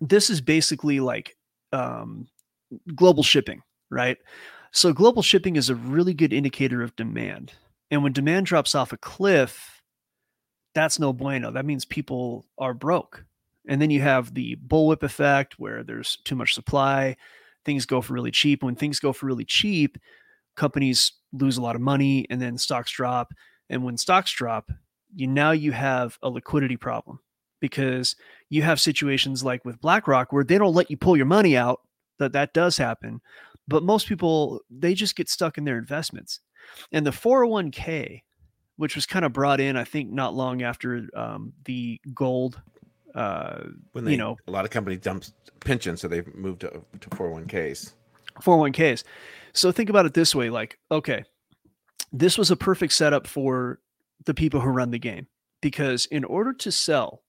this 0.00 0.30
is 0.30 0.40
basically 0.40 1.00
like 1.00 1.36
um, 1.72 2.26
global 2.94 3.22
shipping, 3.22 3.62
right? 3.90 4.16
So 4.72 4.92
global 4.92 5.22
shipping 5.22 5.56
is 5.56 5.70
a 5.70 5.74
really 5.76 6.14
good 6.14 6.32
indicator 6.32 6.82
of 6.82 6.96
demand. 6.96 7.52
And 7.90 8.02
when 8.02 8.12
demand 8.12 8.46
drops 8.46 8.74
off 8.74 8.92
a 8.92 8.96
cliff, 8.96 9.73
that's 10.74 10.98
no 10.98 11.12
bueno. 11.12 11.50
That 11.50 11.66
means 11.66 11.84
people 11.84 12.46
are 12.58 12.74
broke. 12.74 13.24
And 13.66 13.80
then 13.80 13.90
you 13.90 14.02
have 14.02 14.34
the 14.34 14.56
bullwhip 14.66 15.02
effect 15.02 15.58
where 15.58 15.82
there's 15.82 16.18
too 16.24 16.34
much 16.34 16.54
supply, 16.54 17.16
things 17.64 17.86
go 17.86 18.00
for 18.00 18.12
really 18.12 18.30
cheap. 18.30 18.62
When 18.62 18.74
things 18.74 19.00
go 19.00 19.12
for 19.12 19.26
really 19.26 19.44
cheap, 19.44 19.96
companies 20.54 21.12
lose 21.32 21.56
a 21.56 21.62
lot 21.62 21.74
of 21.74 21.80
money 21.80 22.26
and 22.28 22.40
then 22.40 22.58
stocks 22.58 22.92
drop. 22.92 23.32
And 23.70 23.82
when 23.82 23.96
stocks 23.96 24.32
drop, 24.32 24.70
you 25.14 25.26
now 25.26 25.52
you 25.52 25.72
have 25.72 26.18
a 26.22 26.28
liquidity 26.28 26.76
problem 26.76 27.20
because 27.60 28.16
you 28.50 28.62
have 28.62 28.80
situations 28.80 29.42
like 29.42 29.64
with 29.64 29.80
BlackRock 29.80 30.32
where 30.32 30.44
they 30.44 30.58
don't 30.58 30.74
let 30.74 30.90
you 30.90 30.96
pull 30.96 31.16
your 31.16 31.26
money 31.26 31.56
out. 31.56 31.80
That 32.18 32.32
that 32.32 32.54
does 32.54 32.76
happen, 32.76 33.20
but 33.66 33.82
most 33.82 34.06
people 34.06 34.60
they 34.70 34.94
just 34.94 35.16
get 35.16 35.28
stuck 35.28 35.58
in 35.58 35.64
their 35.64 35.78
investments. 35.78 36.40
And 36.92 37.04
the 37.06 37.10
401k, 37.10 38.22
which 38.76 38.94
was 38.94 39.06
kind 39.06 39.24
of 39.24 39.32
brought 39.32 39.60
in, 39.60 39.76
I 39.76 39.84
think, 39.84 40.10
not 40.10 40.34
long 40.34 40.62
after 40.62 41.08
um, 41.14 41.52
the 41.64 42.00
gold. 42.14 42.60
Uh, 43.14 43.64
When 43.92 44.04
they, 44.04 44.12
you 44.12 44.16
know, 44.16 44.36
a 44.48 44.50
lot 44.50 44.64
of 44.64 44.70
companies 44.70 45.00
dump 45.00 45.24
pensions, 45.60 46.00
so 46.00 46.08
they've 46.08 46.34
moved 46.34 46.62
to 46.62 46.82
to 47.00 47.10
401ks. 47.10 47.92
401ks. 48.42 49.04
So 49.52 49.70
think 49.70 49.88
about 49.88 50.06
it 50.06 50.14
this 50.14 50.34
way 50.34 50.50
like, 50.50 50.78
okay, 50.90 51.22
this 52.12 52.36
was 52.36 52.50
a 52.50 52.56
perfect 52.56 52.92
setup 52.92 53.26
for 53.26 53.80
the 54.24 54.34
people 54.34 54.60
who 54.60 54.68
run 54.70 54.90
the 54.90 54.98
game 54.98 55.26
because 55.60 56.06
in 56.06 56.24
order 56.24 56.52
to 56.52 56.72
sell, 56.72 57.22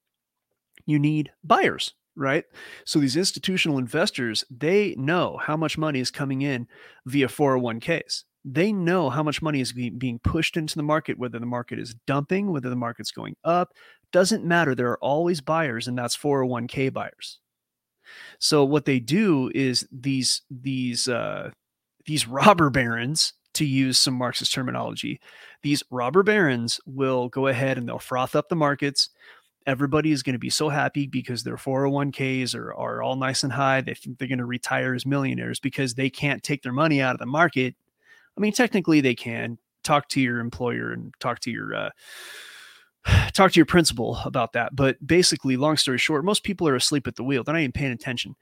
you 0.86 0.99
need 0.99 1.31
buyers, 1.43 1.93
right? 2.15 2.45
So 2.86 2.99
these 2.99 3.15
institutional 3.15 3.77
investors, 3.77 4.43
they 4.49 4.95
know 4.97 5.38
how 5.41 5.58
much 5.58 5.77
money 5.77 5.99
is 5.99 6.12
coming 6.12 6.41
in 6.41 6.67
via 7.05 7.27
401ks. 7.27 8.23
They 8.47 8.71
know 8.71 9.10
how 9.10 9.23
much 9.23 9.41
money 9.41 9.60
is 9.60 9.73
being 9.73 10.19
pushed 10.19 10.55
into 10.55 10.75
the 10.75 10.84
market, 10.84 11.17
whether 11.17 11.39
the 11.39 11.47
market 11.47 11.79
is 11.79 11.95
dumping, 12.05 12.51
whether 12.51 12.69
the 12.69 12.75
market's 12.75 13.12
going 13.12 13.36
up. 13.43 13.73
Doesn't 14.12 14.45
matter. 14.45 14.75
There 14.75 14.91
are 14.91 15.03
always 15.03 15.41
buyers, 15.41 15.88
and 15.88 15.97
that's 15.97 16.15
401k 16.15 16.93
buyers. 16.93 17.39
So 18.38 18.63
what 18.63 18.86
they 18.86 18.99
do 18.99 19.51
is 19.55 19.88
these 19.91 20.43
these 20.51 21.08
uh, 21.08 21.49
these 22.05 22.27
robber 22.27 22.69
barons, 22.69 23.34
to 23.55 23.65
use 23.65 23.97
some 23.97 24.13
Marxist 24.13 24.53
terminology, 24.53 25.19
these 25.63 25.81
robber 25.89 26.23
barons 26.23 26.79
will 26.86 27.29
go 27.29 27.47
ahead 27.47 27.77
and 27.77 27.88
they'll 27.88 27.99
froth 27.99 28.36
up 28.36 28.49
the 28.49 28.55
markets. 28.55 29.10
Everybody 29.65 30.12
is 30.12 30.21
going 30.21 30.34
to 30.34 30.39
be 30.39 30.51
so 30.51 30.69
happy 30.69 31.08
because 31.08 31.43
their 31.43 31.55
401ks 31.55 32.53
are, 32.53 32.73
are 32.75 33.01
all 33.01 33.15
nice 33.15 33.43
and 33.43 33.51
high. 33.51 33.81
They 33.81 33.95
think 33.95 34.19
they're 34.19 34.27
going 34.27 34.38
to 34.38 34.45
retire 34.45 34.93
as 34.93 35.08
millionaires 35.08 35.60
because 35.60 35.95
they 35.95 36.10
can't 36.10 36.43
take 36.43 36.62
their 36.62 36.71
money 36.71 37.01
out 37.01 37.15
of 37.15 37.19
the 37.19 37.25
market. 37.25 37.75
I 38.38 38.41
mean, 38.41 38.54
technically 38.54 39.02
they 39.02 39.15
can 39.15 39.58
talk 39.84 40.10
to 40.10 40.21
your 40.21 40.39
employer 40.39 40.91
and 40.91 41.13
talk 41.19 41.39
to 41.41 41.52
your 41.52 41.74
uh, 41.74 41.89
talk 43.34 43.52
to 43.52 43.60
your 43.60 43.65
principal 43.65 44.19
about 44.26 44.54
that. 44.54 44.76
But 44.76 45.06
basically, 45.06 45.58
long 45.58 45.78
story 45.78 45.98
short, 45.98 46.26
most 46.26 46.43
people 46.43 46.67
are 46.67 46.76
asleep 46.76 47.08
at 47.08 47.15
the 47.15 47.24
wheel. 47.24 47.43
They're 47.43 47.54
not 47.54 47.62
even 47.62 47.71
paying 47.71 47.91
attention. 47.91 48.36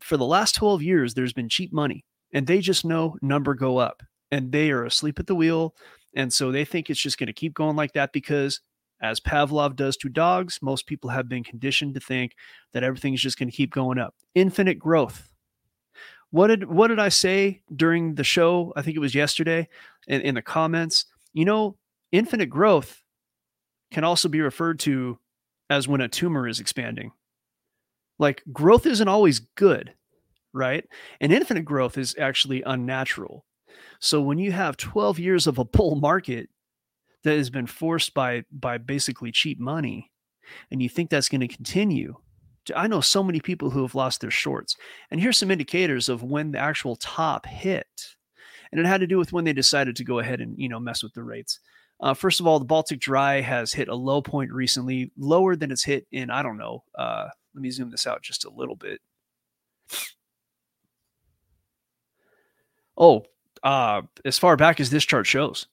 For 0.00 0.16
the 0.16 0.26
last 0.26 0.54
12 0.54 0.82
years, 0.82 1.14
there's 1.14 1.32
been 1.32 1.48
cheap 1.48 1.72
money 1.72 2.04
and 2.32 2.46
they 2.46 2.60
just 2.60 2.84
know 2.84 3.16
number 3.22 3.54
go 3.54 3.78
up 3.78 4.02
and 4.30 4.52
they 4.52 4.70
are 4.70 4.84
asleep 4.84 5.18
at 5.18 5.26
the 5.26 5.34
wheel. 5.34 5.74
And 6.14 6.32
so 6.32 6.52
they 6.52 6.64
think 6.64 6.88
it's 6.88 7.00
just 7.00 7.18
going 7.18 7.28
to 7.28 7.32
keep 7.32 7.54
going 7.54 7.76
like 7.76 7.92
that 7.92 8.12
because, 8.12 8.60
as 9.00 9.20
Pavlov 9.20 9.76
does 9.76 9.96
to 9.98 10.08
dogs, 10.08 10.58
most 10.60 10.86
people 10.86 11.10
have 11.10 11.28
been 11.28 11.44
conditioned 11.44 11.94
to 11.94 12.00
think 12.00 12.32
that 12.72 12.82
everything 12.82 13.14
is 13.14 13.22
just 13.22 13.38
going 13.38 13.48
to 13.48 13.56
keep 13.56 13.72
going 13.72 13.98
up. 13.98 14.14
Infinite 14.34 14.78
growth. 14.78 15.30
What 16.30 16.48
did 16.48 16.64
what 16.64 16.88
did 16.88 16.98
I 16.98 17.08
say 17.08 17.62
during 17.74 18.14
the 18.14 18.24
show? 18.24 18.72
I 18.76 18.82
think 18.82 18.96
it 18.96 19.00
was 19.00 19.14
yesterday 19.14 19.68
in, 20.06 20.20
in 20.20 20.34
the 20.34 20.42
comments. 20.42 21.06
You 21.32 21.44
know, 21.44 21.76
infinite 22.12 22.46
growth 22.46 23.02
can 23.90 24.04
also 24.04 24.28
be 24.28 24.40
referred 24.40 24.78
to 24.80 25.18
as 25.70 25.88
when 25.88 26.00
a 26.00 26.08
tumor 26.08 26.46
is 26.46 26.60
expanding. 26.60 27.12
Like 28.18 28.42
growth 28.52 28.86
isn't 28.86 29.08
always 29.08 29.38
good, 29.38 29.94
right? 30.52 30.84
And 31.20 31.32
infinite 31.32 31.64
growth 31.64 31.96
is 31.96 32.14
actually 32.18 32.62
unnatural. 32.62 33.44
So 34.00 34.20
when 34.20 34.38
you 34.38 34.52
have 34.52 34.76
12 34.76 35.18
years 35.18 35.46
of 35.46 35.58
a 35.58 35.64
bull 35.64 35.96
market 35.96 36.48
that 37.24 37.36
has 37.36 37.50
been 37.50 37.66
forced 37.66 38.14
by 38.14 38.44
by 38.52 38.78
basically 38.78 39.32
cheap 39.32 39.58
money 39.58 40.10
and 40.70 40.82
you 40.82 40.88
think 40.88 41.10
that's 41.10 41.28
going 41.28 41.40
to 41.40 41.48
continue, 41.48 42.16
I 42.74 42.86
know 42.86 43.00
so 43.00 43.22
many 43.22 43.40
people 43.40 43.70
who 43.70 43.82
have 43.82 43.94
lost 43.94 44.20
their 44.20 44.30
shorts. 44.30 44.76
And 45.10 45.20
here's 45.20 45.38
some 45.38 45.50
indicators 45.50 46.08
of 46.08 46.22
when 46.22 46.52
the 46.52 46.58
actual 46.58 46.96
top 46.96 47.46
hit. 47.46 47.86
And 48.70 48.80
it 48.80 48.86
had 48.86 49.00
to 49.00 49.06
do 49.06 49.18
with 49.18 49.32
when 49.32 49.44
they 49.44 49.52
decided 49.52 49.96
to 49.96 50.04
go 50.04 50.18
ahead 50.18 50.40
and, 50.40 50.58
you 50.58 50.68
know, 50.68 50.78
mess 50.78 51.02
with 51.02 51.14
the 51.14 51.22
rates. 51.22 51.60
Uh, 52.00 52.14
first 52.14 52.38
of 52.40 52.46
all, 52.46 52.58
the 52.58 52.64
Baltic 52.64 53.00
Dry 53.00 53.40
has 53.40 53.72
hit 53.72 53.88
a 53.88 53.94
low 53.94 54.22
point 54.22 54.52
recently, 54.52 55.10
lower 55.16 55.56
than 55.56 55.70
it's 55.70 55.84
hit 55.84 56.06
in, 56.12 56.30
I 56.30 56.42
don't 56.42 56.58
know. 56.58 56.84
Uh, 56.94 57.28
let 57.54 57.62
me 57.62 57.70
zoom 57.70 57.90
this 57.90 58.06
out 58.06 58.22
just 58.22 58.44
a 58.44 58.50
little 58.50 58.76
bit. 58.76 59.00
Oh, 62.96 63.24
uh, 63.62 64.02
as 64.24 64.38
far 64.38 64.56
back 64.56 64.80
as 64.80 64.90
this 64.90 65.04
chart 65.04 65.26
shows. 65.26 65.66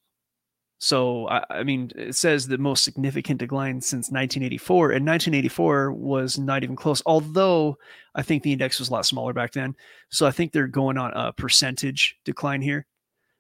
So, 0.86 1.28
I, 1.30 1.44
I, 1.50 1.64
mean, 1.64 1.90
it 1.96 2.16
says 2.16 2.48
the 2.48 2.60
most 2.60 2.84
significant 2.84 3.40
decline 3.40 3.82
since 3.82 4.12
1984, 4.12 4.92
and 4.92 5.04
1984 5.04 5.92
was 5.92 6.38
not 6.38 6.64
even 6.64 6.76
close, 6.76 7.02
although 7.08 7.80
I 8.14 8.22
think 8.22 8.44
the 8.44 8.52
index 8.52 8.78
was 8.78 8.90
a 8.90 8.94
lot 8.94 9.08
smaller 9.08 9.34
back 9.34 9.54
then. 9.54 9.76
So, 10.12 10.28
I 10.28 10.32
think 10.32 10.52
they're 10.52 10.68
going 10.68 11.00
on 11.00 11.12
a 11.16 11.34
percentage 11.34 12.16
decline 12.24 12.62
here. 12.62 12.86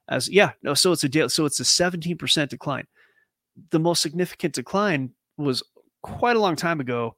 As 0.09 0.27
yeah, 0.27 0.53
no, 0.63 0.73
so 0.73 0.91
it's 0.91 1.03
a 1.03 1.29
so 1.29 1.45
it's 1.45 1.59
a 1.59 1.63
17% 1.63 2.49
decline. 2.49 2.87
The 3.69 3.79
most 3.79 4.01
significant 4.01 4.55
decline 4.55 5.11
was 5.37 5.61
quite 6.01 6.37
a 6.37 6.41
long 6.41 6.55
time 6.55 6.79
ago. 6.79 7.15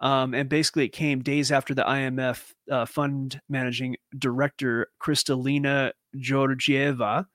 Um, 0.00 0.32
and 0.32 0.48
basically, 0.48 0.86
it 0.86 0.94
came 0.94 1.22
days 1.22 1.52
after 1.52 1.74
the 1.74 1.82
IMF 1.82 2.54
uh, 2.70 2.86
fund 2.86 3.38
managing 3.50 3.96
director 4.16 4.88
Kristalina 4.98 5.92
Georgieva 6.16 7.26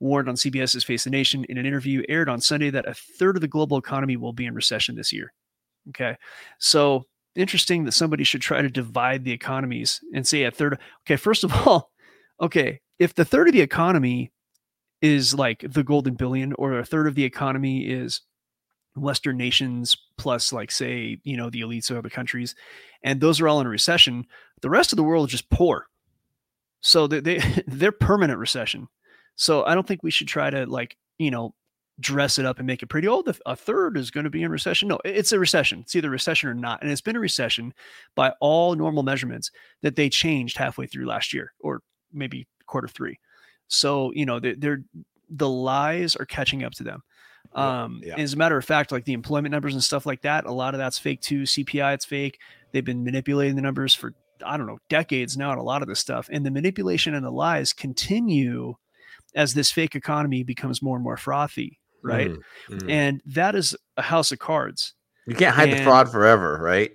warned 0.00 0.28
on 0.28 0.34
CBS's 0.34 0.84
Face 0.84 1.04
the 1.04 1.10
Nation 1.10 1.44
in 1.48 1.58
an 1.58 1.66
interview 1.66 2.02
aired 2.08 2.28
on 2.28 2.40
Sunday 2.40 2.70
that 2.70 2.88
a 2.88 2.94
third 2.94 3.36
of 3.36 3.40
the 3.40 3.48
global 3.48 3.78
economy 3.78 4.16
will 4.16 4.32
be 4.32 4.46
in 4.46 4.54
recession 4.54 4.96
this 4.96 5.12
year. 5.12 5.32
Okay. 5.88 6.16
So 6.58 7.04
interesting 7.36 7.84
that 7.84 7.92
somebody 7.92 8.24
should 8.24 8.40
try 8.40 8.62
to 8.62 8.68
divide 8.68 9.24
the 9.24 9.32
economies 9.32 10.00
and 10.14 10.26
say 10.26 10.44
a 10.44 10.50
third. 10.50 10.78
Okay. 11.06 11.16
First 11.16 11.44
of 11.44 11.52
all, 11.66 11.90
okay. 12.40 12.80
If 12.98 13.14
the 13.14 13.24
third 13.24 13.48
of 13.48 13.54
the 13.54 13.60
economy 13.60 14.32
is 15.02 15.34
like 15.34 15.64
the 15.68 15.84
golden 15.84 16.14
billion 16.14 16.52
or 16.54 16.78
a 16.78 16.84
third 16.84 17.06
of 17.06 17.14
the 17.14 17.24
economy 17.24 17.86
is 17.86 18.22
Western 18.96 19.36
nations 19.36 19.96
plus, 20.16 20.52
like, 20.52 20.70
say, 20.70 21.18
you 21.24 21.36
know, 21.36 21.50
the 21.50 21.62
elites 21.62 21.90
of 21.90 21.96
other 21.96 22.08
countries, 22.08 22.54
and 23.02 23.20
those 23.20 23.40
are 23.40 23.48
all 23.48 23.60
in 23.60 23.68
recession, 23.68 24.24
the 24.62 24.70
rest 24.70 24.92
of 24.92 24.96
the 24.96 25.02
world 25.02 25.28
is 25.28 25.32
just 25.32 25.50
poor. 25.50 25.86
So 26.80 27.06
they, 27.06 27.20
they 27.20 27.38
they're 27.66 27.92
permanent 27.92 28.38
recession. 28.38 28.88
So 29.36 29.64
I 29.64 29.74
don't 29.74 29.86
think 29.86 30.02
we 30.02 30.10
should 30.10 30.28
try 30.28 30.50
to 30.50 30.66
like 30.66 30.96
you 31.18 31.30
know 31.30 31.54
dress 32.00 32.38
it 32.38 32.46
up 32.46 32.58
and 32.58 32.66
make 32.66 32.82
it 32.82 32.88
pretty. 32.88 33.06
Oh, 33.08 33.22
the, 33.22 33.38
a 33.46 33.54
third 33.54 33.96
is 33.96 34.10
going 34.10 34.24
to 34.24 34.30
be 34.30 34.42
in 34.42 34.50
recession. 34.50 34.88
No, 34.88 34.98
it's 35.04 35.32
a 35.32 35.38
recession. 35.38 35.80
It's 35.80 35.94
either 35.94 36.10
recession 36.10 36.48
or 36.48 36.54
not, 36.54 36.82
and 36.82 36.90
it's 36.90 37.00
been 37.00 37.16
a 37.16 37.20
recession 37.20 37.72
by 38.14 38.32
all 38.40 38.74
normal 38.74 39.02
measurements 39.02 39.50
that 39.82 39.96
they 39.96 40.08
changed 40.08 40.56
halfway 40.56 40.86
through 40.86 41.06
last 41.06 41.32
year 41.32 41.52
or 41.60 41.82
maybe 42.12 42.46
quarter 42.66 42.88
three. 42.88 43.18
So 43.68 44.12
you 44.14 44.26
know 44.26 44.40
they're, 44.40 44.56
they're 44.56 44.82
the 45.30 45.48
lies 45.48 46.16
are 46.16 46.26
catching 46.26 46.64
up 46.64 46.72
to 46.74 46.84
them. 46.84 47.02
Um, 47.52 48.00
yeah. 48.02 48.16
As 48.16 48.32
a 48.32 48.36
matter 48.36 48.56
of 48.56 48.64
fact, 48.64 48.90
like 48.90 49.04
the 49.04 49.12
employment 49.12 49.52
numbers 49.52 49.74
and 49.74 49.84
stuff 49.84 50.06
like 50.06 50.22
that, 50.22 50.46
a 50.46 50.52
lot 50.52 50.74
of 50.74 50.78
that's 50.78 50.98
fake 50.98 51.20
too. 51.20 51.42
CPI, 51.42 51.94
it's 51.94 52.04
fake. 52.04 52.40
They've 52.72 52.84
been 52.84 53.04
manipulating 53.04 53.54
the 53.54 53.62
numbers 53.62 53.94
for 53.94 54.14
I 54.44 54.56
don't 54.56 54.66
know, 54.66 54.78
decades 54.88 55.36
now 55.36 55.50
on 55.50 55.58
a 55.58 55.62
lot 55.62 55.82
of 55.82 55.88
this 55.88 56.00
stuff. 56.00 56.28
And 56.30 56.44
the 56.44 56.50
manipulation 56.50 57.14
and 57.14 57.24
the 57.24 57.30
lies 57.30 57.72
continue 57.72 58.74
as 59.34 59.54
this 59.54 59.70
fake 59.70 59.94
economy 59.94 60.42
becomes 60.42 60.82
more 60.82 60.96
and 60.96 61.04
more 61.04 61.16
frothy, 61.16 61.78
right? 62.02 62.30
Mm-hmm. 62.68 62.90
And 62.90 63.22
that 63.26 63.54
is 63.54 63.76
a 63.96 64.02
house 64.02 64.32
of 64.32 64.38
cards. 64.38 64.94
You 65.26 65.34
can't 65.34 65.54
hide 65.54 65.70
and 65.70 65.78
the 65.78 65.82
fraud 65.82 66.10
forever, 66.10 66.58
right? 66.60 66.92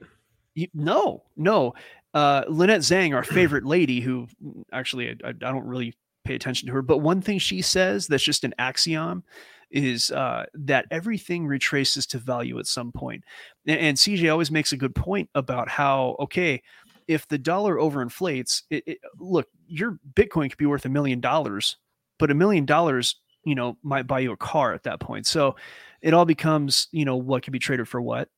You, 0.55 0.67
no, 0.73 1.23
no. 1.35 1.73
Uh, 2.13 2.43
Lynette 2.47 2.81
Zang, 2.81 3.15
our 3.15 3.23
favorite 3.23 3.65
lady, 3.65 4.01
who 4.01 4.27
actually 4.71 5.09
I, 5.09 5.29
I, 5.29 5.31
don't 5.31 5.65
really 5.65 5.93
pay 6.25 6.35
attention 6.35 6.67
to 6.67 6.73
her, 6.73 6.81
but 6.81 6.99
one 6.99 7.21
thing 7.21 7.39
she 7.39 7.61
says 7.61 8.07
that's 8.07 8.23
just 8.23 8.43
an 8.43 8.53
axiom 8.57 9.23
is 9.71 10.09
uh, 10.11 10.45
that 10.53 10.85
everything 10.89 11.45
retraces 11.45 12.07
to 12.07 12.17
value 12.17 12.57
at 12.59 12.67
some 12.67 12.91
point. 12.91 13.23
And, 13.67 13.79
and 13.79 13.97
CJ 13.97 14.31
always 14.31 14.51
makes 14.51 14.71
a 14.71 14.77
good 14.77 14.95
point 14.95 15.29
about 15.35 15.69
how, 15.69 16.15
okay, 16.19 16.61
if 17.07 17.27
the 17.27 17.37
dollar 17.37 17.75
overinflates, 17.75 18.63
it, 18.69 18.83
it, 18.85 18.97
look, 19.19 19.47
your 19.67 19.99
Bitcoin 20.13 20.49
could 20.49 20.57
be 20.57 20.65
worth 20.65 20.85
a 20.85 20.89
million 20.89 21.19
dollars, 21.19 21.77
but 22.19 22.29
a 22.29 22.35
million 22.35 22.65
dollars, 22.65 23.15
you 23.43 23.55
know, 23.55 23.77
might 23.81 24.05
buy 24.05 24.19
you 24.19 24.31
a 24.31 24.37
car 24.37 24.73
at 24.73 24.83
that 24.83 24.99
point. 24.99 25.25
So 25.25 25.55
it 26.01 26.13
all 26.13 26.25
becomes, 26.25 26.87
you 26.91 27.05
know, 27.05 27.15
what 27.15 27.41
can 27.41 27.51
be 27.51 27.59
traded 27.59 27.87
for 27.87 28.01
what. 28.01 28.29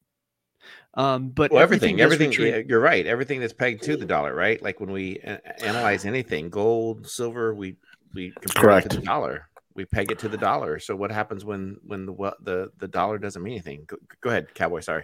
Um, 0.93 1.29
but 1.29 1.51
well, 1.51 1.61
everything, 1.61 1.99
everything, 1.99 2.33
everything 2.33 2.69
you're 2.69 2.79
right. 2.79 3.05
Everything 3.05 3.39
that's 3.39 3.53
pegged 3.53 3.83
to 3.83 3.97
the 3.97 4.05
dollar, 4.05 4.33
right? 4.33 4.61
Like 4.61 4.79
when 4.79 4.91
we 4.91 5.17
a- 5.19 5.63
analyze 5.63 6.05
anything, 6.05 6.49
gold, 6.49 7.07
silver, 7.09 7.55
we 7.55 7.77
we 8.13 8.31
compare 8.41 8.61
Correct. 8.61 8.85
it 8.87 8.89
to 8.89 8.99
the 8.99 9.05
dollar. 9.05 9.47
We 9.73 9.85
peg 9.85 10.11
it 10.11 10.19
to 10.19 10.29
the 10.29 10.37
dollar. 10.37 10.79
So 10.79 10.95
what 10.95 11.11
happens 11.11 11.45
when 11.45 11.77
when 11.83 12.05
the 12.05 12.13
the 12.41 12.71
the 12.77 12.87
dollar 12.87 13.17
doesn't 13.17 13.41
mean 13.41 13.53
anything? 13.53 13.85
Go, 13.87 13.97
go 14.21 14.29
ahead, 14.29 14.53
cowboy. 14.53 14.81
Sorry. 14.81 15.03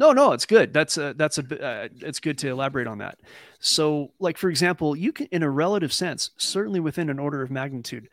No, 0.00 0.12
no, 0.12 0.32
it's 0.32 0.46
good. 0.46 0.72
That's 0.72 0.96
a 0.96 1.12
that's 1.12 1.36
a 1.36 1.42
uh, 1.42 1.88
it's 1.96 2.20
good 2.20 2.38
to 2.38 2.48
elaborate 2.48 2.86
on 2.86 2.96
that. 2.98 3.20
So, 3.58 4.12
like 4.18 4.38
for 4.38 4.48
example, 4.48 4.96
you 4.96 5.12
can, 5.12 5.26
in 5.26 5.42
a 5.42 5.50
relative 5.50 5.92
sense, 5.92 6.30
certainly 6.38 6.80
within 6.80 7.10
an 7.10 7.18
order 7.18 7.42
of 7.42 7.50
magnitude, 7.50 8.08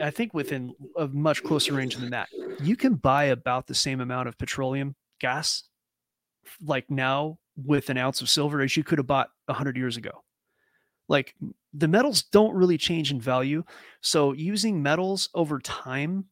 I 0.00 0.10
think 0.10 0.32
within 0.32 0.76
a 0.96 1.08
much 1.08 1.42
closer 1.42 1.74
range 1.74 1.96
than 1.96 2.10
that, 2.10 2.28
you 2.62 2.76
can 2.76 2.94
buy 2.94 3.24
about 3.24 3.66
the 3.66 3.74
same 3.74 4.00
amount 4.00 4.28
of 4.28 4.38
petroleum 4.38 4.94
gas 5.18 5.64
like 6.64 6.88
now 6.88 7.38
with 7.56 7.90
an 7.90 7.98
ounce 7.98 8.22
of 8.22 8.30
silver 8.30 8.60
as 8.60 8.76
you 8.76 8.84
could 8.84 8.98
have 8.98 9.06
bought 9.08 9.30
100 9.46 9.76
years 9.76 9.96
ago. 9.96 10.22
Like 11.08 11.34
the 11.74 11.88
metals 11.88 12.22
don't 12.22 12.54
really 12.54 12.78
change 12.78 13.10
in 13.10 13.20
value. 13.20 13.64
So 14.02 14.32
using 14.34 14.80
metals 14.80 15.30
over 15.34 15.58
time 15.58 16.26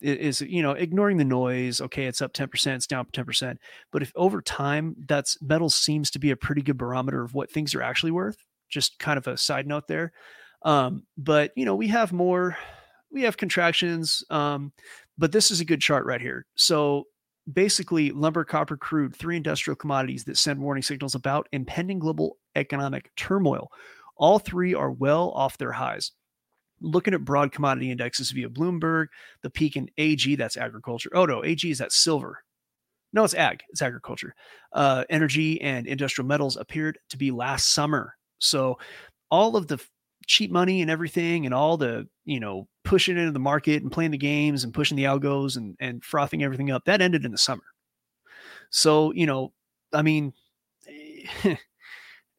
is, 0.00 0.40
you 0.40 0.62
know, 0.62 0.72
ignoring 0.72 1.16
the 1.16 1.24
noise. 1.24 1.80
Okay, 1.80 2.04
it's 2.04 2.20
up 2.20 2.32
10%, 2.32 2.74
it's 2.74 2.86
down 2.86 3.06
10%. 3.06 3.56
But 3.92 4.02
if 4.02 4.12
over 4.14 4.42
time, 4.42 4.96
that's 5.06 5.40
metal 5.42 5.70
seems 5.70 6.10
to 6.12 6.18
be 6.18 6.30
a 6.30 6.36
pretty 6.36 6.62
good 6.62 6.78
barometer 6.78 7.22
of 7.22 7.34
what 7.34 7.50
things 7.50 7.74
are 7.74 7.82
actually 7.82 8.12
worth. 8.12 8.36
Just 8.68 8.98
kind 8.98 9.18
of 9.18 9.26
a 9.26 9.36
side 9.36 9.66
note 9.66 9.88
there. 9.88 10.12
Um, 10.62 11.04
but 11.16 11.52
you 11.56 11.64
know, 11.64 11.74
we 11.74 11.88
have 11.88 12.12
more, 12.12 12.56
we 13.10 13.22
have 13.22 13.36
contractions. 13.36 14.24
Um, 14.30 14.72
but 15.18 15.32
this 15.32 15.50
is 15.50 15.60
a 15.60 15.64
good 15.64 15.80
chart 15.80 16.04
right 16.04 16.20
here. 16.20 16.46
So 16.56 17.04
basically 17.52 18.10
lumber, 18.10 18.44
copper, 18.44 18.76
crude, 18.76 19.14
three 19.14 19.36
industrial 19.36 19.76
commodities 19.76 20.24
that 20.24 20.36
send 20.36 20.60
warning 20.60 20.82
signals 20.82 21.14
about 21.14 21.48
impending 21.52 21.98
global 21.98 22.38
economic 22.54 23.10
turmoil. 23.16 23.70
All 24.16 24.38
three 24.38 24.74
are 24.74 24.90
well 24.90 25.30
off 25.30 25.58
their 25.58 25.72
highs. 25.72 26.12
Looking 26.80 27.14
at 27.14 27.24
broad 27.24 27.52
commodity 27.52 27.90
indexes 27.90 28.30
via 28.30 28.48
Bloomberg, 28.48 29.06
the 29.42 29.50
peak 29.50 29.76
in 29.76 29.88
AG, 29.96 30.34
that's 30.36 30.56
agriculture. 30.56 31.10
Oh 31.14 31.24
no, 31.24 31.44
AG 31.44 31.68
is 31.68 31.78
that 31.78 31.92
silver. 31.92 32.42
No, 33.12 33.24
it's 33.24 33.34
ag, 33.34 33.62
it's 33.70 33.82
agriculture. 33.82 34.34
Uh, 34.72 35.04
energy 35.08 35.60
and 35.62 35.86
industrial 35.86 36.26
metals 36.28 36.56
appeared 36.56 36.98
to 37.08 37.16
be 37.16 37.30
last 37.30 37.72
summer. 37.72 38.14
So 38.38 38.78
all 39.30 39.56
of 39.56 39.68
the 39.68 39.80
cheap 40.26 40.50
money 40.50 40.82
and 40.82 40.90
everything 40.90 41.46
and 41.46 41.54
all 41.54 41.76
the 41.76 42.06
you 42.24 42.40
know 42.40 42.66
pushing 42.84 43.16
into 43.16 43.32
the 43.32 43.38
market 43.38 43.82
and 43.82 43.92
playing 43.92 44.10
the 44.10 44.18
games 44.18 44.64
and 44.64 44.74
pushing 44.74 44.96
the 44.96 45.04
algos 45.04 45.56
and 45.56 45.76
and 45.78 46.04
frothing 46.04 46.42
everything 46.42 46.70
up 46.70 46.84
that 46.84 47.00
ended 47.00 47.24
in 47.24 47.30
the 47.30 47.38
summer 47.38 47.62
so 48.70 49.12
you 49.12 49.24
know 49.24 49.52
i 49.92 50.02
mean 50.02 50.32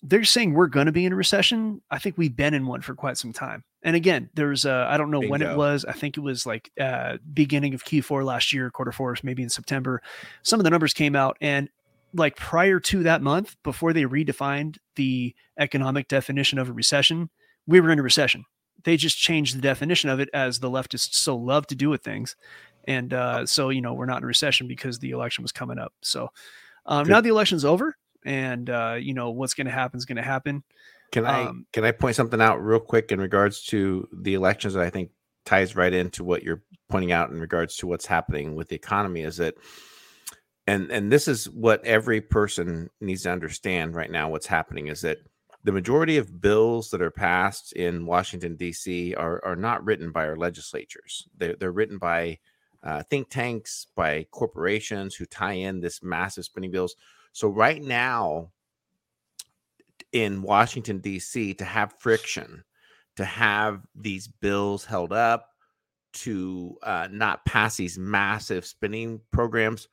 they're 0.03 0.23
saying 0.23 0.53
we're 0.53 0.67
going 0.67 0.85
to 0.85 0.91
be 0.91 1.05
in 1.05 1.13
a 1.13 1.15
recession 1.15 1.81
i 1.91 1.97
think 1.97 2.17
we've 2.17 2.35
been 2.35 2.53
in 2.53 2.65
one 2.67 2.81
for 2.81 2.93
quite 2.93 3.17
some 3.17 3.33
time 3.33 3.63
and 3.83 3.95
again 3.95 4.29
there's 4.35 4.65
uh, 4.65 4.85
i 4.89 4.97
don't 4.97 5.11
know 5.11 5.19
Bingo. 5.19 5.31
when 5.31 5.41
it 5.41 5.57
was 5.57 5.85
i 5.85 5.91
think 5.91 6.17
it 6.17 6.21
was 6.21 6.45
like 6.45 6.71
uh 6.79 7.17
beginning 7.33 7.73
of 7.73 7.83
q4 7.83 8.23
last 8.23 8.53
year 8.53 8.69
quarter 8.69 8.91
four 8.91 9.15
maybe 9.23 9.43
in 9.43 9.49
september 9.49 10.01
some 10.43 10.59
of 10.59 10.63
the 10.63 10.69
numbers 10.69 10.93
came 10.93 11.15
out 11.15 11.37
and 11.41 11.69
like 12.13 12.35
prior 12.35 12.79
to 12.79 13.03
that 13.03 13.21
month 13.21 13.55
before 13.63 13.91
they 13.91 14.03
redefined 14.03 14.77
the 14.95 15.35
economic 15.59 16.07
definition 16.07 16.59
of 16.59 16.69
a 16.69 16.73
recession 16.73 17.29
we 17.67 17.81
were 17.81 17.91
in 17.91 17.99
a 17.99 18.03
recession. 18.03 18.45
They 18.83 18.97
just 18.97 19.17
changed 19.17 19.55
the 19.55 19.61
definition 19.61 20.09
of 20.09 20.19
it 20.19 20.29
as 20.33 20.59
the 20.59 20.69
leftists 20.69 21.15
so 21.15 21.35
love 21.35 21.67
to 21.67 21.75
do 21.75 21.89
with 21.89 22.01
things. 22.01 22.35
And 22.87 23.13
uh, 23.13 23.45
so, 23.45 23.69
you 23.69 23.81
know, 23.81 23.93
we're 23.93 24.05
not 24.05 24.19
in 24.19 24.23
a 24.23 24.27
recession 24.27 24.67
because 24.67 24.99
the 24.99 25.11
election 25.11 25.41
was 25.41 25.51
coming 25.51 25.77
up. 25.77 25.93
So 26.01 26.29
um, 26.85 27.07
now 27.07 27.19
the 27.19 27.29
election's 27.29 27.65
over 27.65 27.97
and, 28.27 28.69
uh, 28.69 28.97
you 28.99 29.13
know, 29.13 29.31
what's 29.31 29.53
going 29.53 29.67
to 29.67 29.73
happen 29.73 29.97
is 29.97 30.05
going 30.05 30.17
to 30.17 30.21
happen. 30.21 30.63
Can 31.11 31.25
I 31.25 31.45
um, 31.45 31.65
can 31.71 31.85
I 31.85 31.91
point 31.91 32.17
something 32.17 32.41
out 32.41 32.57
real 32.57 32.81
quick 32.81 33.11
in 33.11 33.19
regards 33.21 33.63
to 33.67 34.07
the 34.11 34.33
elections 34.33 34.73
that 34.73 34.83
I 34.83 34.89
think 34.89 35.11
ties 35.45 35.75
right 35.75 35.93
into 35.93 36.23
what 36.23 36.43
you're 36.43 36.63
pointing 36.89 37.13
out 37.13 37.29
in 37.29 37.39
regards 37.39 37.77
to 37.77 37.87
what's 37.87 38.05
happening 38.05 38.55
with 38.55 38.67
the 38.67 38.75
economy 38.75 39.21
is 39.21 39.37
that 39.37 39.55
and 40.67 40.91
and 40.91 41.09
this 41.09 41.29
is 41.29 41.49
what 41.49 41.83
every 41.85 42.19
person 42.19 42.89
needs 42.99 43.23
to 43.23 43.31
understand 43.31 43.95
right 43.95 44.11
now 44.11 44.29
what's 44.29 44.47
happening 44.47 44.87
is 44.87 44.99
that 45.01 45.19
the 45.63 45.71
majority 45.71 46.17
of 46.17 46.41
bills 46.41 46.89
that 46.91 47.01
are 47.01 47.11
passed 47.11 47.71
in 47.73 48.05
Washington 48.05 48.57
D.C. 48.57 49.13
are 49.15 49.43
are 49.45 49.55
not 49.55 49.83
written 49.85 50.11
by 50.11 50.27
our 50.27 50.35
legislatures. 50.35 51.27
They're 51.37 51.55
they're 51.55 51.71
written 51.71 51.97
by 51.97 52.39
uh, 52.83 53.03
think 53.03 53.29
tanks, 53.29 53.87
by 53.95 54.27
corporations 54.31 55.15
who 55.15 55.25
tie 55.25 55.53
in 55.53 55.79
this 55.79 56.03
massive 56.03 56.45
spending 56.45 56.71
bills. 56.71 56.95
So 57.37 57.49
right 57.49 57.79
now 57.79 58.49
in 60.11 60.41
Washington 60.41 60.97
D.C. 60.97 61.53
to 61.53 61.63
have 61.63 61.93
friction, 61.99 62.63
to 63.15 63.25
have 63.25 63.81
these 63.93 64.27
bills 64.27 64.83
held 64.83 65.13
up, 65.13 65.45
to 66.13 66.77
uh, 66.81 67.09
not 67.11 67.45
pass 67.45 67.77
these 67.77 67.99
massive 67.99 68.65
spending 68.65 69.21
programs 69.31 69.87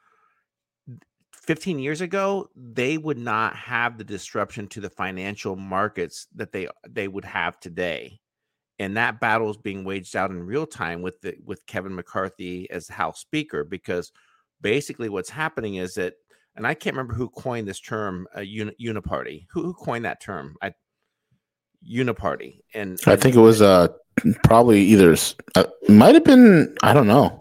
15 1.35 1.79
years 1.79 2.01
ago 2.01 2.49
they 2.57 2.97
would 2.97 3.19
not 3.19 3.55
have 3.55 3.99
the 3.99 4.05
disruption 4.05 4.67
to 4.69 4.81
the 4.81 4.89
financial 4.89 5.55
markets 5.55 6.29
that 6.35 6.53
they 6.53 6.67
they 6.89 7.09
would 7.09 7.25
have 7.27 7.61
today 7.61 8.19
and 8.79 8.97
that 8.97 9.21
battle 9.21 9.51
is 9.51 9.59
being 9.59 9.85
waged 9.85 10.17
out 10.17 10.31
in 10.31 10.43
real 10.43 10.65
time 10.65 11.03
with 11.03 11.21
the 11.21 11.35
with 11.45 11.67
Kevin 11.67 11.95
McCarthy 11.95 12.71
as 12.71 12.89
House 12.89 13.21
Speaker 13.21 13.65
because 13.65 14.13
basically 14.63 15.11
what's 15.11 15.29
happening 15.29 15.75
is 15.75 15.93
that 15.95 16.15
and 16.57 16.67
I 16.67 16.75
can't 16.75 16.95
remember 16.95 17.15
who 17.15 17.29
coined 17.29 17.69
this 17.69 17.81
term 17.81 18.27
uh, 18.37 18.41
uni, 18.41 18.73
uniparty 18.81 19.47
who, 19.51 19.63
who 19.63 19.75
coined 19.75 20.05
that 20.05 20.21
term 20.21 20.57
I 20.63 20.75
uniparty 21.87 22.61
and, 22.73 22.99
I 23.07 23.17
think 23.17 23.37
it 23.37 23.41
was 23.41 23.61
uh 23.61 23.89
probably 24.45 24.81
either 24.83 25.17
uh, 25.55 25.65
might 25.89 26.15
have 26.15 26.25
been 26.25 26.75
I 26.83 26.93
don't 26.93 27.07
know 27.07 27.39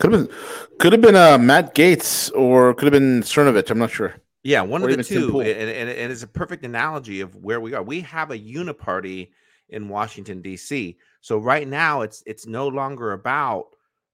could 0.00 0.12
have 0.12 0.28
been, 0.28 0.36
could 0.78 0.92
have 0.92 1.02
been 1.02 1.14
uh, 1.16 1.38
Matt 1.38 1.74
Gaetz 1.74 2.34
or 2.34 2.74
could 2.74 2.86
have 2.86 2.92
been 2.92 3.20
Cernovich. 3.20 3.70
I'm 3.70 3.78
not 3.78 3.90
sure. 3.90 4.14
Yeah, 4.42 4.62
one 4.62 4.82
or 4.82 4.88
of 4.88 4.96
the 4.96 5.04
two, 5.04 5.40
and, 5.40 5.70
and, 5.70 5.90
and 5.90 6.10
it's 6.10 6.22
a 6.22 6.26
perfect 6.26 6.64
analogy 6.64 7.20
of 7.20 7.36
where 7.36 7.60
we 7.60 7.74
are. 7.74 7.82
We 7.82 8.00
have 8.00 8.30
a 8.30 8.38
uniparty 8.38 9.28
in 9.68 9.90
Washington 9.90 10.40
D.C. 10.40 10.96
So 11.20 11.36
right 11.36 11.68
now, 11.68 12.00
it's 12.00 12.22
it's 12.24 12.46
no 12.46 12.66
longer 12.66 13.12
about 13.12 13.66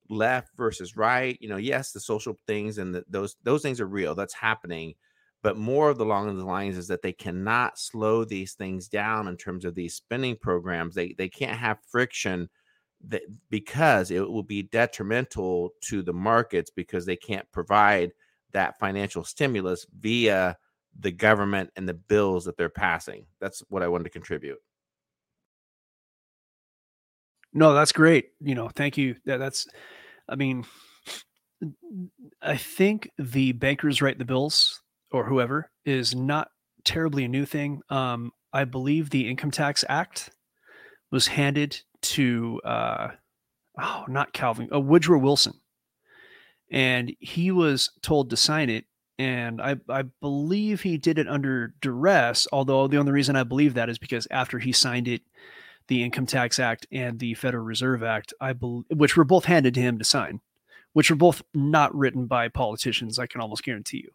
left 0.09 0.51
versus 0.57 0.97
right. 0.97 1.39
You 1.41 1.49
know, 1.49 1.57
yes, 1.57 1.93
the 1.93 2.01
social 2.01 2.37
things 2.47 2.79
and 2.79 2.95
the, 2.95 3.05
those 3.09 3.37
those 3.43 3.63
things 3.63 3.81
are 3.81 3.87
real. 3.87 4.15
That's 4.15 4.35
happening, 4.35 4.95
but 5.43 5.57
more 5.57 5.91
of 5.91 5.99
the 5.99 6.05
along 6.05 6.37
the 6.37 6.45
lines 6.45 6.77
is 6.77 6.89
that 6.89 7.03
they 7.03 7.13
cannot 7.13 7.79
slow 7.79 8.25
these 8.25 8.55
things 8.55 8.89
down 8.89 9.29
in 9.29 9.37
terms 9.37 9.65
of 9.65 9.75
these 9.75 9.95
spending 9.95 10.37
programs. 10.37 10.95
They 10.95 11.15
they 11.17 11.29
can't 11.29 11.59
have 11.59 11.79
friction 11.89 12.49
that 13.09 13.23
because 13.51 14.11
it 14.11 14.29
will 14.29 14.43
be 14.43 14.63
detrimental 14.63 15.71
to 15.83 16.03
the 16.03 16.13
markets 16.13 16.71
because 16.71 17.07
they 17.07 17.17
can't 17.17 17.51
provide 17.53 18.13
that 18.53 18.79
financial 18.79 19.25
stimulus 19.25 19.87
via 20.01 20.57
the 20.99 21.13
government 21.13 21.71
and 21.77 21.89
the 21.89 21.95
bills 21.95 22.45
that 22.45 22.57
they're 22.57 22.69
passing. 22.69 23.27
That's 23.41 23.63
what 23.69 23.83
I 23.83 23.89
wanted 23.89 24.05
to 24.05 24.11
contribute. 24.11 24.59
No, 27.57 27.73
that's 27.73 27.93
great. 27.93 28.33
You 28.41 28.55
know, 28.55 28.69
thank 28.69 28.99
you. 28.99 29.17
That's, 29.25 29.67
I 30.29 30.37
mean, 30.37 30.67
I 32.43 32.59
think 32.59 33.11
the 33.19 33.53
bankers 33.53 34.03
write 34.03 34.19
the 34.19 34.27
bills 34.27 34.83
or 35.11 35.25
whoever 35.25 35.71
is 35.87 36.15
not 36.15 36.49
terribly 36.85 37.25
a 37.25 37.29
new 37.29 37.47
thing. 37.47 37.81
Um, 37.89 38.33
I 38.53 38.65
believe 38.65 39.09
the 39.09 39.29
Income 39.29 39.53
Tax 39.53 39.85
Act 39.89 40.31
was 41.11 41.29
handed 41.29 41.81
to 42.03 42.61
uh, 42.63 43.09
oh, 43.81 44.05
not 44.07 44.35
Calvin, 44.35 44.69
uh, 44.71 44.79
Woodrow 44.79 45.19
Wilson, 45.19 45.55
and 46.71 47.15
he 47.21 47.51
was 47.53 47.91
told 48.03 48.29
to 48.31 48.37
sign 48.37 48.69
it. 48.69 48.85
And 49.19 49.63
I, 49.63 49.77
I 49.89 50.03
believe 50.21 50.83
he 50.83 50.99
did 50.99 51.19
it 51.19 51.27
under 51.27 51.75
duress. 51.81 52.47
Although 52.53 52.87
the 52.87 52.99
only 52.99 53.13
reason 53.13 53.35
I 53.35 53.45
believe 53.45 53.73
that 53.75 53.89
is 53.89 53.97
because 53.97 54.29
after 54.31 54.59
he 54.59 54.73
signed 54.73 55.09
it, 55.09 55.23
the 55.89 56.03
Income 56.03 56.27
Tax 56.27 56.59
Act 56.59 56.87
and 56.91 57.19
the 57.19 57.35
Federal 57.35 57.65
Reserve 57.65 58.03
Act, 58.03 58.35
I 58.41 58.53
believe, 58.53 58.85
which 58.91 59.17
were 59.17 59.25
both 59.25 59.45
handed 59.45 59.75
to 59.75 59.81
him 59.81 59.99
to 59.99 60.05
sign, 60.05 60.41
which 60.93 61.11
were 61.11 61.17
both 61.17 61.43
not 61.55 61.95
written 61.95 62.27
by 62.27 62.49
politicians. 62.49 63.19
I 63.19 63.27
can 63.27 63.41
almost 63.41 63.63
guarantee 63.63 64.05
you. 64.05 64.11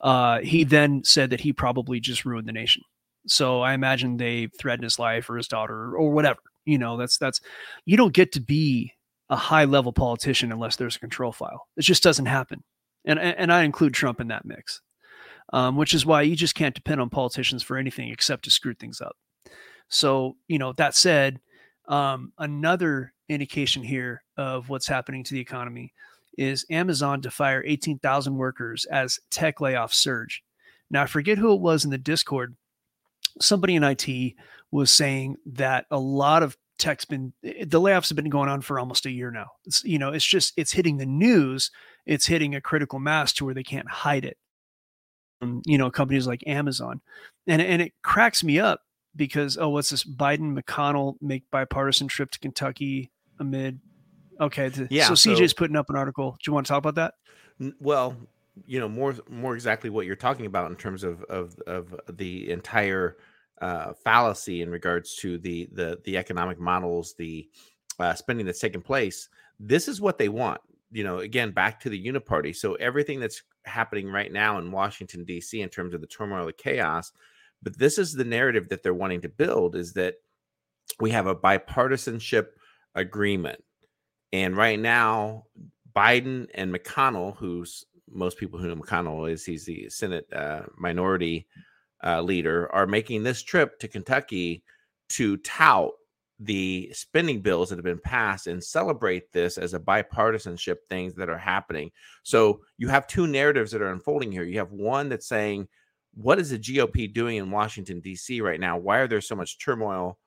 Uh, 0.00 0.40
he 0.40 0.64
then 0.64 1.04
said 1.04 1.30
that 1.30 1.40
he 1.40 1.52
probably 1.52 2.00
just 2.00 2.24
ruined 2.24 2.48
the 2.48 2.52
nation. 2.52 2.82
So 3.26 3.60
I 3.60 3.74
imagine 3.74 4.16
they 4.16 4.48
threatened 4.60 4.84
his 4.84 4.98
life 4.98 5.30
or 5.30 5.36
his 5.36 5.48
daughter 5.48 5.94
or 5.94 6.10
whatever. 6.10 6.40
You 6.64 6.78
know, 6.78 6.96
that's 6.96 7.18
that's 7.18 7.40
you 7.84 7.96
don't 7.96 8.14
get 8.14 8.32
to 8.32 8.40
be 8.40 8.92
a 9.30 9.36
high 9.36 9.64
level 9.64 9.92
politician 9.92 10.52
unless 10.52 10.76
there's 10.76 10.96
a 10.96 11.00
control 11.00 11.32
file. 11.32 11.66
It 11.76 11.82
just 11.82 12.02
doesn't 12.02 12.26
happen. 12.26 12.64
And 13.04 13.18
and 13.18 13.52
I 13.52 13.62
include 13.62 13.94
Trump 13.94 14.20
in 14.20 14.28
that 14.28 14.44
mix. 14.44 14.80
Um, 15.52 15.76
which 15.76 15.92
is 15.92 16.06
why 16.06 16.22
you 16.22 16.34
just 16.34 16.54
can't 16.54 16.74
depend 16.74 17.00
on 17.00 17.10
politicians 17.10 17.62
for 17.62 17.76
anything 17.76 18.10
except 18.10 18.44
to 18.44 18.50
screw 18.50 18.72
things 18.72 19.02
up. 19.02 19.16
So, 19.92 20.36
you 20.48 20.58
know, 20.58 20.72
that 20.74 20.96
said, 20.96 21.38
um, 21.86 22.32
another 22.38 23.12
indication 23.28 23.82
here 23.82 24.22
of 24.38 24.70
what's 24.70 24.86
happening 24.86 25.22
to 25.24 25.34
the 25.34 25.40
economy 25.40 25.92
is 26.38 26.64
Amazon 26.70 27.20
to 27.20 27.30
fire 27.30 27.62
18,000 27.66 28.34
workers 28.34 28.86
as 28.86 29.20
tech 29.30 29.58
layoffs 29.58 29.94
surge. 29.94 30.42
Now, 30.90 31.02
I 31.02 31.06
forget 31.06 31.36
who 31.36 31.52
it 31.52 31.60
was 31.60 31.84
in 31.84 31.90
the 31.90 31.98
Discord. 31.98 32.56
Somebody 33.38 33.74
in 33.74 33.84
IT 33.84 34.34
was 34.70 34.92
saying 34.92 35.36
that 35.44 35.84
a 35.90 35.98
lot 35.98 36.42
of 36.42 36.56
tech's 36.78 37.04
been 37.04 37.34
eh, 37.44 37.64
the 37.66 37.80
layoffs 37.80 38.08
have 38.08 38.16
been 38.16 38.30
going 38.30 38.48
on 38.48 38.62
for 38.62 38.78
almost 38.78 39.04
a 39.04 39.10
year 39.10 39.30
now. 39.30 39.48
It's, 39.66 39.84
you 39.84 39.98
know, 39.98 40.10
it's 40.10 40.24
just 40.24 40.54
it's 40.56 40.72
hitting 40.72 40.96
the 40.96 41.06
news. 41.06 41.70
It's 42.06 42.26
hitting 42.26 42.54
a 42.54 42.62
critical 42.62 42.98
mass 42.98 43.34
to 43.34 43.44
where 43.44 43.54
they 43.54 43.62
can't 43.62 43.88
hide 43.90 44.24
it. 44.24 44.38
You 45.66 45.76
know, 45.76 45.90
companies 45.90 46.26
like 46.26 46.46
Amazon, 46.46 47.02
and 47.46 47.60
and 47.60 47.82
it 47.82 47.92
cracks 48.02 48.42
me 48.42 48.58
up 48.58 48.80
because 49.16 49.58
oh, 49.58 49.68
what's 49.70 49.90
this? 49.90 50.04
Biden 50.04 50.58
McConnell 50.58 51.16
make 51.20 51.50
bipartisan 51.50 52.08
trip 52.08 52.30
to 52.32 52.38
Kentucky 52.38 53.10
amid 53.38 53.80
Okay. 54.40 54.70
Yeah, 54.90 55.06
So 55.08 55.14
so- 55.14 55.30
CJ's 55.34 55.52
putting 55.54 55.76
up 55.76 55.88
an 55.90 55.96
article. 55.96 56.32
Do 56.32 56.48
you 56.50 56.52
want 56.54 56.66
to 56.66 56.70
talk 56.70 56.78
about 56.78 56.94
that? 56.96 57.14
N- 57.60 57.74
Well, 57.80 58.16
you 58.66 58.80
know, 58.80 58.88
more 58.88 59.14
more 59.30 59.54
exactly 59.54 59.88
what 59.90 60.04
you're 60.06 60.16
talking 60.16 60.46
about 60.46 60.70
in 60.70 60.76
terms 60.76 61.04
of 61.04 61.22
of 61.24 61.54
of 61.66 61.94
the 62.10 62.50
entire 62.50 63.16
uh, 63.60 63.92
fallacy 64.02 64.62
in 64.62 64.70
regards 64.70 65.14
to 65.16 65.38
the 65.38 65.68
the 65.72 65.98
the 66.04 66.16
economic 66.16 66.58
models, 66.58 67.14
the 67.16 67.48
uh, 68.00 68.14
spending 68.14 68.44
that's 68.46 68.58
taking 68.60 68.82
place. 68.82 69.28
This 69.60 69.86
is 69.86 70.00
what 70.00 70.18
they 70.18 70.28
want. 70.28 70.60
You 70.90 71.04
know, 71.04 71.18
again, 71.18 71.52
back 71.52 71.78
to 71.80 71.88
the 71.88 72.04
uniparty. 72.04 72.54
So 72.54 72.74
everything 72.74 73.20
that's 73.20 73.42
happening 73.64 74.08
right 74.10 74.32
now 74.32 74.58
in 74.58 74.70
Washington 74.72 75.24
D.C. 75.24 75.60
in 75.62 75.68
terms 75.68 75.94
of 75.94 76.00
the 76.00 76.06
turmoil, 76.06 76.44
the 76.46 76.52
chaos, 76.52 77.12
but 77.62 77.78
this 77.78 77.98
is 77.98 78.12
the 78.12 78.24
narrative 78.24 78.68
that 78.68 78.82
they're 78.82 78.94
wanting 78.94 79.20
to 79.22 79.28
build: 79.28 79.76
is 79.76 79.92
that 79.94 80.14
we 81.00 81.10
have 81.10 81.26
a 81.26 81.34
bipartisanship 81.34 82.46
agreement, 82.94 83.62
and 84.32 84.56
right 84.56 84.78
now 84.78 85.44
Biden 85.94 86.48
and 86.54 86.74
McConnell, 86.74 87.36
who's 87.36 87.84
most 88.10 88.38
people 88.38 88.58
who 88.58 88.68
know 88.68 88.76
McConnell 88.76 89.30
is, 89.30 89.44
he's 89.44 89.64
the 89.64 89.88
Senate 89.88 90.30
uh, 90.32 90.62
minority 90.76 91.46
uh, 92.04 92.20
leader, 92.20 92.70
are 92.72 92.86
making 92.86 93.22
this 93.22 93.42
trip 93.42 93.78
to 93.78 93.88
Kentucky 93.88 94.62
to 95.10 95.36
tout 95.38 95.92
the 96.38 96.90
spending 96.92 97.40
bills 97.40 97.68
that 97.68 97.76
have 97.76 97.84
been 97.84 97.98
passed 97.98 98.48
and 98.48 98.62
celebrate 98.62 99.32
this 99.32 99.58
as 99.58 99.74
a 99.74 99.78
bipartisanship 99.78 100.76
things 100.88 101.14
that 101.14 101.28
are 101.28 101.38
happening. 101.38 101.90
So 102.24 102.62
you 102.78 102.88
have 102.88 103.06
two 103.06 103.26
narratives 103.26 103.70
that 103.70 103.82
are 103.82 103.92
unfolding 103.92 104.32
here. 104.32 104.42
You 104.42 104.58
have 104.58 104.72
one 104.72 105.08
that's 105.08 105.28
saying, 105.28 105.68
what 106.14 106.38
is 106.38 106.50
the 106.50 106.58
GOP 106.58 107.12
doing 107.12 107.36
in 107.36 107.50
Washington, 107.50 108.00
D.C. 108.00 108.40
right 108.40 108.60
now? 108.60 108.76
Why 108.76 108.98
are 108.98 109.08
there 109.08 109.20
so 109.20 109.34
much 109.34 109.58
turmoil? 109.58 110.18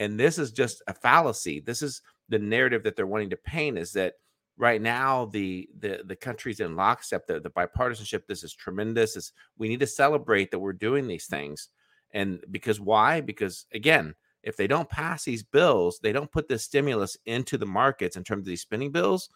And 0.00 0.18
this 0.18 0.38
is 0.38 0.52
just 0.52 0.82
a 0.86 0.94
fallacy. 0.94 1.60
This 1.60 1.82
is 1.82 2.02
the 2.28 2.38
narrative 2.38 2.82
that 2.84 2.96
they're 2.96 3.06
wanting 3.06 3.30
to 3.30 3.36
paint 3.36 3.78
is 3.78 3.92
that 3.92 4.14
right 4.56 4.80
now 4.80 5.26
the 5.26 5.68
the 5.78 6.02
the 6.06 6.16
country's 6.16 6.60
in 6.60 6.76
lockstep 6.76 7.26
the, 7.26 7.40
the 7.40 7.50
bipartisanship 7.50 8.26
this 8.26 8.44
is 8.44 8.54
tremendous 8.54 9.16
is 9.16 9.32
we 9.58 9.68
need 9.68 9.80
to 9.80 9.86
celebrate 9.86 10.50
that 10.50 10.58
we're 10.58 10.72
doing 10.72 11.06
these 11.06 11.26
things 11.26 11.70
and 12.12 12.40
because 12.50 12.80
why 12.80 13.20
because 13.20 13.66
again 13.74 14.14
if 14.42 14.56
they 14.56 14.66
don't 14.66 14.88
pass 14.88 15.24
these 15.24 15.42
bills 15.42 15.98
they 16.02 16.12
don't 16.12 16.30
put 16.30 16.48
this 16.48 16.62
stimulus 16.62 17.16
into 17.26 17.58
the 17.58 17.66
markets 17.66 18.16
in 18.16 18.22
terms 18.22 18.42
of 18.42 18.46
these 18.46 18.62
spending 18.62 18.92
bills 18.92 19.28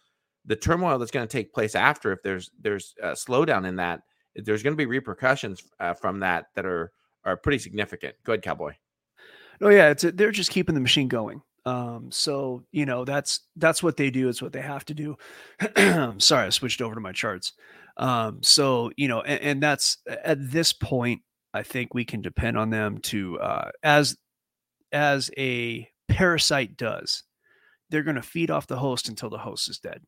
the 0.44 0.56
turmoil 0.56 0.98
that's 0.98 1.10
going 1.10 1.26
to 1.26 1.32
take 1.32 1.52
place 1.52 1.74
after 1.74 2.12
if 2.12 2.22
there's 2.22 2.50
there's 2.60 2.94
a 3.02 3.08
slowdown 3.08 3.66
in 3.66 3.74
that 3.76 4.02
there's 4.44 4.62
going 4.62 4.72
to 4.72 4.76
be 4.78 4.86
repercussions 4.86 5.62
uh, 5.80 5.94
from 5.94 6.20
that 6.20 6.46
that 6.54 6.66
are 6.66 6.92
are 7.24 7.36
pretty 7.36 7.58
significant 7.58 8.14
go 8.24 8.32
ahead 8.32 8.42
cowboy 8.42 8.72
Oh 9.60 9.70
yeah, 9.70 9.90
it's 9.90 10.04
a, 10.04 10.12
they're 10.12 10.30
just 10.30 10.50
keeping 10.50 10.74
the 10.74 10.80
machine 10.80 11.08
going. 11.08 11.42
Um, 11.66 12.10
so 12.10 12.62
you 12.70 12.86
know 12.86 13.04
that's 13.04 13.40
that's 13.56 13.82
what 13.82 13.96
they 13.96 14.10
do. 14.10 14.28
It's 14.28 14.40
what 14.40 14.52
they 14.52 14.62
have 14.62 14.84
to 14.86 14.94
do. 14.94 15.16
Sorry, 16.18 16.46
I 16.46 16.50
switched 16.50 16.80
over 16.80 16.94
to 16.94 17.00
my 17.00 17.12
charts. 17.12 17.52
Um, 17.96 18.38
so 18.42 18.90
you 18.96 19.08
know, 19.08 19.20
and, 19.22 19.40
and 19.40 19.62
that's 19.62 19.98
at 20.06 20.50
this 20.50 20.72
point, 20.72 21.22
I 21.52 21.62
think 21.62 21.92
we 21.92 22.04
can 22.04 22.22
depend 22.22 22.56
on 22.56 22.70
them 22.70 22.98
to 22.98 23.38
uh, 23.40 23.70
as 23.82 24.16
as 24.92 25.30
a 25.36 25.88
parasite 26.08 26.76
does. 26.76 27.24
They're 27.90 28.02
going 28.02 28.16
to 28.16 28.22
feed 28.22 28.50
off 28.50 28.66
the 28.66 28.76
host 28.76 29.08
until 29.08 29.30
the 29.30 29.38
host 29.38 29.68
is 29.68 29.78
dead. 29.78 30.02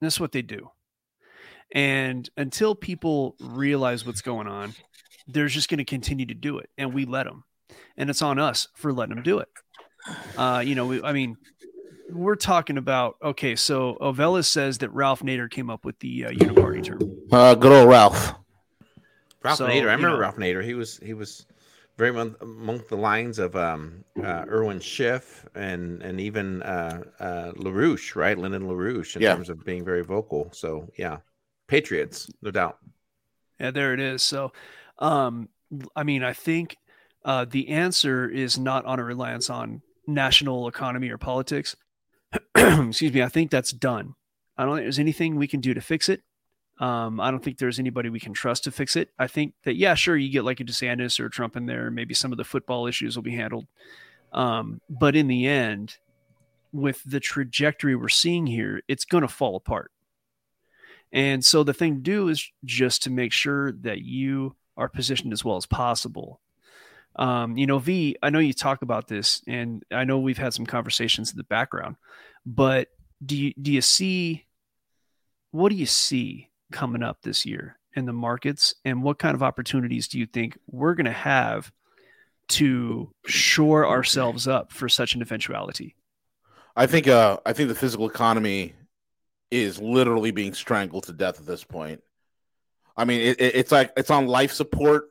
That's 0.00 0.20
what 0.20 0.32
they 0.32 0.42
do. 0.42 0.70
And 1.72 2.28
until 2.36 2.74
people 2.74 3.36
realize 3.40 4.06
what's 4.06 4.22
going 4.22 4.46
on, 4.46 4.74
they're 5.26 5.48
just 5.48 5.68
going 5.68 5.78
to 5.78 5.84
continue 5.84 6.26
to 6.26 6.34
do 6.34 6.58
it, 6.58 6.70
and 6.78 6.94
we 6.94 7.04
let 7.04 7.24
them 7.24 7.44
and 7.98 8.08
it's 8.08 8.22
on 8.22 8.38
us 8.38 8.68
for 8.74 8.92
letting 8.92 9.14
them 9.16 9.24
do 9.24 9.40
it. 9.40 9.48
Uh, 10.36 10.62
you 10.64 10.74
know, 10.74 10.86
we, 10.86 11.02
I 11.02 11.12
mean, 11.12 11.36
we're 12.10 12.36
talking 12.36 12.78
about 12.78 13.16
okay. 13.22 13.54
So 13.56 13.98
Ovella 14.00 14.44
says 14.44 14.78
that 14.78 14.90
Ralph 14.90 15.20
Nader 15.20 15.50
came 15.50 15.68
up 15.68 15.84
with 15.84 15.98
the 15.98 16.26
uh, 16.26 16.30
uniparty 16.30 16.82
term. 16.84 17.00
Uh, 17.30 17.54
good 17.54 17.72
old 17.72 17.88
Ralph. 17.90 18.32
Ralph 19.42 19.58
So, 19.58 19.66
Nader. 19.66 19.70
I 19.70 19.74
you 19.74 19.80
remember 19.82 20.08
know- 20.10 20.18
Ralph 20.18 20.36
Nader. 20.36 20.64
He 20.64 20.74
was 20.74 20.98
he 20.98 21.12
was 21.12 21.44
very 21.98 22.12
much 22.12 22.32
among 22.40 22.82
the 22.88 22.96
lines 22.96 23.38
of 23.38 23.54
um, 23.56 24.04
uh, 24.22 24.44
Irwin 24.48 24.80
Schiff 24.80 25.44
and 25.54 26.02
and 26.02 26.20
even 26.20 26.62
uh, 26.62 27.02
uh, 27.20 27.52
Larouche, 27.56 28.14
right? 28.16 28.38
Lyndon 28.38 28.62
Larouche, 28.62 29.16
in 29.16 29.22
Yeah. 29.22 29.34
terms 29.34 29.50
of 29.50 29.62
being 29.64 29.84
very 29.84 30.02
vocal. 30.04 30.48
So 30.52 30.88
yeah, 30.96 31.18
Patriots, 31.68 32.30
no 32.42 32.50
doubt. 32.50 32.78
Yeah, 33.60 33.70
there 33.70 33.94
it 33.94 34.00
is. 34.00 34.22
So, 34.22 34.52
um, 34.98 35.48
I 35.94 36.02
mean, 36.02 36.22
I 36.22 36.32
think 36.32 36.76
uh, 37.24 37.44
the 37.48 37.68
answer 37.68 38.28
is 38.28 38.58
not 38.58 38.84
on 38.84 38.98
a 38.98 39.04
reliance 39.04 39.50
on 39.50 39.82
national 40.06 40.66
economy 40.68 41.10
or 41.10 41.18
politics. 41.18 41.76
Excuse 42.56 43.12
me. 43.12 43.22
I 43.22 43.28
think 43.28 43.50
that's 43.50 43.72
done. 43.72 44.14
I 44.56 44.64
don't 44.64 44.76
think 44.76 44.84
there's 44.84 44.98
anything 44.98 45.36
we 45.36 45.46
can 45.46 45.60
do 45.60 45.74
to 45.74 45.80
fix 45.80 46.08
it. 46.08 46.22
Um, 46.80 47.20
I 47.20 47.30
don't 47.30 47.42
think 47.42 47.58
there's 47.58 47.78
anybody 47.78 48.08
we 48.08 48.20
can 48.20 48.32
trust 48.32 48.64
to 48.64 48.70
fix 48.70 48.96
it. 48.96 49.10
I 49.18 49.26
think 49.26 49.54
that 49.64 49.74
yeah, 49.74 49.94
sure, 49.94 50.16
you 50.16 50.30
get 50.30 50.44
like 50.44 50.60
a 50.60 50.64
DeSantis 50.64 51.18
or 51.18 51.28
Trump 51.28 51.56
in 51.56 51.66
there. 51.66 51.90
Maybe 51.90 52.14
some 52.14 52.32
of 52.32 52.38
the 52.38 52.44
football 52.44 52.86
issues 52.86 53.16
will 53.16 53.22
be 53.22 53.34
handled. 53.34 53.66
Um, 54.32 54.80
but 54.88 55.16
in 55.16 55.26
the 55.26 55.46
end, 55.46 55.96
with 56.72 57.02
the 57.04 57.20
trajectory 57.20 57.96
we're 57.96 58.08
seeing 58.08 58.46
here, 58.46 58.82
it's 58.88 59.04
going 59.04 59.22
to 59.22 59.28
fall 59.28 59.56
apart. 59.56 59.90
And 61.12 61.44
so 61.44 61.62
the 61.62 61.74
thing 61.74 61.96
to 61.96 62.00
do 62.00 62.28
is 62.28 62.50
just 62.64 63.04
to 63.04 63.10
make 63.10 63.32
sure 63.32 63.72
that 63.80 64.02
you 64.02 64.56
are 64.76 64.88
positioned 64.88 65.32
as 65.32 65.44
well 65.44 65.56
as 65.56 65.66
possible. 65.66 66.40
Um, 67.16 67.56
you 67.56 67.66
know, 67.66 67.78
V, 67.78 68.16
I 68.22 68.30
know 68.30 68.38
you 68.38 68.52
talk 68.52 68.82
about 68.82 69.08
this, 69.08 69.42
and 69.46 69.82
I 69.90 70.04
know 70.04 70.18
we've 70.18 70.38
had 70.38 70.54
some 70.54 70.66
conversations 70.66 71.32
in 71.32 71.36
the 71.36 71.44
background, 71.44 71.96
but 72.46 72.88
do 73.24 73.36
you 73.36 73.52
do 73.60 73.72
you 73.72 73.80
see 73.80 74.46
what 75.50 75.70
do 75.70 75.74
you 75.74 75.86
see 75.86 76.50
coming 76.70 77.02
up 77.02 77.22
this 77.22 77.44
year 77.44 77.78
in 77.94 78.04
the 78.04 78.12
markets, 78.12 78.74
and 78.84 79.02
what 79.02 79.18
kind 79.18 79.34
of 79.34 79.42
opportunities 79.42 80.06
do 80.06 80.18
you 80.18 80.26
think 80.26 80.56
we're 80.70 80.94
going 80.94 81.06
to 81.06 81.10
have 81.10 81.72
to 82.48 83.12
shore 83.26 83.86
ourselves 83.86 84.46
up 84.46 84.72
for 84.72 84.88
such 84.88 85.14
an 85.14 85.22
eventuality? 85.22 85.96
I 86.76 86.86
think 86.86 87.08
uh 87.08 87.38
I 87.44 87.52
think 87.52 87.68
the 87.68 87.74
physical 87.74 88.08
economy 88.08 88.74
is 89.50 89.80
literally 89.80 90.30
being 90.30 90.54
strangled 90.54 91.04
to 91.04 91.12
death 91.12 91.40
at 91.40 91.46
this 91.46 91.64
point. 91.64 92.00
I 92.96 93.04
mean, 93.04 93.20
it, 93.20 93.40
it- 93.40 93.54
it's 93.56 93.72
like 93.72 93.92
it's 93.96 94.10
on 94.10 94.26
life 94.26 94.52
support, 94.52 95.04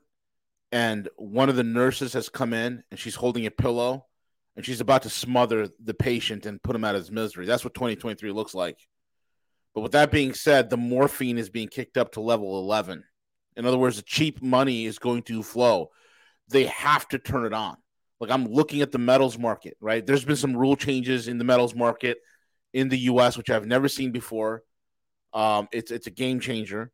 and 0.71 1.07
one 1.15 1.49
of 1.49 1.55
the 1.55 1.63
nurses 1.63 2.13
has 2.13 2.29
come 2.29 2.53
in 2.53 2.83
and 2.91 2.99
she's 2.99 3.15
holding 3.15 3.45
a 3.45 3.51
pillow, 3.51 4.05
and 4.55 4.65
she's 4.65 4.81
about 4.81 5.03
to 5.03 5.09
smother 5.09 5.69
the 5.83 5.93
patient 5.93 6.45
and 6.45 6.61
put 6.61 6.75
him 6.75 6.83
out 6.83 6.95
of 6.95 7.01
his 7.01 7.11
misery. 7.11 7.45
That's 7.45 7.63
what 7.63 7.73
2023 7.73 8.31
looks 8.31 8.53
like. 8.53 8.77
But 9.73 9.81
with 9.81 9.91
that 9.93 10.11
being 10.11 10.33
said, 10.33 10.69
the 10.69 10.77
morphine 10.77 11.37
is 11.37 11.49
being 11.49 11.67
kicked 11.67 11.97
up 11.97 12.13
to 12.13 12.21
level 12.21 12.59
11. 12.59 13.03
In 13.55 13.65
other 13.65 13.77
words, 13.77 13.97
the 13.97 14.01
cheap 14.03 14.41
money 14.41 14.85
is 14.85 14.99
going 14.99 15.23
to 15.23 15.43
flow. 15.43 15.91
They 16.49 16.65
have 16.65 17.07
to 17.09 17.19
turn 17.19 17.45
it 17.45 17.53
on. 17.53 17.77
Like 18.19 18.31
I'm 18.31 18.47
looking 18.47 18.81
at 18.81 18.91
the 18.91 18.97
metals 18.97 19.37
market, 19.37 19.77
right? 19.79 20.05
There's 20.05 20.25
been 20.25 20.35
some 20.35 20.57
rule 20.57 20.75
changes 20.75 21.27
in 21.27 21.37
the 21.37 21.43
metals 21.43 21.75
market 21.75 22.17
in 22.77 22.89
the 22.89 22.99
US, 23.11 23.35
which 23.35 23.49
I've 23.49 23.65
never 23.65 23.87
seen 23.87 24.11
before. 24.11 24.61
Um, 25.33 25.67
it's 25.71 25.89
it's 25.89 26.05
a 26.05 26.11
game 26.11 26.39
changer. 26.39 26.91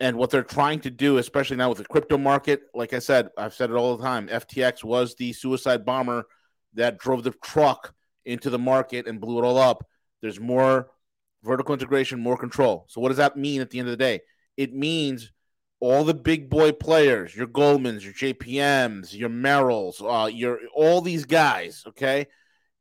And 0.00 0.16
what 0.16 0.30
they're 0.30 0.42
trying 0.42 0.80
to 0.80 0.90
do, 0.90 1.18
especially 1.18 1.56
now 1.56 1.68
with 1.68 1.78
the 1.78 1.84
crypto 1.84 2.18
market, 2.18 2.62
like 2.74 2.92
I 2.92 2.98
said, 2.98 3.28
I've 3.38 3.54
said 3.54 3.70
it 3.70 3.74
all 3.74 3.96
the 3.96 4.02
time. 4.02 4.26
FTX 4.26 4.82
was 4.82 5.14
the 5.14 5.32
suicide 5.32 5.84
bomber 5.84 6.24
that 6.74 6.98
drove 6.98 7.22
the 7.22 7.30
truck 7.44 7.94
into 8.24 8.50
the 8.50 8.58
market 8.58 9.06
and 9.06 9.20
blew 9.20 9.38
it 9.38 9.44
all 9.44 9.58
up. 9.58 9.86
There's 10.22 10.40
more 10.40 10.90
vertical 11.44 11.72
integration, 11.72 12.18
more 12.18 12.36
control. 12.36 12.86
So 12.88 13.00
what 13.00 13.08
does 13.08 13.18
that 13.18 13.36
mean 13.36 13.60
at 13.60 13.70
the 13.70 13.78
end 13.78 13.86
of 13.86 13.92
the 13.92 14.04
day? 14.04 14.22
It 14.56 14.74
means 14.74 15.30
all 15.78 16.02
the 16.02 16.14
big 16.14 16.50
boy 16.50 16.72
players, 16.72 17.36
your 17.36 17.46
Goldmans, 17.46 18.02
your 18.02 18.12
JPMs, 18.12 19.16
your 19.16 19.30
Merrills, 19.30 20.02
uh, 20.02 20.26
your 20.26 20.58
all 20.74 21.00
these 21.00 21.24
guys, 21.26 21.84
okay, 21.86 22.26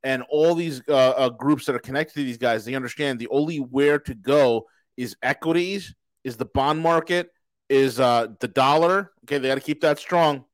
and 0.04 0.24
all 0.30 0.56
these 0.56 0.82
uh, 0.88 0.94
uh, 0.94 1.30
groups 1.30 1.66
that 1.66 1.76
are 1.76 1.80
connected 1.80 2.16
to 2.16 2.24
these 2.24 2.38
guys, 2.38 2.66
they 2.66 2.76
understand 2.76 3.20
the 3.20 3.28
only 3.30 3.58
where 3.58 4.00
to 4.00 4.14
go 4.16 4.68
is 4.98 5.16
equities, 5.22 5.94
is 6.24 6.38
the 6.38 6.46
bond 6.46 6.80
market, 6.80 7.30
is 7.70 8.00
uh, 8.00 8.28
the 8.40 8.48
dollar. 8.48 9.12
Okay, 9.26 9.38
they 9.38 9.48
got 9.48 9.56
to 9.56 9.62
keep 9.62 9.82
that 9.82 10.00
strong, 10.00 10.46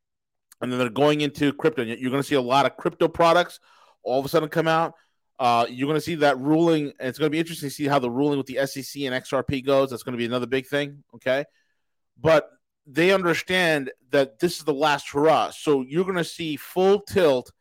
and 0.62 0.72
then 0.72 0.80
they're 0.80 0.90
going 0.90 1.22
into 1.22 1.54
crypto. 1.54 1.84
You're 1.84 2.12
going 2.12 2.24
to 2.24 2.28
see 2.28 2.36
a 2.36 2.42
lot 2.42 2.66
of 2.66 2.78
crypto 2.78 3.08
products 3.08 3.60
all 4.04 4.20
of 4.20 4.26
a 4.26 4.30
sudden 4.30 4.50
come 4.50 4.68
out. 4.68 4.94
Uh, 5.40 5.66
you're 5.70 5.88
going 5.88 6.00
to 6.00 6.02
see 6.02 6.16
that 6.16 6.40
ruling, 6.40 6.94
and 7.00 7.10
it's 7.10 7.20
going 7.20 7.28
to 7.28 7.32
be 7.32 7.40
interesting 7.40 7.70
to 7.70 7.76
see 7.76 7.86
how 7.86 8.00
the 8.00 8.10
ruling 8.10 8.38
with 8.38 8.48
the 8.48 8.66
SEC 8.66 9.04
and 9.04 9.14
XRP 9.14 9.66
goes. 9.66 9.90
That's 9.90 10.04
going 10.04 10.14
to 10.14 10.18
be 10.18 10.26
another 10.26 10.48
big 10.48 10.68
thing. 10.68 11.04
Okay 11.16 11.46
but 12.22 12.50
they 12.86 13.12
understand 13.12 13.92
that 14.12 14.40
this 14.40 14.58
is 14.58 14.64
the 14.64 14.74
last 14.74 15.10
hurrah. 15.10 15.52
So 15.52 15.84
you're 15.88 16.06
going 16.06 16.18
to 16.18 16.24
see 16.24 16.56
full 16.56 17.02
tilt. 17.02 17.52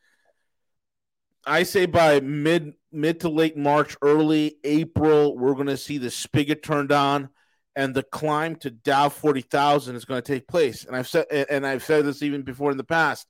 I 1.46 1.62
say 1.62 1.86
by 1.86 2.20
mid 2.20 2.74
mid 2.90 3.20
to 3.20 3.28
late 3.28 3.56
March, 3.56 3.96
early 4.02 4.56
April, 4.64 5.36
we're 5.36 5.54
going 5.54 5.68
to 5.68 5.76
see 5.76 5.98
the 5.98 6.10
spigot 6.10 6.62
turned 6.62 6.90
on, 6.90 7.28
and 7.76 7.94
the 7.94 8.02
climb 8.02 8.56
to 8.56 8.70
Dow 8.70 9.08
forty 9.08 9.42
thousand 9.42 9.94
is 9.94 10.04
going 10.04 10.20
to 10.20 10.32
take 10.32 10.48
place. 10.48 10.84
And 10.84 10.96
I've 10.96 11.08
said 11.08 11.26
and 11.30 11.64
I've 11.66 11.84
said 11.84 12.04
this 12.04 12.22
even 12.22 12.42
before 12.42 12.72
in 12.72 12.76
the 12.76 12.84
past. 12.84 13.26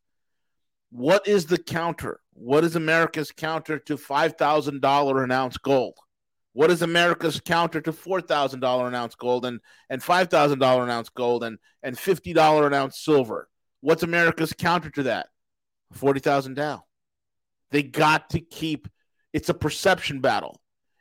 What 0.90 1.28
is 1.28 1.46
the 1.46 1.58
counter? 1.58 2.20
What 2.32 2.64
is 2.64 2.74
America's 2.74 3.32
counter 3.32 3.78
to 3.80 3.98
five 3.98 4.36
thousand 4.36 4.80
dollar 4.80 5.22
an 5.22 5.30
ounce 5.30 5.58
gold? 5.58 5.98
What 6.54 6.70
is 6.70 6.80
America's 6.80 7.38
counter 7.38 7.82
to 7.82 7.92
four 7.92 8.22
thousand 8.22 8.60
dollar 8.60 8.88
an 8.88 8.94
ounce 8.94 9.14
gold 9.14 9.44
and 9.44 9.60
and 9.90 10.02
five 10.02 10.30
thousand 10.30 10.60
dollar 10.60 10.84
an 10.84 10.90
ounce 10.90 11.10
gold 11.10 11.44
and 11.44 11.58
and 11.82 11.98
fifty 11.98 12.32
dollar 12.32 12.66
an 12.66 12.72
ounce 12.72 12.98
silver? 12.98 13.50
What's 13.82 14.02
America's 14.04 14.54
counter 14.54 14.88
to 14.90 15.02
that? 15.02 15.28
Forty 15.92 16.20
thousand 16.20 16.54
Dow. 16.54 16.85
They 17.70 17.82
got 17.82 18.30
to 18.30 18.40
keep. 18.40 18.88
It's 19.32 19.48
a 19.48 19.54
perception 19.54 20.20
battle, 20.20 20.60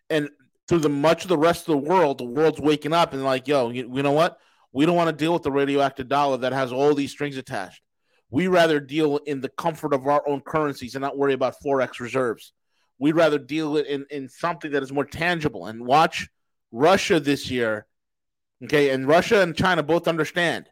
and 0.09 0.29
through 0.67 0.79
the 0.79 0.89
much 0.89 1.23
of 1.23 1.29
the 1.29 1.37
rest 1.37 1.61
of 1.61 1.73
the 1.73 1.89
world, 1.89 2.17
the 2.17 2.25
world's 2.25 2.59
waking 2.59 2.93
up 2.93 3.13
and 3.13 3.23
like, 3.23 3.47
yo, 3.47 3.69
you, 3.69 3.89
you 3.93 4.03
know 4.03 4.11
what? 4.11 4.37
We 4.73 4.85
don't 4.85 4.95
want 4.95 5.09
to 5.09 5.15
deal 5.15 5.31
with 5.31 5.43
the 5.43 5.51
radioactive 5.51 6.07
dollar 6.09 6.37
that 6.37 6.53
has 6.53 6.71
all 6.71 6.93
these 6.93 7.11
strings 7.11 7.37
attached. 7.37 7.81
We 8.29 8.47
rather 8.47 8.79
deal 8.79 9.17
in 9.17 9.41
the 9.41 9.49
comfort 9.49 9.93
of 9.93 10.05
our 10.07 10.27
own 10.27 10.41
currencies 10.41 10.95
and 10.95 11.01
not 11.01 11.17
worry 11.17 11.33
about 11.33 11.55
forex 11.63 11.99
reserves. 11.99 12.51
We'd 12.97 13.15
rather 13.15 13.37
deal 13.37 13.77
it 13.77 13.85
in, 13.87 14.05
in 14.09 14.27
something 14.27 14.71
that 14.71 14.83
is 14.83 14.91
more 14.91 15.05
tangible. 15.05 15.67
And 15.67 15.85
watch 15.85 16.27
Russia 16.71 17.19
this 17.19 17.49
year. 17.51 17.85
Okay, 18.63 18.89
and 18.89 19.07
Russia 19.07 19.41
and 19.41 19.55
China 19.55 19.83
both 19.83 20.07
understand 20.07 20.69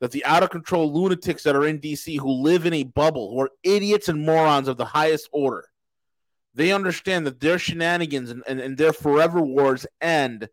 that 0.00 0.10
the 0.10 0.24
out 0.24 0.42
of 0.42 0.50
control 0.50 0.92
lunatics 0.92 1.42
that 1.44 1.56
are 1.56 1.66
in 1.66 1.80
DC 1.80 2.18
who 2.18 2.42
live 2.42 2.66
in 2.66 2.74
a 2.74 2.84
bubble, 2.84 3.30
who 3.30 3.40
are 3.40 3.50
idiots 3.62 4.08
and 4.08 4.24
morons 4.24 4.68
of 4.68 4.76
the 4.76 4.84
highest 4.84 5.28
order, 5.32 5.64
they 6.54 6.72
understand 6.72 7.26
that 7.26 7.40
their 7.40 7.58
shenanigans 7.58 8.30
and, 8.30 8.42
and, 8.46 8.60
and 8.60 8.76
their 8.76 8.92
forever 8.92 9.40
wars 9.40 9.86
end 10.00 10.48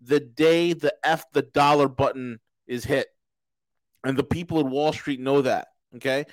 the 0.00 0.20
day 0.20 0.72
the 0.72 0.94
F 1.04 1.24
the 1.32 1.42
dollar 1.42 1.88
button 1.88 2.38
is 2.66 2.84
hit. 2.84 3.08
And 4.04 4.16
the 4.16 4.24
people 4.24 4.60
at 4.60 4.66
Wall 4.66 4.92
Street 4.92 5.20
know 5.20 5.42
that. 5.42 5.68
Okay. 5.96 6.24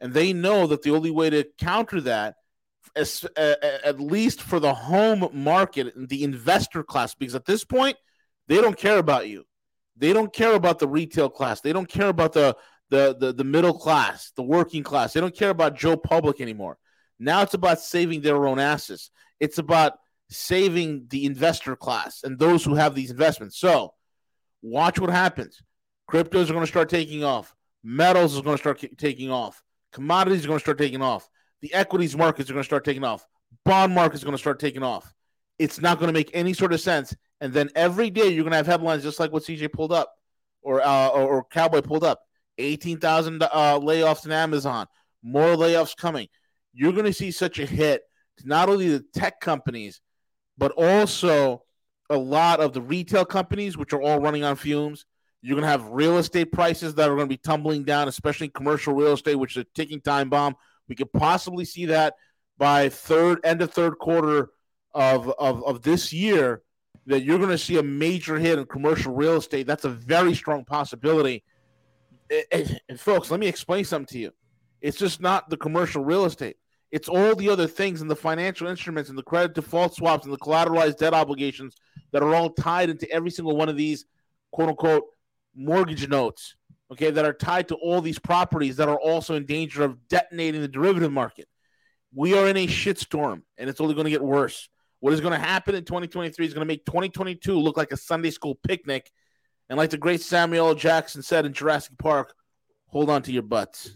And 0.00 0.12
they 0.12 0.32
know 0.32 0.66
that 0.66 0.82
the 0.82 0.90
only 0.90 1.12
way 1.12 1.30
to 1.30 1.46
counter 1.58 2.00
that, 2.02 2.34
is, 2.96 3.24
uh, 3.36 3.54
at 3.84 4.00
least 4.00 4.42
for 4.42 4.58
the 4.58 4.74
home 4.74 5.28
market, 5.32 5.94
and 5.94 6.08
the 6.08 6.24
investor 6.24 6.82
class, 6.82 7.14
because 7.14 7.36
at 7.36 7.44
this 7.44 7.64
point, 7.64 7.96
they 8.48 8.60
don't 8.60 8.76
care 8.76 8.98
about 8.98 9.28
you. 9.28 9.44
They 9.96 10.12
don't 10.12 10.32
care 10.32 10.54
about 10.54 10.78
the 10.78 10.88
retail 10.88 11.28
class. 11.28 11.60
They 11.60 11.72
don't 11.72 11.88
care 11.88 12.08
about 12.08 12.32
the, 12.32 12.56
the, 12.90 13.16
the, 13.18 13.32
the 13.32 13.44
middle 13.44 13.78
class, 13.78 14.32
the 14.36 14.42
working 14.42 14.82
class. 14.82 15.12
They 15.12 15.20
don't 15.20 15.36
care 15.36 15.50
about 15.50 15.76
Joe 15.76 15.96
Public 15.96 16.40
anymore. 16.40 16.78
Now 17.18 17.42
it's 17.42 17.54
about 17.54 17.80
saving 17.80 18.22
their 18.22 18.46
own 18.46 18.58
asses. 18.58 19.10
It's 19.38 19.58
about 19.58 19.94
saving 20.28 21.06
the 21.08 21.26
investor 21.26 21.76
class 21.76 22.22
and 22.24 22.38
those 22.38 22.64
who 22.64 22.74
have 22.74 22.94
these 22.94 23.10
investments. 23.10 23.58
So 23.58 23.94
watch 24.62 24.98
what 24.98 25.10
happens. 25.10 25.62
Cryptos 26.10 26.50
are 26.50 26.54
going 26.54 26.64
to 26.64 26.66
start 26.66 26.88
taking 26.88 27.22
off. 27.22 27.54
Metals 27.84 28.34
is 28.34 28.40
going 28.40 28.56
to 28.56 28.60
start 28.60 28.82
taking 28.98 29.30
off. 29.30 29.62
Commodities 29.92 30.44
are 30.44 30.48
going 30.48 30.58
to 30.58 30.64
start 30.64 30.78
taking 30.78 31.02
off. 31.02 31.28
The 31.60 31.72
equities 31.74 32.16
markets 32.16 32.50
are 32.50 32.54
going 32.54 32.62
to 32.62 32.68
start 32.68 32.84
taking 32.84 33.04
off. 33.04 33.26
Bond 33.64 33.94
markets 33.94 34.22
are 34.22 34.26
going 34.26 34.36
to 34.36 34.40
start 34.42 34.58
taking 34.58 34.82
off. 34.82 35.12
It's 35.58 35.80
not 35.80 35.98
going 35.98 36.08
to 36.08 36.12
make 36.12 36.30
any 36.32 36.54
sort 36.54 36.72
of 36.72 36.80
sense. 36.80 37.14
And 37.42 37.52
then 37.52 37.70
every 37.74 38.08
day 38.08 38.28
you're 38.28 38.44
to 38.48 38.56
have 38.56 38.68
headlines 38.68 39.02
just 39.02 39.18
like 39.18 39.32
what 39.32 39.42
CJ 39.42 39.72
pulled 39.72 39.92
up 39.92 40.14
or 40.62 40.80
uh, 40.80 41.08
or, 41.08 41.22
or 41.22 41.44
Cowboy 41.44 41.80
pulled 41.80 42.04
up. 42.04 42.20
18,000 42.58 43.42
uh, 43.42 43.48
layoffs 43.80 44.24
in 44.24 44.30
Amazon. 44.30 44.86
More 45.24 45.56
layoffs 45.56 45.96
coming. 45.96 46.28
You're 46.72 46.92
to 46.92 47.12
see 47.12 47.32
such 47.32 47.58
a 47.58 47.66
hit 47.66 48.02
to 48.38 48.46
not 48.46 48.68
only 48.68 48.88
the 48.90 49.04
tech 49.12 49.40
companies, 49.40 50.00
but 50.56 50.70
also 50.72 51.64
a 52.10 52.16
lot 52.16 52.60
of 52.60 52.74
the 52.74 52.80
retail 52.80 53.24
companies, 53.24 53.76
which 53.76 53.92
are 53.92 54.00
all 54.00 54.20
running 54.20 54.44
on 54.44 54.54
fumes. 54.54 55.04
You're 55.40 55.56
going 55.56 55.64
to 55.64 55.68
have 55.68 55.88
real 55.88 56.18
estate 56.18 56.52
prices 56.52 56.94
that 56.94 57.10
are 57.10 57.16
going 57.16 57.26
to 57.26 57.34
be 57.34 57.38
tumbling 57.38 57.82
down, 57.82 58.06
especially 58.06 58.50
commercial 58.50 58.94
real 58.94 59.14
estate, 59.14 59.34
which 59.34 59.56
is 59.56 59.62
a 59.62 59.66
ticking 59.74 60.00
time 60.00 60.28
bomb. 60.28 60.54
We 60.88 60.94
could 60.94 61.12
possibly 61.12 61.64
see 61.64 61.86
that 61.86 62.14
by 62.56 62.88
third 62.88 63.40
end 63.42 63.62
of 63.62 63.72
third 63.72 63.98
quarter 63.98 64.50
of, 64.94 65.28
of, 65.40 65.64
of 65.64 65.82
this 65.82 66.12
year 66.12 66.62
that 67.06 67.22
you're 67.22 67.38
going 67.38 67.50
to 67.50 67.58
see 67.58 67.78
a 67.78 67.82
major 67.82 68.38
hit 68.38 68.58
in 68.58 68.66
commercial 68.66 69.12
real 69.14 69.36
estate. 69.36 69.66
That's 69.66 69.84
a 69.84 69.90
very 69.90 70.34
strong 70.34 70.64
possibility. 70.64 71.42
And, 72.50 72.80
and 72.88 73.00
folks, 73.00 73.30
let 73.30 73.40
me 73.40 73.48
explain 73.48 73.84
something 73.84 74.12
to 74.12 74.18
you. 74.18 74.30
It's 74.80 74.98
just 74.98 75.20
not 75.20 75.50
the 75.50 75.56
commercial 75.56 76.04
real 76.04 76.24
estate. 76.24 76.56
It's 76.90 77.08
all 77.08 77.34
the 77.34 77.48
other 77.48 77.66
things 77.66 78.02
and 78.02 78.10
the 78.10 78.16
financial 78.16 78.66
instruments 78.66 79.08
and 79.08 79.18
the 79.18 79.22
credit 79.22 79.54
default 79.54 79.94
swaps 79.94 80.24
and 80.24 80.32
the 80.32 80.38
collateralized 80.38 80.98
debt 80.98 81.14
obligations 81.14 81.76
that 82.12 82.22
are 82.22 82.34
all 82.34 82.50
tied 82.50 82.90
into 82.90 83.10
every 83.10 83.30
single 83.30 83.56
one 83.56 83.68
of 83.68 83.76
these 83.76 84.04
quote 84.50 84.68
unquote 84.68 85.04
mortgage 85.54 86.06
notes, 86.08 86.54
okay, 86.90 87.10
that 87.10 87.24
are 87.24 87.32
tied 87.32 87.68
to 87.68 87.74
all 87.76 88.00
these 88.02 88.18
properties 88.18 88.76
that 88.76 88.88
are 88.88 89.00
also 89.00 89.34
in 89.34 89.46
danger 89.46 89.82
of 89.82 90.06
detonating 90.08 90.60
the 90.60 90.68
derivative 90.68 91.12
market. 91.12 91.48
We 92.14 92.36
are 92.36 92.46
in 92.46 92.58
a 92.58 92.66
shitstorm 92.66 93.42
and 93.56 93.70
it's 93.70 93.80
only 93.80 93.94
going 93.94 94.04
to 94.04 94.10
get 94.10 94.22
worse. 94.22 94.68
What 95.02 95.12
is 95.12 95.20
going 95.20 95.32
to 95.32 95.38
happen 95.44 95.74
in 95.74 95.84
2023 95.84 96.46
is 96.46 96.54
going 96.54 96.60
to 96.60 96.64
make 96.64 96.86
2022 96.86 97.58
look 97.58 97.76
like 97.76 97.90
a 97.90 97.96
Sunday 97.96 98.30
school 98.30 98.54
picnic. 98.54 99.10
And 99.68 99.76
like 99.76 99.90
the 99.90 99.98
great 99.98 100.20
Samuel 100.20 100.68
L. 100.68 100.74
Jackson 100.76 101.22
said 101.22 101.44
in 101.44 101.52
Jurassic 101.52 101.98
Park, 101.98 102.32
hold 102.86 103.10
on 103.10 103.20
to 103.22 103.32
your 103.32 103.42
butts. 103.42 103.90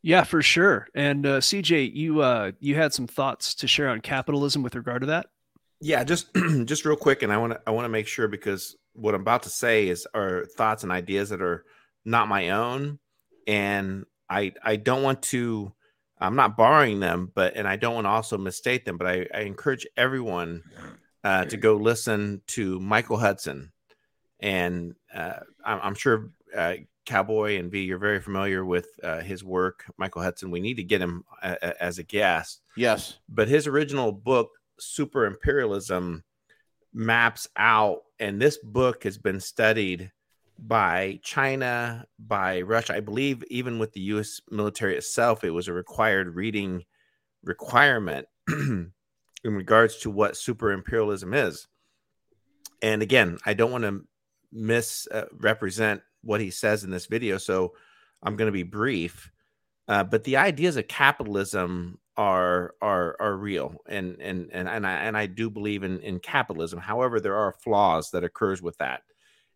Yeah, 0.00 0.24
for 0.24 0.40
sure. 0.40 0.88
And 0.94 1.26
uh, 1.26 1.40
CJ, 1.40 1.94
you 1.94 2.22
uh, 2.22 2.52
you 2.60 2.76
had 2.76 2.94
some 2.94 3.06
thoughts 3.06 3.54
to 3.56 3.68
share 3.68 3.90
on 3.90 4.00
capitalism 4.00 4.62
with 4.62 4.74
regard 4.74 5.02
to 5.02 5.08
that. 5.08 5.26
Yeah, 5.82 6.02
just 6.02 6.28
just 6.64 6.86
real 6.86 6.96
quick, 6.96 7.22
and 7.22 7.30
I 7.30 7.36
want 7.36 7.52
to 7.52 7.60
I 7.66 7.72
want 7.72 7.84
to 7.84 7.90
make 7.90 8.06
sure 8.06 8.26
because 8.26 8.74
what 8.94 9.14
I'm 9.14 9.20
about 9.20 9.42
to 9.42 9.50
say 9.50 9.86
is 9.86 10.08
are 10.14 10.46
thoughts 10.56 10.82
and 10.82 10.90
ideas 10.90 11.28
that 11.28 11.42
are 11.42 11.66
not 12.06 12.26
my 12.26 12.50
own, 12.50 13.00
and 13.46 14.06
I 14.30 14.54
I 14.64 14.76
don't 14.76 15.02
want 15.02 15.20
to 15.24 15.74
I'm 16.20 16.36
not 16.36 16.56
borrowing 16.56 17.00
them, 17.00 17.30
but 17.34 17.56
and 17.56 17.66
I 17.66 17.76
don't 17.76 17.94
want 17.94 18.06
to 18.06 18.10
also 18.10 18.38
misstate 18.38 18.84
them, 18.84 18.96
but 18.96 19.06
I, 19.06 19.26
I 19.34 19.40
encourage 19.40 19.86
everyone 19.96 20.62
uh, 21.24 21.44
to 21.46 21.56
go 21.56 21.76
listen 21.76 22.42
to 22.48 22.80
Michael 22.80 23.18
Hudson, 23.18 23.72
and 24.40 24.94
uh, 25.14 25.40
I'm, 25.64 25.80
I'm, 25.82 25.94
sure 25.94 26.30
uh, 26.56 26.74
Cowboy 27.06 27.58
and 27.58 27.70
V, 27.70 27.82
you're 27.82 27.98
very 27.98 28.20
familiar 28.20 28.64
with 28.64 28.88
uh, 29.02 29.20
his 29.20 29.44
work, 29.44 29.84
Michael 29.96 30.22
Hudson. 30.22 30.50
We 30.50 30.60
need 30.60 30.76
to 30.76 30.84
get 30.84 31.00
him 31.00 31.24
a, 31.42 31.56
a, 31.62 31.82
as 31.82 31.98
a 31.98 32.04
guest. 32.04 32.62
Yes, 32.76 33.18
but 33.28 33.48
his 33.48 33.66
original 33.66 34.12
book 34.12 34.50
super 34.80 35.26
imperialism 35.26 36.24
maps 36.92 37.48
out, 37.56 38.02
and 38.18 38.40
this 38.40 38.58
book 38.58 39.04
has 39.04 39.18
been 39.18 39.40
studied 39.40 40.10
by 40.58 41.20
China, 41.22 42.04
by 42.18 42.62
Russia. 42.62 42.94
I 42.94 43.00
believe 43.00 43.44
even 43.48 43.78
with 43.78 43.92
the 43.92 44.00
U.S. 44.00 44.40
military 44.50 44.96
itself, 44.96 45.44
it 45.44 45.50
was 45.50 45.68
a 45.68 45.72
required 45.72 46.34
reading 46.34 46.84
requirement 47.44 48.26
in 48.48 48.92
regards 49.44 49.98
to 49.98 50.10
what 50.10 50.36
super 50.36 50.72
imperialism 50.72 51.32
is. 51.32 51.68
And 52.82 53.02
again, 53.02 53.38
I 53.46 53.54
don't 53.54 53.72
want 53.72 53.84
to 53.84 54.04
misrepresent 54.52 56.00
uh, 56.00 56.04
what 56.22 56.40
he 56.40 56.50
says 56.50 56.84
in 56.84 56.90
this 56.90 57.06
video, 57.06 57.38
so 57.38 57.74
I'm 58.22 58.36
going 58.36 58.46
to 58.46 58.52
be 58.52 58.64
brief. 58.64 59.30
Uh, 59.86 60.04
but 60.04 60.24
the 60.24 60.36
ideas 60.36 60.76
of 60.76 60.88
capitalism 60.88 61.98
are 62.16 62.74
are 62.82 63.16
are 63.20 63.36
real 63.36 63.76
and 63.88 64.20
and 64.20 64.50
and 64.52 64.68
and 64.68 64.84
I 64.84 64.92
and 64.94 65.16
I 65.16 65.26
do 65.26 65.48
believe 65.48 65.84
in 65.84 66.00
in 66.00 66.18
capitalism. 66.18 66.80
However, 66.80 67.20
there 67.20 67.36
are 67.36 67.52
flaws 67.52 68.10
that 68.10 68.24
occurs 68.24 68.60
with 68.60 68.76
that. 68.78 69.02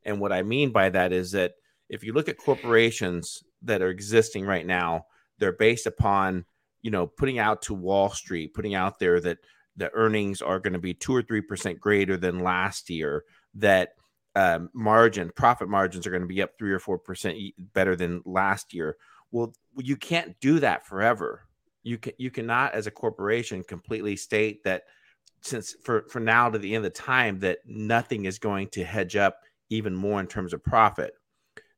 And 0.04 0.20
what 0.20 0.32
I 0.32 0.42
mean 0.42 0.70
by 0.70 0.88
that 0.90 1.12
is 1.12 1.32
that 1.32 1.52
if 1.88 2.04
you 2.04 2.12
look 2.12 2.28
at 2.28 2.38
corporations 2.38 3.42
that 3.62 3.82
are 3.82 3.90
existing 3.90 4.46
right 4.46 4.66
now, 4.66 5.06
they're 5.38 5.52
based 5.52 5.86
upon, 5.86 6.44
you 6.82 6.90
know, 6.90 7.06
putting 7.06 7.38
out 7.38 7.62
to 7.62 7.74
Wall 7.74 8.10
Street, 8.10 8.54
putting 8.54 8.74
out 8.74 8.98
there 8.98 9.20
that 9.20 9.38
the 9.76 9.90
earnings 9.94 10.42
are 10.42 10.60
going 10.60 10.72
to 10.72 10.78
be 10.78 10.94
2 10.94 11.14
or 11.14 11.22
3% 11.22 11.78
greater 11.78 12.16
than 12.16 12.40
last 12.40 12.90
year, 12.90 13.24
that 13.54 13.90
um, 14.34 14.70
margin, 14.74 15.30
profit 15.34 15.68
margins 15.68 16.06
are 16.06 16.10
going 16.10 16.22
to 16.22 16.28
be 16.28 16.42
up 16.42 16.50
3 16.58 16.72
or 16.72 16.80
4% 16.80 17.54
better 17.72 17.96
than 17.96 18.22
last 18.24 18.74
year. 18.74 18.96
Well, 19.30 19.54
you 19.78 19.96
can't 19.96 20.38
do 20.40 20.60
that 20.60 20.86
forever 20.86 21.46
you 21.82 21.98
can 21.98 22.12
you 22.18 22.30
cannot 22.30 22.74
as 22.74 22.86
a 22.86 22.90
corporation 22.90 23.62
completely 23.64 24.16
state 24.16 24.62
that 24.64 24.82
since 25.42 25.74
for 25.84 26.04
for 26.08 26.20
now 26.20 26.48
to 26.48 26.58
the 26.58 26.74
end 26.74 26.84
of 26.84 26.92
the 26.92 26.98
time 26.98 27.40
that 27.40 27.58
nothing 27.66 28.24
is 28.24 28.38
going 28.38 28.68
to 28.68 28.84
hedge 28.84 29.16
up 29.16 29.38
even 29.74 29.94
more 29.94 30.20
in 30.20 30.26
terms 30.26 30.52
of 30.52 30.62
profit. 30.62 31.14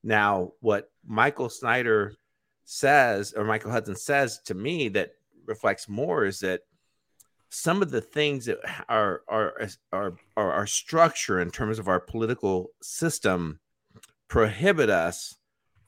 Now 0.03 0.53
what 0.61 0.91
michael 1.07 1.49
snyder 1.49 2.15
says 2.65 3.35
or 3.37 3.45
michael 3.45 3.71
hudson 3.71 3.95
says 3.97 4.41
to 4.47 4.55
me 4.55 4.89
that 4.89 5.13
reflects 5.47 5.87
more 5.87 6.25
is 6.25 6.41
that 6.41 6.61
some 7.55 7.83
of 7.83 7.91
the 7.91 8.01
things 8.01 8.47
that 8.47 8.59
are 8.89 9.23
are 9.29 9.69
are 9.93 10.19
our 10.37 10.67
structure 10.67 11.41
in 11.41 11.51
terms 11.51 11.79
of 11.79 11.89
our 11.89 12.01
political 12.01 12.71
system 12.83 13.61
prohibit 14.29 14.91
us 14.91 15.37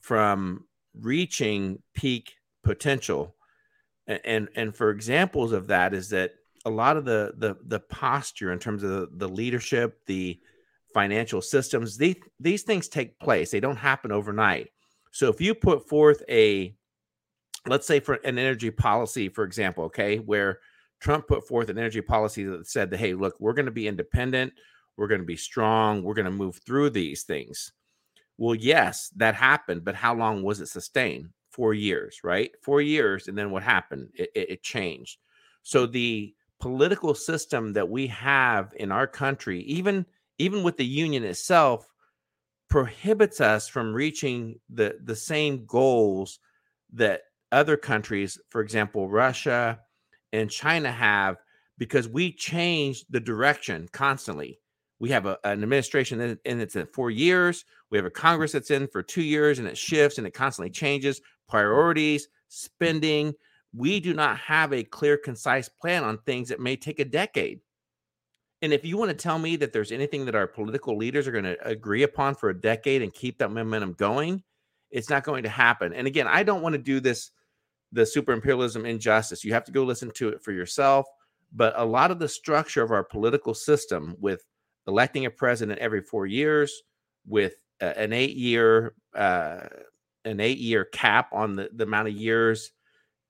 from 0.00 0.64
reaching 0.94 1.82
peak 1.94 2.34
potential. 2.62 3.34
And 4.06 4.48
and 4.54 4.74
for 4.74 4.90
examples 4.90 5.50
of 5.50 5.66
that 5.66 5.92
is 5.92 6.10
that 6.10 6.34
a 6.64 6.70
lot 6.70 6.96
of 6.96 7.04
the 7.04 7.34
the 7.36 7.56
the 7.64 7.80
posture 7.80 8.52
in 8.52 8.60
terms 8.60 8.84
of 8.84 8.90
the, 8.90 9.08
the 9.12 9.28
leadership 9.28 9.98
the 10.06 10.38
financial 10.96 11.42
systems 11.42 11.98
these 11.98 12.16
these 12.40 12.62
things 12.62 12.88
take 12.88 13.18
place 13.20 13.50
they 13.50 13.60
don't 13.60 13.76
happen 13.76 14.10
overnight 14.10 14.70
so 15.10 15.28
if 15.28 15.42
you 15.42 15.54
put 15.54 15.86
forth 15.86 16.22
a 16.30 16.74
let's 17.66 17.86
say 17.86 18.00
for 18.00 18.14
an 18.24 18.38
energy 18.38 18.70
policy 18.70 19.28
for 19.28 19.44
example 19.44 19.84
okay 19.84 20.16
where 20.16 20.60
Trump 21.00 21.28
put 21.28 21.46
forth 21.46 21.68
an 21.68 21.78
energy 21.78 22.00
policy 22.00 22.44
that 22.44 22.66
said 22.66 22.90
that, 22.90 22.98
hey, 22.98 23.14
look, 23.14 23.34
we're 23.38 23.52
going 23.52 23.66
to 23.66 23.72
be 23.72 23.88
independent, 23.88 24.52
we're 24.96 25.08
going 25.08 25.20
to 25.20 25.26
be 25.26 25.36
strong, 25.36 26.02
we're 26.02 26.14
going 26.14 26.24
to 26.24 26.30
move 26.30 26.60
through 26.64 26.90
these 26.90 27.22
things. 27.24 27.72
Well, 28.38 28.54
yes, 28.54 29.10
that 29.16 29.34
happened, 29.34 29.84
but 29.84 29.94
how 29.94 30.14
long 30.14 30.42
was 30.42 30.60
it 30.60 30.68
sustained? 30.68 31.30
Four 31.50 31.74
years, 31.74 32.20
right? 32.22 32.50
Four 32.62 32.82
years, 32.82 33.28
and 33.28 33.36
then 33.36 33.50
what 33.50 33.62
happened? 33.62 34.10
It, 34.14 34.30
it, 34.34 34.50
it 34.50 34.62
changed. 34.62 35.18
So 35.62 35.86
the 35.86 36.34
political 36.60 37.14
system 37.14 37.72
that 37.74 37.88
we 37.88 38.06
have 38.08 38.72
in 38.76 38.92
our 38.92 39.06
country, 39.06 39.60
even 39.62 40.06
even 40.38 40.62
with 40.62 40.76
the 40.76 40.86
union 40.86 41.24
itself, 41.24 41.86
prohibits 42.68 43.40
us 43.40 43.68
from 43.68 43.94
reaching 43.94 44.58
the 44.68 44.98
the 45.04 45.16
same 45.16 45.64
goals 45.66 46.40
that 46.92 47.22
other 47.52 47.76
countries, 47.76 48.38
for 48.50 48.60
example, 48.60 49.08
Russia 49.08 49.78
and 50.32 50.50
China 50.50 50.90
have, 50.90 51.36
because 51.78 52.08
we 52.08 52.32
change 52.32 53.04
the 53.10 53.20
direction 53.20 53.88
constantly. 53.92 54.60
We 54.98 55.10
have 55.10 55.26
a, 55.26 55.38
an 55.44 55.62
administration 55.62 56.20
and 56.20 56.60
it's 56.60 56.76
in 56.76 56.86
four 56.86 57.10
years. 57.10 57.64
We 57.90 57.98
have 57.98 58.06
a 58.06 58.10
Congress 58.10 58.52
that's 58.52 58.70
in 58.70 58.88
for 58.88 59.02
two 59.02 59.22
years 59.22 59.58
and 59.58 59.68
it 59.68 59.76
shifts 59.76 60.18
and 60.18 60.26
it 60.26 60.32
constantly 60.32 60.70
changes 60.70 61.20
priorities, 61.48 62.28
spending. 62.48 63.34
We 63.74 64.00
do 64.00 64.14
not 64.14 64.38
have 64.38 64.72
a 64.72 64.82
clear, 64.82 65.16
concise 65.16 65.68
plan 65.68 66.02
on 66.02 66.18
things 66.18 66.48
that 66.48 66.60
may 66.60 66.76
take 66.76 66.98
a 66.98 67.04
decade. 67.04 67.60
And 68.62 68.72
if 68.72 68.84
you 68.84 68.96
want 68.96 69.10
to 69.10 69.16
tell 69.16 69.38
me 69.38 69.56
that 69.56 69.72
there's 69.72 69.92
anything 69.92 70.24
that 70.26 70.34
our 70.34 70.46
political 70.46 70.96
leaders 70.96 71.28
are 71.28 71.32
going 71.32 71.44
to 71.44 71.66
agree 71.66 72.02
upon 72.02 72.34
for 72.34 72.48
a 72.48 72.58
decade 72.58 73.02
and 73.02 73.12
keep 73.12 73.38
that 73.38 73.50
momentum 73.50 73.92
going, 73.92 74.42
it's 74.90 75.10
not 75.10 75.24
going 75.24 75.42
to 75.42 75.48
happen. 75.48 75.92
And 75.92 76.06
again, 76.06 76.26
I 76.26 76.42
don't 76.42 76.62
want 76.62 76.72
to 76.72 76.78
do 76.78 77.00
this 77.00 77.30
the 77.92 78.06
super 78.06 78.32
imperialism 78.32 78.84
injustice. 78.84 79.44
You 79.44 79.52
have 79.52 79.64
to 79.64 79.72
go 79.72 79.84
listen 79.84 80.10
to 80.12 80.28
it 80.30 80.42
for 80.42 80.52
yourself. 80.52 81.06
But 81.52 81.74
a 81.76 81.84
lot 81.84 82.10
of 82.10 82.18
the 82.18 82.28
structure 82.28 82.82
of 82.82 82.90
our 82.90 83.04
political 83.04 83.54
system, 83.54 84.16
with 84.18 84.44
electing 84.86 85.26
a 85.26 85.30
president 85.30 85.78
every 85.78 86.02
four 86.02 86.26
years, 86.26 86.82
with 87.26 87.54
an 87.80 88.12
eight 88.12 88.36
year 88.36 88.94
uh, 89.14 89.60
an 90.24 90.40
eight 90.40 90.58
year 90.58 90.84
cap 90.84 91.28
on 91.32 91.54
the, 91.54 91.70
the 91.72 91.84
amount 91.84 92.08
of 92.08 92.14
years 92.14 92.72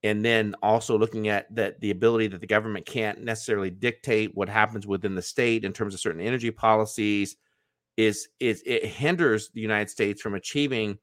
and 0.07 0.25
then 0.25 0.55
also 0.63 0.99
looking 0.99 1.29
at 1.29 1.53
that 1.55 1.81
the 1.81 1.91
ability 1.91 2.29
that 2.29 2.41
the 2.41 2.47
government 2.47 2.87
can't 2.87 3.23
necessarily 3.23 3.71
dictate 3.71 4.35
what 4.35 4.49
happens 4.49 4.87
within 4.87 5.15
the 5.15 5.23
state 5.23 5.65
in 5.65 5.73
terms 5.73 5.95
of 5.95 6.01
certain 6.01 6.21
energy 6.21 6.51
policies 6.51 7.37
is 7.97 8.29
is 8.41 8.63
it 8.67 8.85
hinders 8.85 9.51
the 9.55 9.61
United 9.61 9.91
States 9.91 10.21
from 10.21 10.35
achieving 10.35 10.99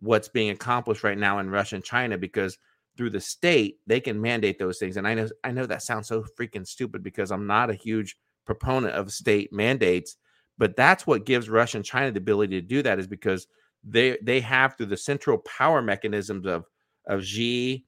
what's 0.00 0.28
being 0.28 0.50
accomplished 0.50 1.04
right 1.04 1.18
now 1.18 1.38
in 1.38 1.50
Russia 1.50 1.76
and 1.76 1.84
China 1.84 2.16
because 2.16 2.58
through 2.96 3.10
the 3.10 3.20
state 3.20 3.78
they 3.86 4.00
can 4.00 4.20
mandate 4.20 4.58
those 4.58 4.78
things. 4.78 4.96
And 4.96 5.06
I 5.06 5.14
know 5.14 5.28
I 5.44 5.52
know 5.52 5.66
that 5.66 5.82
sounds 5.82 6.08
so 6.08 6.24
freaking 6.38 6.66
stupid 6.66 7.02
because 7.02 7.30
I'm 7.30 7.46
not 7.46 7.70
a 7.70 7.74
huge 7.74 8.16
proponent 8.46 8.94
of 8.94 9.12
state 9.12 9.52
mandates 9.52 10.16
but 10.58 10.74
that's 10.76 11.06
what 11.06 11.24
gives 11.24 11.48
Russia 11.48 11.78
and 11.78 11.86
China 11.86 12.10
the 12.10 12.18
ability 12.18 12.60
to 12.60 12.66
do 12.66 12.82
that 12.82 12.98
is 12.98 13.06
because 13.06 13.46
they 13.84 14.18
they 14.22 14.40
have 14.40 14.76
through 14.76 14.86
the 14.86 14.96
central 14.96 15.38
power 15.38 15.80
mechanisms 15.80 16.44
of 16.46 16.64
of 17.06 17.24
Xi 17.24 17.86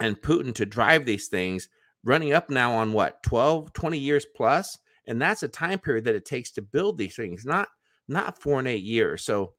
and 0.00 0.20
Putin 0.20 0.54
to 0.54 0.66
drive 0.66 1.04
these 1.04 1.28
things 1.28 1.68
running 2.04 2.32
up 2.32 2.50
now 2.50 2.72
on 2.74 2.92
what 2.92 3.22
12 3.22 3.72
20 3.72 3.98
years 3.98 4.26
plus? 4.36 4.78
And 5.06 5.20
that's 5.20 5.42
a 5.42 5.48
time 5.48 5.78
period 5.78 6.04
that 6.04 6.14
it 6.14 6.24
takes 6.24 6.52
to 6.52 6.62
build 6.62 6.98
these 6.98 7.16
things 7.16 7.44
not 7.44 7.68
not 8.08 8.38
four 8.38 8.58
and 8.58 8.68
eight 8.68 8.84
years. 8.84 9.24
So 9.24 9.54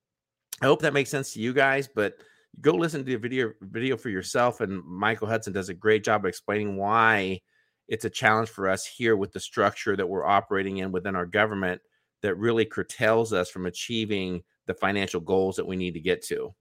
i 0.62 0.66
hope 0.66 0.82
that 0.82 0.94
makes 0.94 1.10
sense 1.10 1.34
to 1.34 1.40
you 1.40 1.54
guys 1.54 1.90
but 1.94 2.16
go 2.62 2.74
listen 2.74 3.02
to 3.02 3.06
the 3.06 3.16
video 3.16 3.52
video 3.62 3.98
for 3.98 4.10
yourself 4.10 4.62
and 4.62 4.84
michael 4.84 5.28
hudson 5.28 5.54
does 5.54 5.70
a 5.70 5.74
great 5.74 6.04
job 6.04 6.22
of 6.22 6.30
explaining 6.30 6.78
why 6.78 7.40
it's 7.88 8.06
a 8.06 8.10
challenge 8.10 8.50
for 8.50 8.70
us 8.70 8.86
here 8.86 9.16
with 9.16 9.32
the 9.32 9.40
structure 9.40 9.96
that 9.96 10.08
we're 10.08 10.26
operating 10.26 10.78
in 10.78 10.92
within 10.92 11.16
our 11.16 11.26
government 11.26 11.82
that 12.22 12.38
really 12.38 12.66
curtails 12.66 13.34
us 13.34 13.50
from 13.50 13.66
achieving 13.66 14.42
the 14.66 14.74
financial 14.74 15.20
goals 15.20 15.56
that 15.56 15.68
we 15.68 15.76
need 15.76 15.94
to 15.94 16.00
get 16.00 16.24
to 16.24 16.54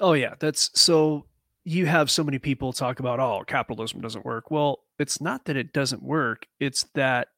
Oh 0.00 0.14
yeah, 0.14 0.34
that's 0.38 0.70
so 0.80 1.26
you 1.64 1.86
have 1.86 2.10
so 2.10 2.24
many 2.24 2.38
people 2.38 2.72
talk 2.72 3.00
about 3.00 3.20
oh 3.20 3.44
capitalism 3.46 4.00
doesn't 4.00 4.24
work. 4.24 4.50
Well, 4.50 4.80
it's 4.98 5.20
not 5.20 5.44
that 5.44 5.56
it 5.56 5.72
doesn't 5.72 6.02
work, 6.02 6.46
it's 6.58 6.84
that 6.94 7.28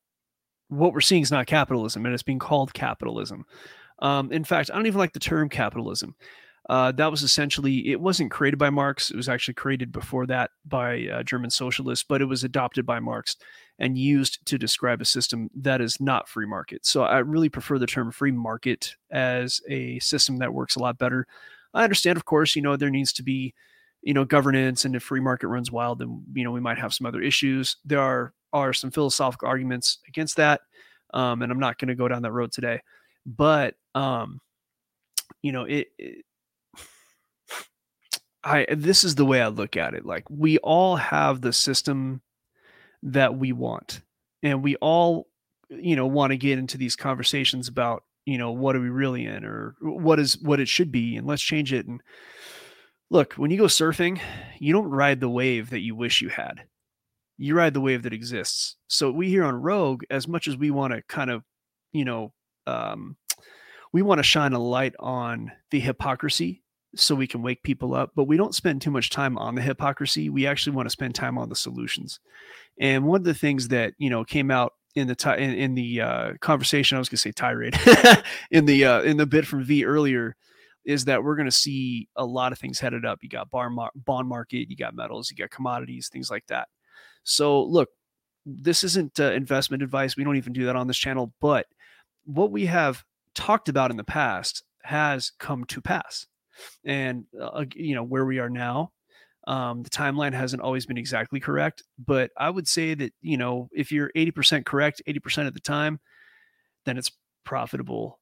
what 0.69 0.93
we're 0.95 1.01
seeing 1.01 1.23
is 1.23 1.31
not 1.31 1.47
capitalism 1.47 2.07
and 2.07 2.15
it's 2.15 2.23
being 2.23 2.39
called 2.39 2.73
capitalism. 2.73 3.45
Um, 3.99 4.33
in 4.33 4.43
fact, 4.45 4.71
I 4.71 4.77
don't 4.77 4.87
even 4.87 4.99
like 4.99 5.13
the 5.13 5.21
term 5.21 5.49
capitalism. 5.49 6.15
Uh, 6.71 6.93
that 6.93 7.11
was 7.11 7.23
essentially 7.23 7.91
it 7.91 8.01
wasn't 8.01 8.31
created 8.31 8.57
by 8.57 8.71
Marx. 8.71 9.11
It 9.11 9.17
was 9.17 9.29
actually 9.29 9.55
created 9.55 9.91
before 9.91 10.27
that 10.27 10.53
by 10.65 11.07
uh, 11.09 11.23
German 11.25 11.51
socialists, 11.51 12.05
but 12.09 12.23
it 12.23 12.27
was 12.27 12.45
adopted 12.45 12.87
by 12.87 13.01
Marx 13.01 13.37
and 13.79 13.99
used 13.99 14.47
to 14.47 14.59
describe 14.59 15.01
a 15.01 15.05
system 15.05 15.51
that 15.57 15.81
is 15.81 16.01
not 16.01 16.29
free 16.29 16.47
market. 16.47 16.87
So 16.87 17.03
I 17.03 17.19
really 17.19 17.49
prefer 17.49 17.79
the 17.79 17.87
term 17.87 18.13
free 18.13 18.31
market 18.31 18.95
as 19.11 19.61
a 19.69 19.99
system 19.99 20.37
that 20.37 20.55
works 20.55 20.77
a 20.77 20.81
lot 20.81 20.99
better. 20.99 21.27
I 21.75 21.85
understand, 21.85 22.17
of 22.17 22.25
course, 22.25 22.55
you 22.55 22.63
know, 22.63 22.77
there 22.77 22.91
needs 22.91 23.13
to 23.15 23.23
be, 23.23 23.55
you 24.03 24.15
know, 24.15 24.25
governance, 24.25 24.85
and 24.85 24.95
if 24.97 25.03
free 25.03 25.21
market 25.21 25.49
runs 25.49 25.71
wild, 25.71 25.99
then 26.01 26.23
you 26.35 26.45
know 26.45 26.51
we 26.51 26.61
might 26.61 26.79
have 26.79 26.93
some 26.95 27.07
other 27.07 27.23
issues. 27.23 27.77
There 27.85 28.01
are 28.01 28.35
are 28.53 28.73
some 28.73 28.91
philosophical 28.91 29.49
arguments 29.49 29.99
against 30.09 30.37
that, 30.37 30.61
um, 31.15 31.43
and 31.43 31.51
I'm 31.51 31.61
not 31.61 31.79
going 31.79 31.89
to 31.89 31.95
go 31.95 32.09
down 32.09 32.23
that 32.23 32.33
road 32.33 32.53
today. 32.53 32.81
But 33.25 33.75
um, 33.95 34.41
you 35.43 35.53
know, 35.53 35.65
it, 35.65 35.89
it 35.99 36.25
I 38.45 38.67
this 38.71 39.05
is 39.05 39.15
the 39.15 39.25
way 39.25 39.41
I 39.41 39.49
look 39.49 39.77
at 39.77 39.95
it. 39.95 40.05
Like 40.05 40.25
we 40.29 40.59
all 40.59 40.97
have 40.97 41.41
the 41.41 41.53
system 41.53 42.23
that 43.05 43.37
we 43.37 43.53
want, 43.53 44.01
and 44.43 44.63
we 44.63 44.77
all, 44.77 45.29
you 45.69 45.97
know, 45.97 46.07
want 46.07 46.33
to 46.33 46.37
get 46.37 46.59
into 46.59 46.77
these 46.77 46.97
conversations 46.97 47.69
about 47.69 48.05
you 48.25 48.39
know 48.39 48.53
what 48.53 48.77
are 48.77 48.81
we 48.81 48.91
really 48.91 49.27
in 49.27 49.45
or 49.45 49.75
what 49.81 50.19
is 50.19 50.41
what 50.43 50.61
it 50.61 50.69
should 50.69 50.93
be 50.93 51.17
and 51.17 51.27
let's 51.27 51.43
change 51.43 51.73
it 51.73 51.87
and 51.87 52.01
look 53.11 53.35
when 53.35 53.51
you 53.51 53.59
go 53.59 53.65
surfing 53.65 54.21
you 54.63 54.73
don't 54.73 54.89
ride 54.91 55.19
the 55.19 55.29
wave 55.29 55.71
that 55.71 55.81
you 55.81 55.97
wish 55.97 56.23
you 56.23 56.29
had. 56.29 56.63
You 57.37 57.57
ride 57.57 57.75
the 57.75 57.81
wave 57.81 58.05
that 58.05 58.13
exists. 58.13 58.77
So 58.87 59.11
we 59.11 59.29
here 59.29 59.43
on 59.43 59.57
rogue 59.57 60.05
as 60.09 60.29
much 60.29 60.47
as 60.47 60.57
we 60.57 60.71
want 60.71 60.93
to 60.93 61.03
kind 61.09 61.31
of 61.31 61.43
you 61.91 62.05
know 62.05 62.33
um, 62.69 63.17
we 63.93 64.03
want 64.03 64.21
to 64.21 64.23
shine 64.23 64.53
a 64.53 64.61
light 64.61 64.95
on 65.01 65.51
the 65.73 65.81
hypocrisy 65.81 66.63
so 66.95 67.17
we 67.17 67.27
can 67.27 67.43
wake 67.43 67.63
people 67.63 67.95
up 67.95 68.13
but 68.15 68.25
we 68.25 68.37
don't 68.37 68.55
spend 68.55 68.83
too 68.83 68.91
much 68.91 69.11
time 69.11 69.37
on 69.37 69.57
the 69.57 69.63
hypocrisy. 69.63 70.31
We 70.31 70.47
actually 70.47 70.77
want 70.77 70.87
to 70.87 70.91
spend 70.91 71.17
time 71.17 71.39
on 71.39 71.49
the 71.49 71.57
solutions. 71.57 72.21
And 72.79 73.05
one 73.05 73.21
of 73.21 73.25
the 73.25 73.35
things 73.35 73.69
that 73.69 73.95
you 73.99 74.11
know 74.11 74.23
came 74.25 74.53
out 74.53 74.75
in 74.95 75.07
the 75.07 75.15
ti- 75.15 75.39
in, 75.39 75.55
in 75.55 75.75
the 75.75 76.01
uh, 76.01 76.33
conversation. 76.41 76.97
I 76.97 76.99
was 76.99 77.09
going 77.09 77.17
to 77.17 77.21
say 77.21 77.33
tirade 77.33 77.79
in 78.51 78.67
the 78.67 78.85
uh, 78.85 79.03
in 79.03 79.17
the 79.17 79.27
bit 79.27 79.47
from 79.47 79.65
V 79.65 79.85
earlier 79.85 80.37
is 80.85 81.05
that 81.05 81.23
we're 81.23 81.37
going 81.37 81.47
to 81.47 81.53
see 81.53 82.09
a 82.17 82.25
lot 82.25 82.53
of 82.53 82.59
things 82.59 82.81
headed 82.81 83.05
up. 83.05 83.21
You 83.23 83.29
got 83.29 83.51
bar 83.51 83.71
mar- 83.71 83.93
bond 83.95 84.29
market, 84.29 84.69
you 84.69 84.77
got 84.77 84.95
metals, 84.95 85.31
you 85.31 85.37
got 85.37 85.51
commodities, 85.51 86.09
things 86.09 86.31
like 86.31 86.47
that. 86.49 86.69
So 87.25 87.63
look, 87.63 87.91
this 88.45 88.83
isn't 88.83 89.21
uh, 89.21 89.33
investment 89.33 89.83
advice. 89.83 90.17
We 90.17 90.25
don't 90.25 90.37
even 90.37 90.53
do 90.53 90.67
that 90.67 90.77
on 90.77 90.89
this 90.89 90.99
channel, 90.99 91.33
but 91.41 91.67
what 92.25 92.51
we 92.51 92.67
have 92.67 93.05
talked 93.35 93.69
about 93.69 93.91
in 93.91 93.97
the 93.97 94.05
past 94.05 94.65
has 94.83 95.31
come 95.39 95.65
to 95.67 95.81
pass. 95.81 96.27
And 96.85 97.25
uh, 97.41 97.65
you 97.75 97.95
know 97.95 98.03
where 98.03 98.25
we 98.25 98.39
are 98.39 98.51
now 98.51 98.93
um, 99.47 99.83
the 99.83 99.91
timeline 99.91 100.33
hasn't 100.33 100.63
always 100.63 100.87
been 100.87 100.99
exactly 100.99 101.41
correct, 101.41 101.83
but 101.99 102.31
I 102.37 102.49
would 102.51 102.69
say 102.69 102.95
that, 102.95 103.13
you 103.21 103.37
know, 103.37 103.69
if 103.73 103.91
you're 103.91 104.11
80% 104.17 104.65
correct 104.65 105.03
80% 105.07 105.49
of 105.49 105.55
the 105.55 105.61
time, 105.61 106.01
then 106.85 106.97
it's 106.97 107.11
profitable 107.45 108.21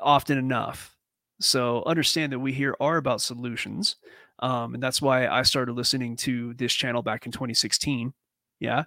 often 0.00 0.38
enough. 0.38 0.96
So 1.40 1.82
understand 1.86 2.32
that 2.32 2.38
we 2.38 2.52
here 2.52 2.76
are 2.80 2.96
about 2.96 3.20
solutions. 3.20 3.96
Um, 4.38 4.74
and 4.74 4.82
that's 4.82 5.02
why 5.02 5.26
I 5.26 5.42
started 5.42 5.72
listening 5.72 6.16
to 6.18 6.54
this 6.54 6.72
channel 6.72 7.02
back 7.02 7.26
in 7.26 7.32
2016. 7.32 8.12
Yeah. 8.60 8.84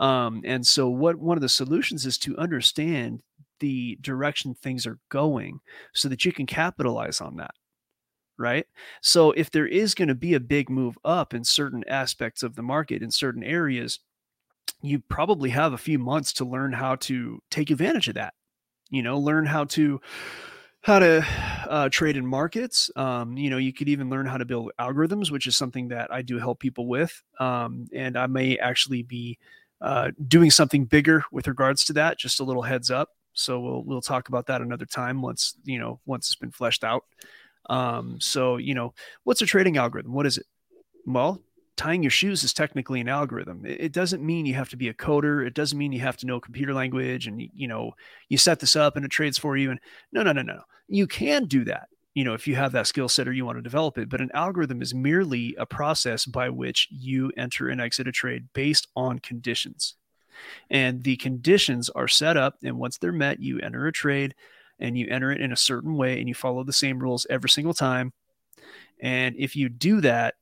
Um, 0.00 0.42
and 0.44 0.66
so 0.66 0.88
what 0.88 1.16
one 1.16 1.36
of 1.36 1.42
the 1.42 1.48
solutions 1.48 2.06
is 2.06 2.18
to 2.18 2.36
understand 2.38 3.20
the 3.60 3.98
direction 4.00 4.54
things 4.54 4.86
are 4.86 4.98
going 5.10 5.58
so 5.92 6.08
that 6.08 6.24
you 6.24 6.32
can 6.32 6.46
capitalize 6.46 7.20
on 7.20 7.36
that 7.36 7.50
right? 8.38 8.66
So 9.02 9.32
if 9.32 9.50
there 9.50 9.66
is 9.66 9.94
going 9.94 10.08
to 10.08 10.14
be 10.14 10.34
a 10.34 10.40
big 10.40 10.70
move 10.70 10.98
up 11.04 11.34
in 11.34 11.44
certain 11.44 11.84
aspects 11.88 12.42
of 12.42 12.54
the 12.54 12.62
market 12.62 13.02
in 13.02 13.10
certain 13.10 13.42
areas, 13.42 14.00
you 14.80 15.00
probably 15.00 15.50
have 15.50 15.72
a 15.72 15.78
few 15.78 15.98
months 15.98 16.32
to 16.34 16.44
learn 16.44 16.72
how 16.72 16.96
to 16.96 17.42
take 17.50 17.70
advantage 17.70 18.08
of 18.08 18.14
that. 18.14 18.34
You 18.90 19.02
know, 19.02 19.18
learn 19.18 19.44
how 19.44 19.64
to 19.64 20.00
how 20.82 21.00
to 21.00 21.26
uh, 21.68 21.88
trade 21.90 22.16
in 22.16 22.26
markets. 22.26 22.90
Um, 22.96 23.36
you 23.36 23.50
know, 23.50 23.58
you 23.58 23.72
could 23.72 23.88
even 23.88 24.08
learn 24.08 24.26
how 24.26 24.38
to 24.38 24.44
build 24.44 24.70
algorithms, 24.80 25.30
which 25.30 25.46
is 25.46 25.56
something 25.56 25.88
that 25.88 26.12
I 26.12 26.22
do 26.22 26.38
help 26.38 26.60
people 26.60 26.86
with. 26.86 27.22
Um, 27.40 27.88
and 27.92 28.16
I 28.16 28.26
may 28.26 28.56
actually 28.58 29.02
be 29.02 29.38
uh, 29.80 30.12
doing 30.26 30.50
something 30.50 30.84
bigger 30.84 31.24
with 31.32 31.48
regards 31.48 31.84
to 31.86 31.92
that. 31.94 32.18
Just 32.18 32.40
a 32.40 32.44
little 32.44 32.62
heads 32.62 32.90
up. 32.90 33.10
So 33.32 33.60
we'll 33.60 33.84
we'll 33.84 34.00
talk 34.00 34.28
about 34.28 34.46
that 34.46 34.62
another 34.62 34.86
time 34.86 35.22
once 35.22 35.54
you 35.64 35.78
know 35.78 36.00
once 36.06 36.26
it's 36.26 36.36
been 36.36 36.50
fleshed 36.50 36.84
out. 36.84 37.04
Um, 37.68 38.20
so, 38.20 38.56
you 38.56 38.74
know, 38.74 38.94
what's 39.24 39.42
a 39.42 39.46
trading 39.46 39.76
algorithm? 39.76 40.12
What 40.12 40.26
is 40.26 40.38
it? 40.38 40.46
Well, 41.06 41.42
tying 41.78 42.02
your 42.02 42.10
shoes 42.10 42.42
is 42.42 42.52
technically 42.52 43.00
an 43.00 43.08
algorithm. 43.08 43.64
It, 43.64 43.92
doesn't 43.92 44.24
mean 44.24 44.46
you 44.46 44.54
have 44.54 44.68
to 44.70 44.76
be 44.76 44.88
a 44.88 44.94
coder. 44.94 45.46
It 45.46 45.54
doesn't 45.54 45.78
mean 45.78 45.92
you 45.92 46.00
have 46.00 46.16
to 46.18 46.26
know 46.26 46.40
computer 46.40 46.74
language 46.74 47.26
and 47.26 47.40
you 47.54 47.68
know 47.68 47.92
you 48.28 48.36
set 48.36 48.60
this 48.60 48.76
up 48.76 48.96
and 48.96 49.04
it 49.04 49.10
trades 49.10 49.38
for 49.38 49.56
you. 49.56 49.70
And 49.70 49.80
no, 50.12 50.22
no, 50.22 50.32
no, 50.32 50.42
no. 50.42 50.60
You 50.88 51.06
can 51.06 51.46
do 51.46 51.64
that. 51.64 51.88
You 52.14 52.24
know, 52.24 52.34
if 52.34 52.48
you 52.48 52.56
have 52.56 52.72
that 52.72 52.88
skill 52.88 53.08
set 53.08 53.28
or 53.28 53.32
you 53.32 53.44
want 53.44 53.58
to 53.58 53.62
develop 53.62 53.96
it, 53.96 54.08
but 54.08 54.20
an 54.20 54.30
algorithm 54.34 54.82
is 54.82 54.92
merely 54.92 55.54
a 55.56 55.66
process 55.66 56.26
by 56.26 56.48
which 56.50 56.88
you 56.90 57.30
enter 57.36 57.68
and 57.68 57.80
exit 57.80 58.08
a 58.08 58.12
trade 58.12 58.48
based 58.54 58.88
on 58.96 59.20
conditions. 59.20 59.94
And 60.68 61.04
the 61.04 61.16
conditions 61.16 61.88
are 61.90 62.08
set 62.08 62.36
up, 62.36 62.56
and 62.62 62.76
once 62.76 62.98
they're 62.98 63.12
met, 63.12 63.40
you 63.40 63.60
enter 63.60 63.86
a 63.86 63.92
trade 63.92 64.34
and 64.78 64.96
you 64.96 65.08
enter 65.08 65.30
it 65.30 65.40
in 65.40 65.52
a 65.52 65.56
certain 65.56 65.94
way 65.94 66.18
and 66.18 66.28
you 66.28 66.34
follow 66.34 66.64
the 66.64 66.72
same 66.72 66.98
rules 66.98 67.26
every 67.30 67.50
single 67.50 67.74
time. 67.74 68.12
And 69.00 69.36
if 69.38 69.56
you 69.56 69.68
do 69.68 70.00
that, 70.00 70.34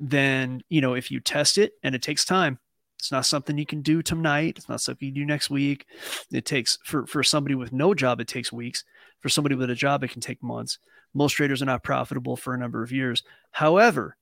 then, 0.00 0.62
you 0.68 0.80
know, 0.80 0.94
if 0.94 1.10
you 1.10 1.20
test 1.20 1.58
it 1.58 1.72
and 1.82 1.94
it 1.94 2.02
takes 2.02 2.24
time, 2.24 2.58
it's 2.98 3.12
not 3.12 3.26
something 3.26 3.56
you 3.56 3.66
can 3.66 3.82
do 3.82 4.02
tonight. 4.02 4.54
It's 4.56 4.68
not 4.68 4.80
something 4.80 5.06
you 5.06 5.14
do 5.14 5.26
next 5.26 5.50
week. 5.50 5.86
It 6.32 6.44
takes 6.44 6.78
for, 6.84 7.06
for 7.06 7.22
somebody 7.22 7.54
with 7.54 7.72
no 7.72 7.94
job, 7.94 8.20
it 8.20 8.28
takes 8.28 8.52
weeks. 8.52 8.84
For 9.20 9.28
somebody 9.28 9.54
with 9.54 9.70
a 9.70 9.74
job, 9.74 10.04
it 10.04 10.10
can 10.10 10.20
take 10.20 10.42
months. 10.42 10.78
Most 11.14 11.32
traders 11.32 11.62
are 11.62 11.66
not 11.66 11.82
profitable 11.82 12.36
for 12.36 12.54
a 12.54 12.58
number 12.58 12.82
of 12.82 12.92
years. 12.92 13.22
However, 13.50 14.16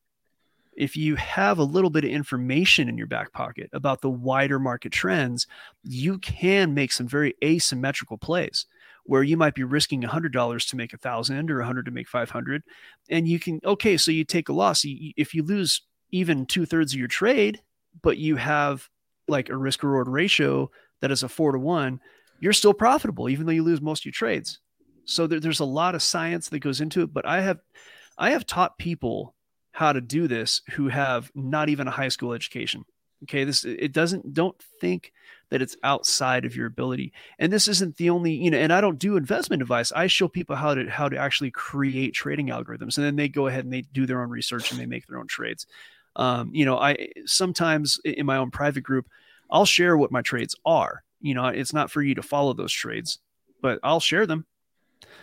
if 0.77 0.97
you 0.97 1.17
have 1.17 1.59
a 1.59 1.65
little 1.65 1.91
bit 1.91 2.05
of 2.05 2.11
information 2.11 2.89
in 2.89 2.99
your 2.99 3.07
back 3.07 3.33
pocket 3.33 3.71
about 3.73 4.03
the 4.03 4.11
wider 4.11 4.59
market 4.59 4.93
trends, 4.93 5.47
you 5.83 6.19
can 6.19 6.75
make 6.75 6.93
some 6.93 7.09
very 7.09 7.35
asymmetrical 7.43 8.19
plays 8.19 8.67
where 9.07 9.23
you 9.23 9.37
might 9.37 9.55
be 9.55 9.65
risking 9.65 10.03
$100 10.03 10.69
to 10.69 10.77
make 10.77 10.93
a 10.93 10.99
thousand 10.99 11.51
or 11.51 11.59
100 11.59 11.87
to 11.87 11.91
make 11.91 12.09
500 12.09 12.63
and 13.09 13.27
you 13.27 13.39
can 13.39 13.61
okay 13.65 13.97
so 13.97 14.11
you 14.11 14.25
take 14.25 14.49
a 14.49 14.53
loss. 14.53 14.85
If 14.85 15.35
you 15.35 15.43
lose 15.43 15.83
even 16.11 16.47
two-thirds 16.47 16.93
of 16.93 16.99
your 16.99 17.09
trade 17.09 17.61
but 18.03 18.19
you 18.19 18.37
have 18.37 18.89
like 19.29 19.49
a 19.49 19.57
risk 19.57 19.83
reward 19.83 20.09
ratio 20.09 20.71
that 21.01 21.11
is 21.11 21.23
a 21.23 21.29
four 21.29 21.53
to 21.53 21.59
one 21.59 22.01
you're 22.41 22.53
still 22.53 22.75
profitable 22.75 23.29
even 23.29 23.47
though 23.47 23.53
you 23.53 23.63
lose 23.63 23.81
most 23.81 24.03
of 24.03 24.07
your 24.07 24.13
trades. 24.13 24.61
So 25.05 25.27
there, 25.27 25.41
there's 25.41 25.61
a 25.61 25.65
lot 25.65 25.95
of 25.95 26.03
science 26.03 26.49
that 26.49 26.59
goes 26.59 26.81
into 26.81 27.03
it 27.03 27.13
but 27.13 27.27
i 27.27 27.41
have 27.41 27.61
i 28.19 28.31
have 28.31 28.47
taught 28.47 28.79
people 28.79 29.35
how 29.73 29.93
to 29.93 30.01
do 30.01 30.27
this 30.27 30.63
who 30.73 30.89
have 30.89 31.31
not 31.35 31.69
even 31.69 31.87
a 31.87 31.93
high 31.93 32.09
school 32.09 32.33
education 32.33 32.85
okay 33.25 33.45
this 33.45 33.65
it 33.65 33.93
doesn't 33.93 34.35
don't 34.35 34.57
think 34.81 35.13
that 35.51 35.63
it's 35.63 35.77
outside 35.83 36.45
of 36.45 36.57
your 36.57 36.67
ability. 36.67 37.13
And 37.39 37.53
this 37.53 37.69
isn't 37.69 37.97
the 37.97 38.11
only, 38.11 38.33
you 38.33 38.51
know, 38.51 38.59
and 38.59 38.73
I 38.73 38.81
don't 38.81 38.99
do 38.99 39.17
investment 39.17 39.63
advice. 39.63 39.93
I 39.93 40.09
show 40.09 40.29
people 40.29 40.57
how 40.57 40.75
to 40.75 40.89
how 40.91 41.09
to 41.09 41.17
actually 41.17 41.51
create 41.51 42.15
trading 42.15 42.49
algorithms, 42.49 42.97
and 42.97 43.07
then 43.07 43.17
they 43.17 43.29
go 43.29 43.47
ahead 43.47 43.65
and 43.65 43.73
they 43.73 43.83
do 43.83 44.07
their 44.07 44.23
own 44.23 44.31
research 44.31 44.71
and 44.71 44.81
they 44.81 44.87
make 44.87 45.07
their 45.07 45.19
own 45.19 45.29
trades. 45.29 45.67
Um, 46.17 46.51
you 46.53 46.65
know, 46.65 46.79
I 46.79 47.09
sometimes 47.27 48.01
in 48.05 48.27
my 48.27 48.39
own 48.39 48.51
private 48.51 48.83
group, 48.83 49.07
I'll 49.51 49.67
share 49.67 49.97
what 49.97 50.13
my 50.13 50.23
trades 50.23 50.57
are. 50.65 51.03
You 51.21 51.35
know, 51.35 51.47
it's 51.47 51.73
not 51.73 51.91
for 51.91 52.03
you 52.03 52.15
to 52.17 52.23
follow 52.23 52.53
those 52.53 52.73
trades, 52.73 53.19
but 53.63 53.79
I'll 53.83 54.01
share 54.01 54.27
them. 54.27 54.47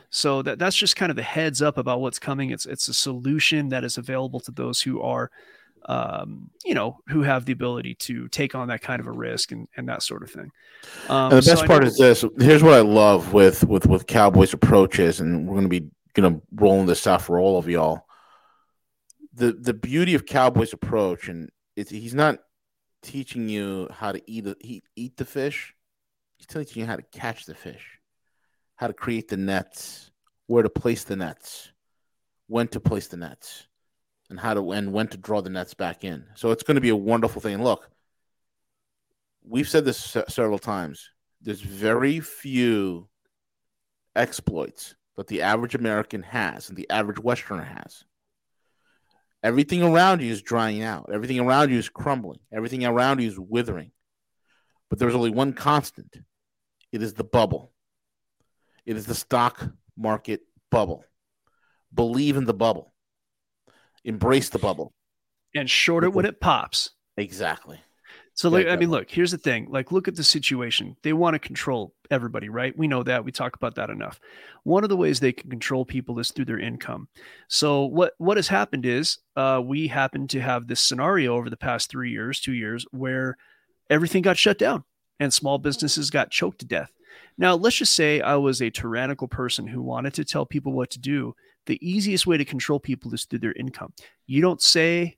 So 0.09 0.41
that 0.43 0.59
that's 0.59 0.77
just 0.77 0.95
kind 0.95 1.09
of 1.09 1.15
the 1.15 1.23
heads 1.23 1.61
up 1.61 1.77
about 1.77 1.99
what's 1.99 2.19
coming. 2.19 2.51
It's 2.51 2.65
it's 2.65 2.87
a 2.87 2.93
solution 2.93 3.69
that 3.69 3.83
is 3.83 3.97
available 3.97 4.39
to 4.41 4.51
those 4.51 4.81
who 4.81 5.01
are 5.01 5.31
um, 5.85 6.49
you 6.63 6.73
know, 6.73 6.99
who 7.07 7.21
have 7.21 7.45
the 7.45 7.53
ability 7.53 7.95
to 7.95 8.27
take 8.29 8.55
on 8.55 8.69
that 8.69 8.81
kind 8.81 8.99
of 8.99 9.07
a 9.07 9.11
risk 9.11 9.51
and, 9.51 9.67
and 9.75 9.89
that 9.89 10.03
sort 10.03 10.23
of 10.23 10.31
thing. 10.31 10.51
Um, 11.09 11.33
and 11.33 11.41
the 11.41 11.49
best 11.49 11.61
so 11.61 11.67
part 11.67 11.83
is 11.83 11.97
this. 11.97 12.23
Here's 12.39 12.63
what 12.63 12.73
I 12.73 12.81
love 12.81 13.33
with 13.33 13.63
with 13.65 13.87
with 13.87 14.07
Cowboys 14.07 14.53
approaches, 14.53 15.19
and 15.19 15.47
we're 15.47 15.55
going 15.55 15.69
to 15.69 15.69
be 15.69 15.89
going 16.13 16.33
to 16.33 16.41
rolling 16.53 16.85
this 16.85 17.07
out 17.07 17.21
for 17.21 17.39
all 17.39 17.57
of 17.57 17.67
y'all. 17.67 18.05
The 19.33 19.53
the 19.53 19.73
beauty 19.73 20.15
of 20.15 20.25
Cowboys 20.25 20.73
approach, 20.73 21.27
and 21.27 21.49
it's, 21.75 21.91
he's 21.91 22.13
not 22.13 22.39
teaching 23.01 23.49
you 23.49 23.89
how 23.91 24.11
to 24.11 24.21
eat 24.25 24.47
a, 24.47 24.55
eat, 24.61 24.83
eat 24.95 25.17
the 25.17 25.25
fish. 25.25 25.73
He's 26.37 26.47
teaching 26.47 26.81
you 26.81 26.85
how 26.87 26.95
to 26.95 27.03
catch 27.11 27.45
the 27.45 27.55
fish, 27.55 27.99
how 28.75 28.87
to 28.87 28.93
create 28.93 29.27
the 29.27 29.37
nets, 29.37 30.11
where 30.47 30.63
to 30.63 30.69
place 30.69 31.03
the 31.03 31.15
nets, 31.15 31.71
when 32.47 32.67
to 32.69 32.79
place 32.79 33.07
the 33.07 33.17
nets 33.17 33.67
and 34.33 34.39
how 34.39 34.55
to 34.55 34.71
and 34.71 34.91
when 34.91 35.07
to 35.07 35.17
draw 35.17 35.41
the 35.41 35.49
nets 35.51 35.75
back 35.75 36.03
in. 36.03 36.25
So 36.33 36.49
it's 36.49 36.63
going 36.63 36.73
to 36.73 36.81
be 36.81 36.89
a 36.89 36.95
wonderful 36.95 37.39
thing. 37.39 37.61
look, 37.63 37.87
we've 39.43 39.69
said 39.69 39.85
this 39.85 40.17
several 40.27 40.57
times. 40.57 41.11
There's 41.39 41.61
very 41.61 42.19
few 42.19 43.09
exploits 44.15 44.95
that 45.17 45.27
the 45.27 45.43
average 45.43 45.75
American 45.75 46.23
has 46.23 46.67
and 46.67 46.75
the 46.75 46.89
average 46.89 47.19
Westerner 47.19 47.61
has. 47.63 48.05
Everything 49.43 49.83
around 49.83 50.23
you 50.23 50.31
is 50.31 50.41
drying 50.41 50.81
out. 50.81 51.11
Everything 51.13 51.39
around 51.39 51.69
you 51.69 51.77
is 51.77 51.89
crumbling. 51.89 52.39
Everything 52.51 52.83
around 52.83 53.21
you 53.21 53.27
is 53.27 53.39
withering. 53.39 53.91
But 54.89 54.97
there's 54.97 55.13
only 55.13 55.29
one 55.29 55.53
constant. 55.53 56.17
It 56.91 57.03
is 57.03 57.13
the 57.13 57.23
bubble. 57.23 57.71
It 58.83 58.97
is 58.97 59.05
the 59.05 59.13
stock 59.13 59.63
market 59.95 60.41
bubble. 60.71 61.05
Believe 61.93 62.35
in 62.35 62.45
the 62.45 62.53
bubble. 62.55 62.92
Embrace 64.05 64.49
the 64.49 64.59
bubble 64.59 64.93
and 65.55 65.69
short 65.69 66.03
it 66.03 66.13
when 66.13 66.25
it 66.25 66.39
pops. 66.39 66.91
Exactly. 67.17 67.79
So, 68.35 68.49
like, 68.49 68.65
I 68.67 68.77
mean, 68.77 68.89
look, 68.89 69.11
here's 69.11 69.31
the 69.31 69.37
thing. 69.37 69.67
Like, 69.69 69.91
look 69.91 70.07
at 70.07 70.15
the 70.15 70.23
situation. 70.23 70.95
They 71.03 71.13
want 71.13 71.35
to 71.35 71.39
control 71.39 71.93
everybody, 72.09 72.49
right? 72.49 72.75
We 72.75 72.87
know 72.87 73.03
that. 73.03 73.23
We 73.23 73.31
talk 73.31 73.55
about 73.55 73.75
that 73.75 73.91
enough. 73.91 74.19
One 74.63 74.83
of 74.83 74.89
the 74.89 74.97
ways 74.97 75.19
they 75.19 75.33
can 75.33 75.51
control 75.51 75.85
people 75.85 76.17
is 76.17 76.31
through 76.31 76.45
their 76.45 76.59
income. 76.59 77.09
So, 77.47 77.85
what 77.85 78.13
what 78.17 78.37
has 78.37 78.47
happened 78.47 78.87
is 78.87 79.19
uh, 79.35 79.61
we 79.63 79.87
happen 79.87 80.27
to 80.29 80.41
have 80.41 80.67
this 80.67 80.81
scenario 80.81 81.35
over 81.35 81.49
the 81.49 81.57
past 81.57 81.91
three 81.91 82.09
years, 82.09 82.39
two 82.39 82.53
years, 82.53 82.87
where 82.89 83.37
everything 83.89 84.23
got 84.23 84.37
shut 84.37 84.57
down 84.57 84.83
and 85.19 85.31
small 85.31 85.59
businesses 85.59 86.09
got 86.09 86.31
choked 86.31 86.59
to 86.59 86.65
death. 86.65 86.91
Now, 87.37 87.53
let's 87.53 87.75
just 87.75 87.95
say 87.95 88.19
I 88.19 88.35
was 88.35 88.61
a 88.61 88.71
tyrannical 88.71 89.27
person 89.27 89.67
who 89.67 89.83
wanted 89.83 90.15
to 90.15 90.25
tell 90.25 90.47
people 90.47 90.73
what 90.73 90.89
to 90.91 90.99
do 90.99 91.35
the 91.65 91.79
easiest 91.87 92.27
way 92.27 92.37
to 92.37 92.45
control 92.45 92.79
people 92.79 93.13
is 93.13 93.25
through 93.25 93.39
their 93.39 93.53
income. 93.53 93.93
You 94.27 94.41
don't 94.41 94.61
say, 94.61 95.17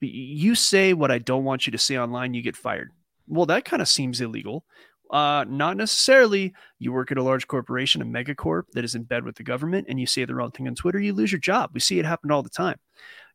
you 0.00 0.54
say 0.54 0.92
what 0.92 1.10
I 1.10 1.18
don't 1.18 1.44
want 1.44 1.66
you 1.66 1.72
to 1.72 1.78
say 1.78 1.98
online, 1.98 2.34
you 2.34 2.42
get 2.42 2.56
fired. 2.56 2.90
Well, 3.26 3.46
that 3.46 3.64
kind 3.64 3.80
of 3.80 3.88
seems 3.88 4.20
illegal. 4.20 4.64
Uh, 5.10 5.44
not 5.48 5.76
necessarily. 5.76 6.52
You 6.78 6.92
work 6.92 7.12
at 7.12 7.18
a 7.18 7.22
large 7.22 7.46
corporation, 7.46 8.02
a 8.02 8.04
megacorp 8.04 8.64
that 8.72 8.84
is 8.84 8.94
in 8.94 9.04
bed 9.04 9.24
with 9.24 9.36
the 9.36 9.42
government, 9.42 9.86
and 9.88 10.00
you 10.00 10.06
say 10.06 10.24
the 10.24 10.34
wrong 10.34 10.50
thing 10.50 10.66
on 10.66 10.74
Twitter, 10.74 10.98
you 10.98 11.12
lose 11.12 11.30
your 11.30 11.40
job. 11.40 11.70
We 11.72 11.80
see 11.80 11.98
it 11.98 12.04
happen 12.04 12.30
all 12.30 12.42
the 12.42 12.50
time. 12.50 12.78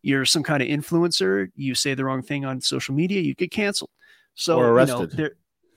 You're 0.01 0.25
some 0.25 0.43
kind 0.43 0.61
of 0.61 0.69
influencer, 0.69 1.51
you 1.55 1.75
say 1.75 1.93
the 1.93 2.05
wrong 2.05 2.21
thing 2.21 2.45
on 2.45 2.61
social 2.61 2.95
media, 2.95 3.21
you 3.21 3.35
get 3.35 3.51
canceled. 3.51 3.91
So, 4.35 4.57
or 4.57 4.69
arrested. 4.69 5.13
You 5.17 5.23
know, 5.25 5.29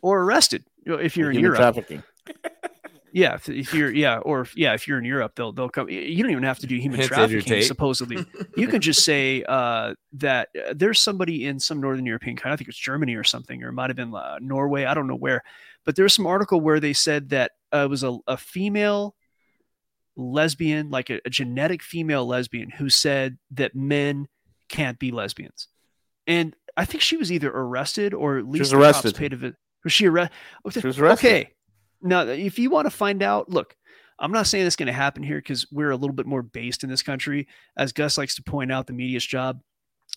or 0.03 0.23
arrested 0.23 0.65
if 0.85 1.17
you're 1.17 1.31
in 1.31 1.39
Europe. 1.39 1.59
Trafficking. 1.59 2.03
Yeah, 3.15 3.35
if, 3.35 3.49
if, 3.49 3.75
you're 3.75 3.93
yeah, 3.93 4.19
or 4.19 4.41
if, 4.41 4.57
yeah, 4.57 4.73
if 4.73 4.89
you're 4.89 4.99
in 4.99 5.05
Europe, 5.05 5.33
they'll 5.37 5.53
they'll 5.53 5.69
come. 5.69 5.89
You 5.91 6.23
don't 6.23 6.33
even 6.33 6.45
have 6.45 6.59
to 6.61 6.67
do 6.67 6.77
human 6.77 7.01
trafficking. 7.07 7.63
Supposedly, 7.63 8.25
you 8.57 8.69
can 8.69 8.81
just 8.81 9.05
say 9.05 9.45
uh, 9.47 9.95
that 10.15 10.49
uh, 10.57 10.73
there's 10.75 10.99
somebody 10.99 11.47
in 11.47 11.61
some 11.61 11.81
northern 11.81 12.07
European 12.07 12.37
country. 12.37 12.53
I 12.53 12.57
think 12.57 12.69
it's 12.69 12.79
Germany 12.79 13.15
or 13.15 13.25
something, 13.25 13.63
or 13.63 13.69
it 13.69 13.73
might 13.73 13.91
have 13.91 13.97
been 13.97 14.15
uh, 14.15 14.39
Norway. 14.41 14.85
I 14.85 14.95
don't 14.95 15.07
know 15.07 15.17
where, 15.17 15.43
but 15.85 15.95
there's 15.95 16.15
some 16.15 16.27
article 16.27 16.61
where 16.61 16.81
they 16.81 16.95
said 16.95 17.29
that 17.31 17.53
uh, 17.73 17.85
it 17.85 17.91
was 17.91 18.03
a, 18.03 18.17
a 18.27 18.39
female 18.39 19.15
lesbian, 20.17 20.89
like 20.89 21.11
a, 21.11 21.21
a 21.27 21.31
genetic 21.31 21.83
female 21.83 22.27
lesbian, 22.27 22.71
who 22.71 22.89
said 22.89 23.37
that 23.51 23.75
men 23.75 24.27
can't 24.71 24.99
be 24.99 25.11
lesbians, 25.11 25.69
and 26.27 26.57
I 26.79 26.87
think 26.87 27.03
she 27.03 27.19
was 27.19 27.31
either 27.31 27.51
arrested 27.51 28.15
or 28.15 28.39
at 28.39 28.49
least 28.49 28.73
arrested. 28.73 29.17
paid 29.17 29.35
a, 29.35 29.55
was 29.85 29.93
she, 29.93 30.07
arre- 30.07 30.31
she 30.71 30.87
was 30.87 30.99
arrested? 30.99 31.27
Okay, 31.27 31.51
now, 32.03 32.23
if 32.23 32.59
you 32.59 32.71
want 32.71 32.87
to 32.87 32.91
find 32.91 33.23
out, 33.23 33.49
look, 33.49 33.77
I'm 34.19 34.33
not 34.33 34.47
saying 34.47 34.67
it's 34.67 34.77
going 34.77 34.87
to 34.87 34.93
happen 34.93 35.23
here 35.23 35.39
because 35.39 35.67
we're 35.73 35.91
a 35.91 35.97
little 35.97 36.15
bit 36.15 36.27
more 36.27 36.43
based 36.43 36.85
in 36.85 36.91
this 36.91 37.03
country. 37.03 37.49
As 37.77 37.93
Gus 37.93 38.19
likes 38.19 38.35
to 38.37 38.43
point 38.43 38.71
out, 38.71 38.87
the 38.87 38.93
media's 38.93 39.27
job 39.27 39.61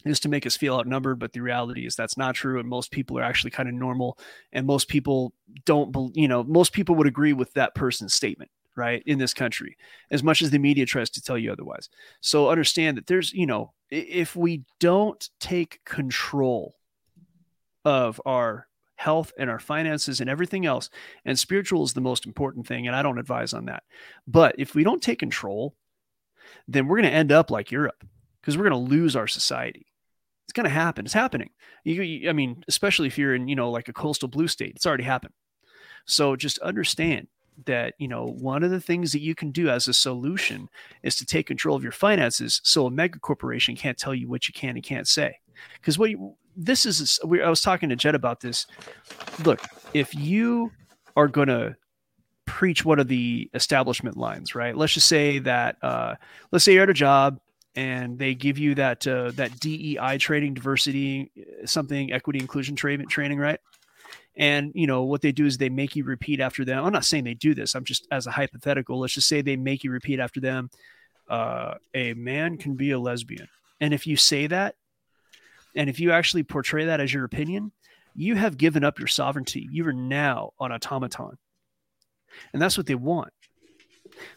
is 0.06 0.20
to 0.20 0.30
make 0.30 0.46
us 0.46 0.58
feel 0.58 0.76
outnumbered, 0.76 1.18
but 1.18 1.34
the 1.34 1.40
reality 1.40 1.88
is 1.88 1.96
that's 1.96 2.18
not 2.18 2.36
true. 2.36 2.60
And 2.60 2.70
most 2.70 2.92
people 2.92 3.18
are 3.18 3.24
actually 3.24 3.52
kind 3.52 3.68
of 3.68 3.74
normal. 3.74 4.20
And 4.52 4.68
most 4.68 4.88
people 4.88 5.34
don't, 5.66 6.16
you 6.16 6.28
know, 6.28 6.44
most 6.44 6.74
people 6.74 6.96
would 6.96 7.08
agree 7.08 7.34
with 7.34 7.54
that 7.54 7.74
person's 7.74 8.14
statement, 8.14 8.52
right? 8.76 9.02
In 9.08 9.18
this 9.18 9.34
country, 9.34 9.78
as 10.12 10.22
much 10.22 10.42
as 10.42 10.52
the 10.52 10.60
media 10.60 10.86
tries 10.86 11.10
to 11.12 11.22
tell 11.22 11.38
you 11.38 11.52
otherwise. 11.52 11.90
So 12.22 12.50
understand 12.50 12.98
that 12.98 13.08
there's, 13.08 13.34
you 13.34 13.48
know, 13.48 13.74
if 13.90 14.36
we 14.36 14.66
don't 14.80 15.28
take 15.40 15.84
control 15.86 16.76
of 17.84 18.22
our 18.26 18.68
health 18.96 19.32
and 19.38 19.50
our 19.50 19.60
finances 19.60 20.22
and 20.22 20.30
everything 20.30 20.66
else. 20.66 20.90
And 21.26 21.38
spiritual 21.38 21.84
is 21.84 21.94
the 21.94 22.02
most 22.02 22.26
important 22.26 22.68
thing. 22.68 22.88
And 22.88 22.96
I 22.96 23.02
don't 23.02 23.20
advise 23.20 23.54
on 23.54 23.66
that. 23.66 23.84
But 24.28 24.56
if 24.58 24.76
we 24.76 24.84
don't 24.84 25.02
take 25.02 25.20
control, 25.20 25.76
then 26.68 26.88
we're 26.88 26.98
going 26.98 27.10
to 27.10 27.16
end 27.16 27.32
up 27.32 27.52
like 27.52 27.72
Europe 27.72 28.04
because 28.42 28.58
we're 28.58 28.70
going 28.70 28.86
to 28.86 28.92
lose 28.92 29.16
our 29.16 29.28
society. 29.28 29.88
It's 30.46 30.54
going 30.54 30.66
to 30.66 30.70
happen. 30.70 31.06
It's 31.06 31.14
happening. 31.14 31.50
You, 31.84 32.02
you, 32.02 32.30
I 32.30 32.34
mean, 32.34 32.64
especially 32.68 33.08
if 33.08 33.18
you're 33.18 33.36
in, 33.36 33.48
you 33.48 33.56
know, 33.56 33.72
like 33.72 33.90
a 33.90 33.94
coastal 33.94 34.28
blue 34.28 34.48
state, 34.48 34.74
it's 34.76 34.86
already 34.86 35.04
happened. 35.04 35.34
So 36.06 36.36
just 36.36 36.60
understand 36.60 37.28
that, 37.66 37.96
you 37.98 38.08
know, 38.08 38.26
one 38.26 38.64
of 38.64 38.72
the 38.72 38.82
things 38.82 39.12
that 39.12 39.22
you 39.22 39.34
can 39.34 39.52
do 39.52 39.70
as 39.70 39.88
a 39.88 39.94
solution 39.94 40.70
is 41.04 41.16
to 41.16 41.26
take 41.26 41.48
control 41.48 41.76
of 41.76 41.84
your 41.84 41.92
finances 41.92 42.62
so 42.64 42.86
a 42.86 42.92
mega 42.92 43.18
corporation 43.18 43.76
can't 43.76 43.98
tell 43.98 44.14
you 44.14 44.28
what 44.28 44.48
you 44.48 44.54
can 44.54 44.76
and 44.76 44.84
can't 44.84 45.08
say 45.08 45.40
Because 45.76 45.98
what 45.98 46.10
you, 46.10 46.36
this 46.56 46.86
is, 46.86 47.20
we, 47.26 47.42
I 47.42 47.50
was 47.50 47.62
talking 47.62 47.90
to 47.90 47.96
Jed 47.96 48.16
about 48.16 48.40
this. 48.40 48.66
Look, 49.44 49.62
if 49.94 50.14
you 50.16 50.72
are 51.16 51.28
going 51.28 51.48
to 51.48 51.76
preach 52.46 52.86
one 52.86 53.00
of 53.00 53.08
the 53.08 53.50
establishment 53.54 54.18
lines, 54.18 54.56
right? 54.56 54.76
Let's 54.76 54.94
just 54.94 55.08
say 55.08 55.40
that, 55.40 55.78
uh, 55.82 56.16
let's 56.52 56.64
say 56.64 56.74
you're 56.74 56.84
at 56.84 56.90
a 56.90 56.94
job 56.94 57.40
and 57.76 58.18
they 58.18 58.34
give 58.34 58.58
you 58.58 58.76
that 58.76 59.06
uh, 59.06 59.32
that 59.32 59.60
DEI 59.60 60.18
training, 60.18 60.54
diversity, 60.54 61.32
something, 61.66 62.14
equity, 62.14 62.40
inclusion 62.40 62.76
training, 62.76 63.08
training, 63.08 63.38
right? 63.38 63.60
And 64.38 64.72
you 64.76 64.88
know 64.88 65.04
what 65.04 65.22
they 65.22 65.32
do 65.32 65.46
is 65.46 65.58
they 65.58 65.70
make 65.70 65.96
you 65.96 66.04
repeat 66.04 66.40
after 66.40 66.66
them. 66.66 66.84
I'm 66.84 66.94
not 66.94 67.06
saying 67.06 67.24
they 67.24 67.34
do 67.34 67.54
this. 67.54 67.76
I'm 67.76 67.84
just 67.84 68.08
as 68.12 68.28
a 68.28 68.32
hypothetical. 68.32 69.00
Let's 69.00 69.14
just 69.14 69.28
say 69.28 69.42
they 69.42 69.58
make 69.58 69.84
you 69.84 69.92
repeat 69.92 70.20
after 70.20 70.40
them. 70.40 70.70
Uh, 71.30 71.76
a 71.94 72.14
man 72.14 72.58
can 72.58 72.76
be 72.76 72.92
a 72.92 73.00
lesbian, 73.00 73.48
and 73.82 73.94
if 73.94 74.08
you 74.08 74.16
say 74.16 74.48
that, 74.48 74.76
and 75.76 75.90
if 75.90 76.00
you 76.00 76.12
actually 76.12 76.44
portray 76.44 76.86
that 76.86 77.00
as 77.00 77.14
your 77.14 77.26
opinion, 77.26 77.72
you 78.16 78.36
have 78.36 78.58
given 78.58 78.84
up 78.84 79.00
your 79.00 79.08
sovereignty. 79.08 79.68
You 79.72 79.88
are 79.88 79.94
now 79.94 80.52
an 80.60 80.72
automaton, 80.72 81.38
and 82.54 82.62
that's 82.62 82.78
what 82.78 82.88
they 82.88 82.96
want. 82.96 83.34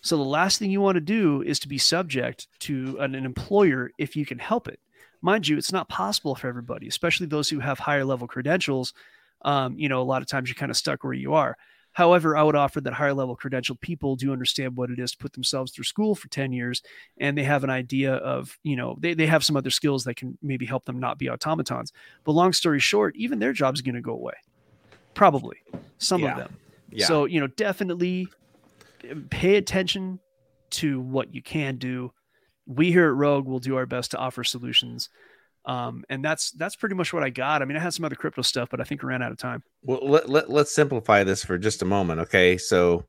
So 0.00 0.16
the 0.16 0.24
last 0.24 0.58
thing 0.58 0.70
you 0.70 0.80
want 0.80 0.96
to 0.96 1.00
do 1.00 1.42
is 1.42 1.58
to 1.60 1.68
be 1.68 1.78
subject 1.78 2.48
to 2.60 2.96
an, 3.00 3.14
an, 3.14 3.24
employer 3.24 3.90
if 3.98 4.16
you 4.16 4.26
can 4.26 4.38
help 4.38 4.66
it. 4.66 4.80
Mind 5.20 5.46
you, 5.46 5.56
it's 5.56 5.72
not 5.72 5.88
possible 5.88 6.34
for 6.34 6.48
everybody, 6.48 6.88
especially 6.88 7.26
those 7.26 7.48
who 7.48 7.60
have 7.60 7.78
higher 7.78 8.04
level 8.04 8.26
credentials. 8.26 8.94
Um, 9.42 9.78
you 9.78 9.88
know, 9.88 10.00
a 10.00 10.04
lot 10.04 10.22
of 10.22 10.28
times 10.28 10.48
you're 10.48 10.56
kind 10.56 10.70
of 10.70 10.76
stuck 10.76 11.04
where 11.04 11.12
you 11.12 11.34
are. 11.34 11.56
However, 11.98 12.36
I 12.36 12.44
would 12.44 12.54
offer 12.54 12.80
that 12.80 12.92
higher 12.92 13.12
level 13.12 13.36
credentialed 13.36 13.80
people 13.80 14.14
do 14.14 14.32
understand 14.32 14.76
what 14.76 14.88
it 14.88 15.00
is 15.00 15.10
to 15.10 15.18
put 15.18 15.32
themselves 15.32 15.72
through 15.72 15.82
school 15.82 16.14
for 16.14 16.28
10 16.28 16.52
years 16.52 16.80
and 17.18 17.36
they 17.36 17.42
have 17.42 17.64
an 17.64 17.70
idea 17.70 18.14
of, 18.14 18.56
you 18.62 18.76
know, 18.76 18.96
they, 19.00 19.14
they 19.14 19.26
have 19.26 19.44
some 19.44 19.56
other 19.56 19.68
skills 19.68 20.04
that 20.04 20.14
can 20.14 20.38
maybe 20.40 20.64
help 20.64 20.84
them 20.84 21.00
not 21.00 21.18
be 21.18 21.28
automatons. 21.28 21.92
But 22.22 22.32
long 22.34 22.52
story 22.52 22.78
short, 22.78 23.16
even 23.16 23.40
their 23.40 23.52
job's 23.52 23.80
are 23.80 23.82
going 23.82 23.96
to 23.96 24.00
go 24.00 24.12
away. 24.12 24.34
Probably 25.14 25.56
some 25.98 26.22
yeah. 26.22 26.30
of 26.30 26.36
them. 26.36 26.56
Yeah. 26.92 27.06
So, 27.06 27.24
you 27.24 27.40
know, 27.40 27.48
definitely 27.48 28.28
um, 29.10 29.26
pay 29.28 29.56
attention 29.56 30.20
to 30.70 31.00
what 31.00 31.34
you 31.34 31.42
can 31.42 31.78
do. 31.78 32.12
We 32.64 32.92
here 32.92 33.08
at 33.08 33.16
Rogue 33.16 33.48
will 33.48 33.58
do 33.58 33.74
our 33.74 33.86
best 33.86 34.12
to 34.12 34.18
offer 34.18 34.44
solutions. 34.44 35.08
Um, 35.64 36.04
and 36.08 36.24
that's 36.24 36.50
that's 36.52 36.76
pretty 36.76 36.94
much 36.94 37.12
what 37.12 37.22
I 37.22 37.30
got. 37.30 37.60
I 37.60 37.64
mean, 37.64 37.76
I 37.76 37.80
had 37.80 37.92
some 37.92 38.04
other 38.04 38.16
crypto 38.16 38.42
stuff, 38.42 38.68
but 38.70 38.80
I 38.80 38.84
think 38.84 39.02
we 39.02 39.08
ran 39.08 39.22
out 39.22 39.32
of 39.32 39.38
time. 39.38 39.62
Well, 39.82 40.00
let, 40.02 40.28
let, 40.28 40.50
let's 40.50 40.74
simplify 40.74 41.24
this 41.24 41.44
for 41.44 41.58
just 41.58 41.82
a 41.82 41.84
moment. 41.84 42.20
Okay. 42.20 42.56
So, 42.56 43.04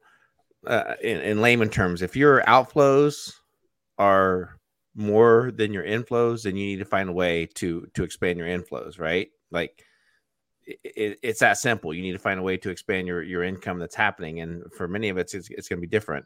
uh, 0.68 0.96
in, 1.02 1.22
in 1.22 1.42
layman 1.42 1.70
terms, 1.70 2.02
if 2.02 2.16
your 2.16 2.42
outflows 2.44 3.34
are 3.98 4.58
more 4.96 5.52
than 5.52 5.72
your 5.72 5.84
inflows, 5.84 6.44
then 6.44 6.58
you 6.58 6.66
need 6.66 6.80
to 6.80 6.86
find 6.86 7.10
a 7.10 7.14
way 7.14 7.46
to 7.56 7.88
to 7.94 8.04
expand 8.04 8.38
your 8.38 8.48
inflows, 8.48 9.00
right? 9.00 9.30
Like 9.52 9.86
it, 10.66 11.20
it's 11.24 11.40
that 11.40 11.58
simple. 11.58 11.94
You 11.94 12.02
need 12.02 12.12
to 12.12 12.20
find 12.20 12.40
a 12.40 12.44
way 12.44 12.58
to 12.58 12.70
expand 12.70 13.08
your 13.08 13.24
your 13.24 13.44
income 13.44 13.80
that's 13.80 13.96
happening, 13.96 14.42
and 14.42 14.64
for 14.74 14.88
many 14.88 15.10
of 15.10 15.18
it, 15.18 15.34
it's, 15.34 15.50
it's 15.50 15.70
going 15.70 15.78
to 15.78 15.88
be 15.88 15.88
different. 15.88 16.26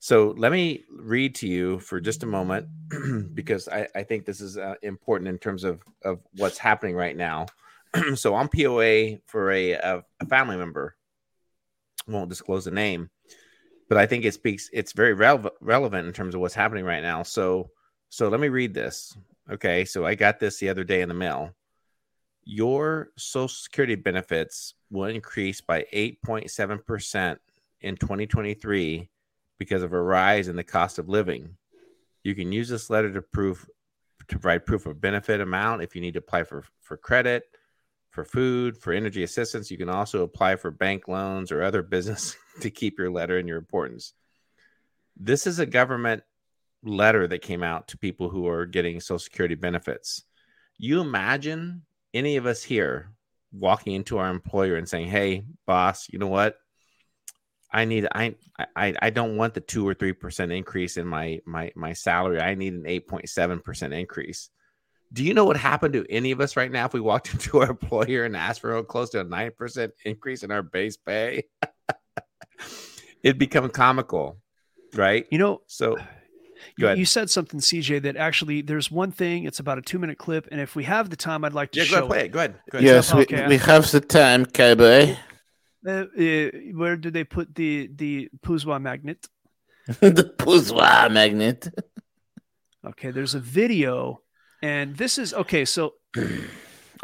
So 0.00 0.34
let 0.36 0.52
me 0.52 0.84
read 0.90 1.34
to 1.36 1.48
you 1.48 1.80
for 1.80 2.00
just 2.00 2.22
a 2.22 2.26
moment 2.26 2.68
because 3.34 3.68
I, 3.68 3.88
I 3.94 4.02
think 4.04 4.24
this 4.24 4.40
is 4.40 4.56
uh, 4.56 4.74
important 4.82 5.28
in 5.28 5.38
terms 5.38 5.64
of 5.64 5.82
of 6.04 6.20
what's 6.36 6.58
happening 6.58 6.94
right 6.94 7.16
now. 7.16 7.46
so 8.14 8.34
I'm 8.34 8.48
POA 8.48 9.18
for 9.26 9.50
a, 9.50 9.72
a, 9.72 10.04
a 10.20 10.26
family 10.26 10.56
member. 10.56 10.96
Won't 12.06 12.30
disclose 12.30 12.64
the 12.64 12.70
name, 12.70 13.10
but 13.88 13.98
I 13.98 14.06
think 14.06 14.24
it 14.24 14.34
speaks. 14.34 14.70
It's 14.72 14.92
very 14.92 15.14
relevant 15.14 15.54
relevant 15.60 16.06
in 16.06 16.12
terms 16.12 16.34
of 16.34 16.40
what's 16.40 16.54
happening 16.54 16.84
right 16.84 17.02
now. 17.02 17.22
So 17.22 17.70
so 18.08 18.28
let 18.28 18.40
me 18.40 18.48
read 18.48 18.74
this. 18.74 19.16
Okay, 19.50 19.84
so 19.84 20.06
I 20.06 20.14
got 20.14 20.38
this 20.38 20.58
the 20.58 20.68
other 20.68 20.84
day 20.84 21.00
in 21.00 21.08
the 21.08 21.14
mail 21.14 21.54
your 22.48 23.10
Social 23.18 23.46
Security 23.46 23.94
benefits 23.94 24.72
will 24.90 25.04
increase 25.04 25.60
by 25.60 25.84
8.7% 25.92 27.36
in 27.82 27.96
2023 27.96 29.10
because 29.58 29.82
of 29.82 29.92
a 29.92 30.00
rise 30.00 30.48
in 30.48 30.56
the 30.56 30.64
cost 30.64 30.98
of 30.98 31.08
living. 31.08 31.56
You 32.22 32.34
can 32.34 32.52
use 32.52 32.68
this 32.68 32.90
letter 32.90 33.12
to 33.12 33.22
prove 33.22 33.68
to 34.28 34.38
provide 34.38 34.66
proof 34.66 34.86
of 34.86 35.00
benefit 35.00 35.40
amount 35.40 35.82
if 35.82 35.94
you 35.94 36.00
need 36.00 36.12
to 36.12 36.18
apply 36.18 36.44
for, 36.44 36.62
for 36.82 36.96
credit, 36.96 37.44
for 38.10 38.24
food, 38.24 38.76
for 38.76 38.92
energy 38.92 39.22
assistance. 39.22 39.70
You 39.70 39.78
can 39.78 39.88
also 39.88 40.22
apply 40.22 40.56
for 40.56 40.70
bank 40.70 41.08
loans 41.08 41.50
or 41.50 41.62
other 41.62 41.82
business 41.96 42.36
to 42.60 42.70
keep 42.70 42.98
your 42.98 43.10
letter 43.10 43.38
and 43.38 43.48
your 43.48 43.58
importance. 43.58 44.12
This 45.16 45.46
is 45.46 45.58
a 45.58 45.66
government 45.66 46.22
letter 46.84 47.26
that 47.26 47.42
came 47.42 47.62
out 47.62 47.88
to 47.88 47.98
people 47.98 48.28
who 48.28 48.46
are 48.46 48.66
getting 48.66 49.00
Social 49.00 49.18
Security 49.18 49.56
benefits. 49.56 50.24
You 50.76 51.00
imagine 51.00 51.82
any 52.14 52.36
of 52.36 52.46
us 52.46 52.62
here 52.62 53.10
walking 53.50 53.94
into 53.94 54.18
our 54.18 54.30
employer 54.30 54.76
and 54.76 54.88
saying, 54.88 55.08
"Hey, 55.08 55.44
boss, 55.66 56.08
you 56.08 56.18
know 56.18 56.28
what? 56.28 56.56
I 57.70 57.84
need 57.84 58.08
I 58.14 58.34
I 58.74 58.94
I 59.00 59.10
don't 59.10 59.36
want 59.36 59.54
the 59.54 59.60
two 59.60 59.86
or 59.86 59.94
three 59.94 60.12
percent 60.12 60.52
increase 60.52 60.96
in 60.96 61.06
my 61.06 61.40
my 61.44 61.72
my 61.74 61.92
salary. 61.92 62.40
I 62.40 62.54
need 62.54 62.72
an 62.74 62.86
eight 62.86 63.08
point 63.08 63.28
seven 63.28 63.60
percent 63.60 63.92
increase." 63.92 64.50
Do 65.10 65.24
you 65.24 65.32
know 65.32 65.46
what 65.46 65.56
happened 65.56 65.94
to 65.94 66.06
any 66.10 66.32
of 66.32 66.40
us 66.40 66.54
right 66.54 66.70
now 66.70 66.84
if 66.84 66.92
we 66.92 67.00
walked 67.00 67.32
into 67.32 67.60
our 67.60 67.70
employer 67.70 68.24
and 68.24 68.36
asked 68.36 68.60
for 68.60 68.76
a 68.76 68.84
close 68.84 69.10
to 69.10 69.20
a 69.20 69.24
nine 69.24 69.52
percent 69.56 69.92
increase 70.04 70.42
in 70.42 70.50
our 70.50 70.62
base 70.62 70.96
pay? 70.96 71.44
It'd 73.22 73.38
become 73.38 73.68
comical, 73.70 74.38
right? 74.94 75.26
You 75.30 75.38
know, 75.38 75.62
so 75.66 75.96
uh, 76.82 76.92
you 76.92 77.04
said 77.04 77.30
something, 77.30 77.60
CJ, 77.60 78.02
that 78.02 78.16
actually 78.16 78.62
there's 78.62 78.90
one 78.90 79.10
thing. 79.10 79.44
It's 79.44 79.58
about 79.58 79.78
a 79.78 79.82
two 79.82 79.98
minute 79.98 80.18
clip, 80.18 80.48
and 80.50 80.60
if 80.60 80.76
we 80.76 80.84
have 80.84 81.10
the 81.10 81.16
time, 81.16 81.44
I'd 81.44 81.52
like 81.52 81.72
to 81.72 81.80
yeah, 81.80 81.84
show. 81.84 82.00
Go 82.00 82.06
ahead, 82.06 82.08
play 82.08 82.24
it. 82.24 82.28
Go 82.28 82.38
ahead. 82.38 82.54
Go 82.70 82.78
ahead. 82.78 82.86
Yes, 82.86 83.14
we, 83.14 83.22
okay. 83.22 83.46
we 83.46 83.58
have 83.58 83.90
the 83.90 84.00
time, 84.00 84.46
Cowboy. 84.46 85.16
Uh, 85.86 85.90
uh, 85.90 86.50
where 86.74 86.96
do 86.96 87.10
they 87.10 87.24
put 87.24 87.54
the 87.54 87.88
the 87.94 88.28
Puzwa 88.40 88.80
magnet? 88.80 89.28
the 89.86 90.34
Puzwa 90.38 91.10
magnet. 91.10 91.68
okay, 92.84 93.10
there's 93.10 93.34
a 93.34 93.40
video, 93.40 94.22
and 94.62 94.96
this 94.96 95.18
is 95.18 95.34
okay. 95.34 95.64
So. 95.64 95.94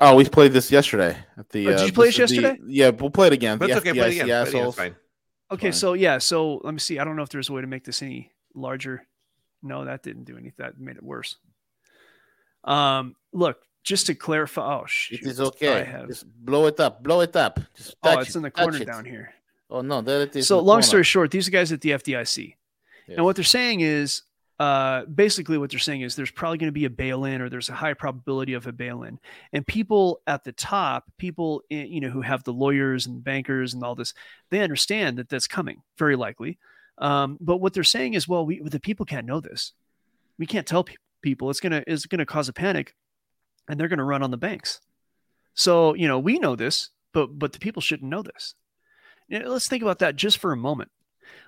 Oh, 0.00 0.16
we 0.16 0.24
played 0.24 0.52
this 0.52 0.72
yesterday 0.72 1.16
at 1.36 1.48
the. 1.50 1.68
Oh, 1.68 1.70
did 1.70 1.78
uh, 1.78 1.84
you 1.84 1.92
play 1.92 2.08
it 2.08 2.18
yesterday? 2.18 2.58
The, 2.60 2.72
yeah, 2.72 2.90
we'll 2.90 3.10
play 3.10 3.28
it 3.28 3.32
again. 3.32 3.58
That's 3.58 3.74
okay. 3.74 3.92
Play 3.92 4.08
it 4.08 4.22
again. 4.22 4.26
Play 4.26 4.40
it 4.40 4.48
again. 4.48 4.72
Fine. 4.72 4.96
Okay, 5.52 5.66
fine. 5.68 5.72
so 5.72 5.92
yeah, 5.92 6.18
so 6.18 6.60
let 6.64 6.74
me 6.74 6.80
see. 6.80 6.98
I 6.98 7.04
don't 7.04 7.14
know 7.14 7.22
if 7.22 7.28
there's 7.28 7.48
a 7.48 7.52
way 7.52 7.60
to 7.60 7.68
make 7.68 7.84
this 7.84 8.02
any 8.02 8.32
larger. 8.56 9.06
No, 9.62 9.84
that 9.84 10.02
didn't 10.02 10.24
do 10.24 10.34
anything. 10.36 10.54
That 10.58 10.80
made 10.80 10.96
it 10.96 11.02
worse. 11.04 11.36
Um, 12.64 13.14
look, 13.32 13.58
just 13.84 14.06
to 14.06 14.14
clarify. 14.14 14.80
Oh, 14.80 14.86
shoot, 14.86 15.20
it 15.20 15.26
is 15.26 15.40
okay. 15.40 16.04
Just 16.08 16.26
blow 16.44 16.66
it 16.66 16.80
up. 16.80 17.02
Blow 17.02 17.20
it 17.20 17.36
up. 17.36 17.60
Just 17.76 17.94
oh, 18.02 18.18
it's 18.18 18.30
it, 18.30 18.36
in 18.36 18.42
the 18.42 18.50
corner 18.50 18.78
it. 18.78 18.86
down 18.86 19.04
here. 19.04 19.34
Oh 19.70 19.82
no, 19.82 20.00
there 20.00 20.22
it 20.22 20.34
is. 20.34 20.48
So, 20.48 20.58
long 20.58 20.66
corner. 20.66 20.82
story 20.82 21.04
short, 21.04 21.30
these 21.30 21.48
guys 21.48 21.70
at 21.70 21.80
the 21.80 21.90
FDIC. 21.90 22.54
Yes. 23.06 23.18
Now, 23.18 23.24
what 23.24 23.36
they're 23.36 23.44
saying 23.44 23.80
is, 23.80 24.22
uh, 24.58 25.04
basically, 25.06 25.58
what 25.58 25.70
they're 25.70 25.78
saying 25.78 26.00
is 26.00 26.16
there's 26.16 26.30
probably 26.30 26.58
going 26.58 26.68
to 26.68 26.72
be 26.72 26.84
a 26.86 26.90
bail-in, 26.90 27.40
or 27.40 27.48
there's 27.48 27.68
a 27.68 27.74
high 27.74 27.92
probability 27.92 28.54
of 28.54 28.66
a 28.66 28.72
bail-in, 28.72 29.18
and 29.52 29.66
people 29.66 30.20
at 30.26 30.44
the 30.44 30.52
top, 30.52 31.04
people 31.18 31.62
in, 31.70 31.88
you 31.88 32.00
know 32.00 32.10
who 32.10 32.22
have 32.22 32.44
the 32.44 32.52
lawyers 32.52 33.06
and 33.06 33.22
bankers 33.22 33.74
and 33.74 33.82
all 33.82 33.94
this, 33.94 34.14
they 34.50 34.60
understand 34.60 35.18
that 35.18 35.28
that's 35.28 35.46
coming, 35.46 35.82
very 35.98 36.16
likely. 36.16 36.58
Um, 36.98 37.36
but 37.40 37.58
what 37.58 37.74
they're 37.74 37.84
saying 37.84 38.14
is, 38.14 38.28
well, 38.28 38.46
we 38.46 38.60
the 38.60 38.80
people 38.80 39.04
can't 39.04 39.26
know 39.26 39.40
this. 39.40 39.72
We 40.38 40.46
can't 40.46 40.66
tell 40.66 40.84
pe- 40.84 40.94
people. 41.20 41.50
It's 41.50 41.60
gonna 41.60 41.82
it's 41.86 42.06
gonna 42.06 42.26
cause 42.26 42.48
a 42.48 42.52
panic, 42.52 42.94
and 43.68 43.78
they're 43.78 43.88
gonna 43.88 44.04
run 44.04 44.22
on 44.22 44.30
the 44.30 44.36
banks. 44.36 44.80
So 45.54 45.94
you 45.94 46.08
know 46.08 46.18
we 46.18 46.38
know 46.38 46.56
this, 46.56 46.90
but 47.12 47.38
but 47.38 47.52
the 47.52 47.58
people 47.58 47.82
shouldn't 47.82 48.10
know 48.10 48.22
this. 48.22 48.54
You 49.28 49.38
know, 49.40 49.50
let's 49.50 49.68
think 49.68 49.82
about 49.82 50.00
that 50.00 50.16
just 50.16 50.38
for 50.38 50.52
a 50.52 50.56
moment. 50.56 50.90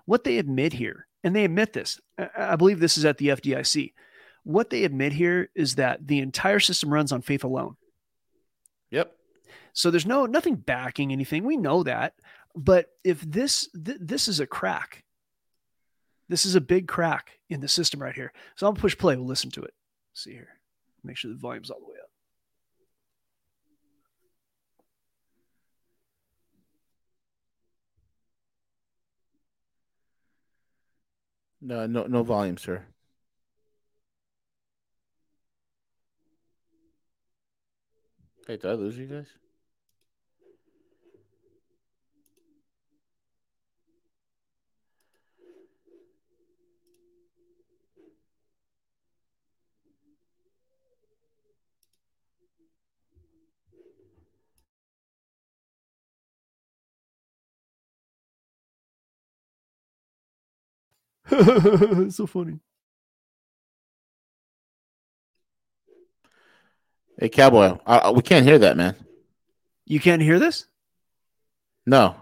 What 0.07 0.25
they 0.25 0.39
admit 0.39 0.73
here, 0.73 1.07
and 1.23 1.35
they 1.35 1.45
admit 1.45 1.73
this. 1.73 2.01
I, 2.19 2.29
I 2.37 2.57
believe 2.57 2.81
this 2.81 2.97
is 2.97 3.05
at 3.05 3.19
the 3.19 3.29
FDIC. 3.29 3.93
What 4.45 4.71
they 4.71 4.85
admit 4.85 5.13
here 5.13 5.51
is 5.55 5.75
that 5.75 6.07
the 6.07 6.21
entire 6.21 6.61
system 6.61 6.93
runs 6.93 7.13
on 7.13 7.23
faith 7.23 7.45
alone. 7.45 7.77
Yep. 8.91 9.13
So 9.73 9.91
there's 9.91 10.07
no 10.07 10.27
nothing 10.27 10.57
backing 10.57 11.13
anything. 11.13 11.45
We 11.45 11.57
know 11.57 11.83
that. 11.83 12.15
But 12.55 12.87
if 13.05 13.21
this 13.21 13.69
th- 13.85 13.99
this 14.01 14.29
is 14.29 14.41
a 14.41 14.47
crack 14.47 15.05
this 16.29 16.45
is 16.45 16.55
a 16.55 16.61
big 16.61 16.89
crack 16.89 17.39
in 17.49 17.61
the 17.61 17.69
system 17.69 18.03
right 18.03 18.15
here. 18.15 18.33
So 18.57 18.67
I'll 18.67 18.73
push 18.73 18.97
play. 18.99 19.17
We'll 19.17 19.27
listen 19.27 19.51
to 19.53 19.63
it. 19.63 19.75
Let's 20.13 20.25
see 20.25 20.33
here. 20.33 20.59
Make 21.05 21.17
sure 21.17 21.31
the 21.31 21.37
volume's 21.37 21.71
all 21.71 21.79
the 21.79 21.87
way 21.87 21.93
up. 22.03 22.11
No, 31.67 31.87
no, 31.87 32.07
no 32.07 32.23
volume, 32.23 32.57
sir. 32.57 32.87
Hey, 38.47 38.57
did 38.57 38.65
I 38.71 38.73
lose 38.75 38.97
you 38.97 39.07
guys? 39.07 39.27
so 62.11 62.27
funny. 62.27 62.59
Hey, 67.19 67.29
Cowboy, 67.29 67.79
uh, 67.87 68.13
we 68.15 68.23
can't 68.23 68.45
hear 68.45 68.59
that, 68.59 68.77
man. 68.77 68.95
You 69.87 70.01
can't 70.01 70.21
hear 70.21 70.39
this? 70.39 70.67
No. 71.87 72.17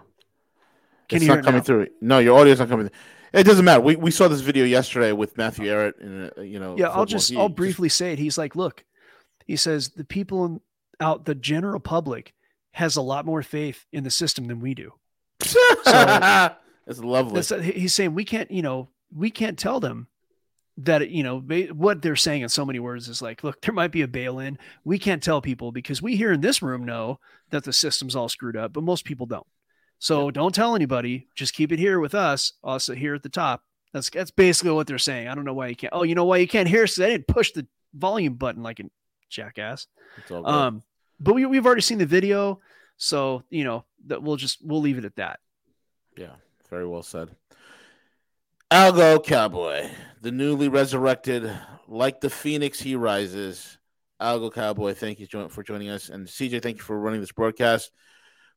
Can 1.09 1.17
it's 1.17 1.23
you 1.23 1.27
not 1.27 1.33
hear 1.33 1.39
it 1.39 1.45
coming 1.45 1.59
now? 1.59 1.63
through. 1.63 1.87
No, 2.01 2.19
your 2.19 2.39
audio's 2.39 2.59
not 2.59 2.69
coming. 2.69 2.89
It 3.33 3.43
doesn't 3.43 3.65
matter. 3.65 3.81
We, 3.81 3.97
we 3.97 4.11
saw 4.11 4.29
this 4.29 4.39
video 4.39 4.63
yesterday 4.63 5.11
with 5.11 5.37
Matthew 5.37 5.71
Arrett. 5.71 5.99
and 5.99 6.31
uh, 6.37 6.41
you 6.41 6.59
know, 6.59 6.77
Yeah, 6.77 6.89
I'll 6.89 7.05
just 7.05 7.29
He 7.29 7.37
I'll 7.37 7.49
briefly 7.49 7.89
say 7.89 8.13
it. 8.13 8.19
He's 8.19 8.37
like, 8.37 8.55
look, 8.55 8.85
he 9.45 9.57
says 9.57 9.89
the 9.89 10.05
people 10.05 10.45
in, 10.45 10.61
out 11.01 11.25
the 11.25 11.35
general 11.35 11.81
public 11.81 12.33
has 12.71 12.95
a 12.95 13.01
lot 13.01 13.25
more 13.25 13.43
faith 13.43 13.85
in 13.91 14.03
the 14.03 14.11
system 14.11 14.45
than 14.45 14.61
we 14.61 14.73
do. 14.73 14.93
That's 15.85 16.99
lovely. 16.99 17.41
That's, 17.41 17.65
he's 17.65 17.93
saying 17.93 18.13
we 18.13 18.23
can't, 18.23 18.49
you 18.51 18.61
know, 18.61 18.89
we 19.15 19.31
can't 19.31 19.57
tell 19.57 19.79
them 19.79 20.07
that 20.77 21.09
you 21.09 21.23
know 21.23 21.39
what 21.39 22.01
they're 22.01 22.17
saying 22.17 22.41
in 22.41 22.49
so 22.49 22.65
many 22.65 22.79
words 22.79 23.07
is 23.07 23.21
like, 23.21 23.43
look, 23.43 23.61
there 23.61 23.73
might 23.73 23.91
be 23.91 24.01
a 24.01 24.07
bail-in. 24.07 24.57
We 24.83 24.99
can't 24.99 25.23
tell 25.23 25.41
people 25.41 25.71
because 25.71 26.01
we 26.01 26.15
here 26.15 26.33
in 26.33 26.41
this 26.41 26.61
room 26.61 26.85
know 26.85 27.19
that 27.51 27.63
the 27.63 27.73
system's 27.73 28.15
all 28.15 28.29
screwed 28.29 28.57
up, 28.57 28.73
but 28.73 28.83
most 28.83 29.05
people 29.05 29.25
don't. 29.25 29.47
So 29.99 30.29
don't 30.29 30.53
tell 30.53 30.75
anybody. 30.75 31.27
Just 31.35 31.53
keep 31.53 31.71
it 31.71 31.79
here 31.79 31.99
with 31.99 32.13
us, 32.13 32.53
also 32.63 32.93
here 32.93 33.15
at 33.15 33.23
the 33.23 33.29
top. 33.29 33.63
That's 33.93 34.09
that's 34.09 34.31
basically 34.31 34.71
what 34.71 34.87
they're 34.87 34.97
saying. 34.97 35.29
I 35.29 35.35
don't 35.35 35.45
know 35.45 35.53
why 35.53 35.67
you 35.67 35.75
can't. 35.75 35.93
Oh, 35.95 36.03
you 36.03 36.15
know 36.15 36.25
why 36.25 36.37
you 36.37 36.47
can't 36.47 36.67
hear? 36.67 36.83
Because 36.83 36.99
I 36.99 37.07
didn't 37.07 37.27
push 37.27 37.53
the 37.53 37.65
volume 37.93 38.33
button 38.33 38.61
like 38.61 38.81
a 38.81 38.83
jackass. 39.29 39.87
Um, 40.29 40.83
but 41.19 41.33
we 41.33 41.45
we've 41.45 41.65
already 41.65 41.81
seen 41.81 41.97
the 41.97 42.05
video, 42.05 42.59
so 42.97 43.43
you 43.49 43.63
know 43.63 43.85
that 44.07 44.21
we'll 44.21 44.35
just 44.35 44.57
we'll 44.61 44.81
leave 44.81 44.97
it 44.97 45.05
at 45.05 45.15
that. 45.15 45.39
Yeah, 46.17 46.33
very 46.69 46.85
well 46.85 47.03
said. 47.03 47.29
Algo 48.71 49.23
Cowboy, 49.23 49.89
the 50.21 50.31
newly 50.31 50.69
resurrected, 50.69 51.51
like 51.87 52.19
the 52.19 52.31
phoenix, 52.31 52.79
he 52.79 52.95
rises. 52.95 53.77
Algo 54.19 54.51
Cowboy, 54.51 54.95
thank 54.95 55.19
you 55.19 55.27
for 55.49 55.61
joining 55.61 55.89
us, 55.89 56.09
and 56.09 56.25
CJ, 56.25 56.63
thank 56.63 56.77
you 56.77 56.83
for 56.83 56.99
running 56.99 57.19
this 57.19 57.31
broadcast. 57.31 57.91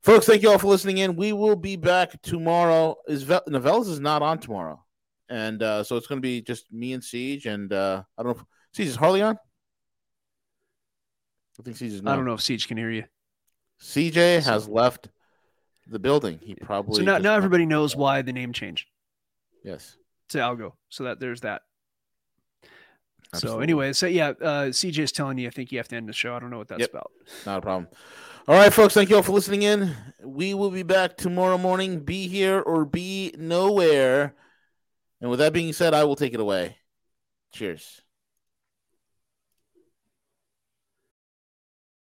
Folks, 0.03 0.25
thank 0.25 0.43
you 0.43 0.51
all 0.51 0.59
for 0.59 0.69
listening 0.69 0.99
in. 0.99 1.17
We 1.17 1.35
will 1.35 1.57
be 1.57 1.77
back 1.77 2.23
tomorrow. 2.23 2.97
Is 3.07 3.25
Vel- 3.25 3.43
Novell's 3.49 3.89
is 3.89 4.01
not 4.01 4.23
on 4.23 4.39
tomorrow, 4.39 4.83
and 5.29 5.63
uh, 5.63 5.85
so 5.85 5.97
it's 5.97 6.07
going 6.07 6.23
to 6.23 6.27
be 6.27 6.41
just 6.41 6.73
me 6.73 6.95
and 6.95 7.03
CJ, 7.03 7.45
and 7.45 7.71
uh, 7.71 8.03
I 8.17 8.23
don't 8.23 8.35
know. 8.35 8.43
If, 8.73 8.81
CJ 8.81 8.89
is 8.89 8.97
Harley 8.97 9.21
on? 9.21 9.37
I 11.61 11.63
think 11.65 11.77
CJ 11.77 11.83
is. 11.83 12.03
not. 12.03 12.13
I 12.13 12.17
don't 12.17 12.25
know 12.25 12.35
if 12.35 12.41
CJ 12.41 12.67
can 12.67 12.79
hear 12.79 12.91
you. 12.91 13.05
CJ 13.83 14.43
has 14.43 14.67
left 14.69 15.11
the 15.87 15.99
building. 15.99 16.39
He 16.41 16.55
probably 16.55 16.97
So 16.97 17.03
now, 17.03 17.19
now 17.19 17.35
everybody 17.35 17.67
knows 17.67 17.95
why 17.95 18.23
the 18.23 18.33
name 18.33 18.55
change 18.55 18.87
Yes. 19.63 19.98
To 20.29 20.39
Algo. 20.39 20.73
So 20.89 21.05
that 21.05 21.21
there's 21.21 21.41
that. 21.43 21.63
So 23.35 23.61
anyway, 23.61 23.93
so 23.93 24.07
yeah, 24.07 24.29
uh, 24.41 24.71
CJ 24.71 25.01
is 25.01 25.13
telling 25.13 25.37
you. 25.37 25.49
I 25.49 25.51
think 25.51 25.71
you 25.71 25.79
have 25.79 25.89
to 25.89 25.97
end 25.97 26.09
the 26.09 26.15
show. 26.15 26.35
I 26.35 26.39
don't 26.39 26.51
know 26.51 26.59
what 26.59 26.69
that's 26.69 26.81
Yep. 26.81 26.91
about. 26.91 27.11
Not 27.45 27.59
a 27.59 27.63
problem. 27.63 27.89
All 28.47 28.55
right, 28.55 28.73
folks. 28.73 28.95
Thank 28.95 29.11
you 29.11 29.17
all 29.17 29.23
for 29.23 29.33
listening 29.33 29.63
in. 29.63 29.95
We 30.23 30.55
will 30.55 30.71
be 30.71 30.83
back 30.83 31.19
tomorrow 31.19 31.59
morning. 31.59 32.01
Be 32.01 32.27
here 32.29 32.61
or 32.61 32.87
be 32.87 33.35
nowhere. 33.37 34.35
And 35.21 35.31
with 35.31 35.41
that 35.41 35.53
being 35.53 35.75
said, 35.75 35.93
I 35.93 36.05
will 36.05 36.17
take 36.17 36.33
it 36.33 36.41
away. 36.41 36.79
Cheers. 37.53 38.01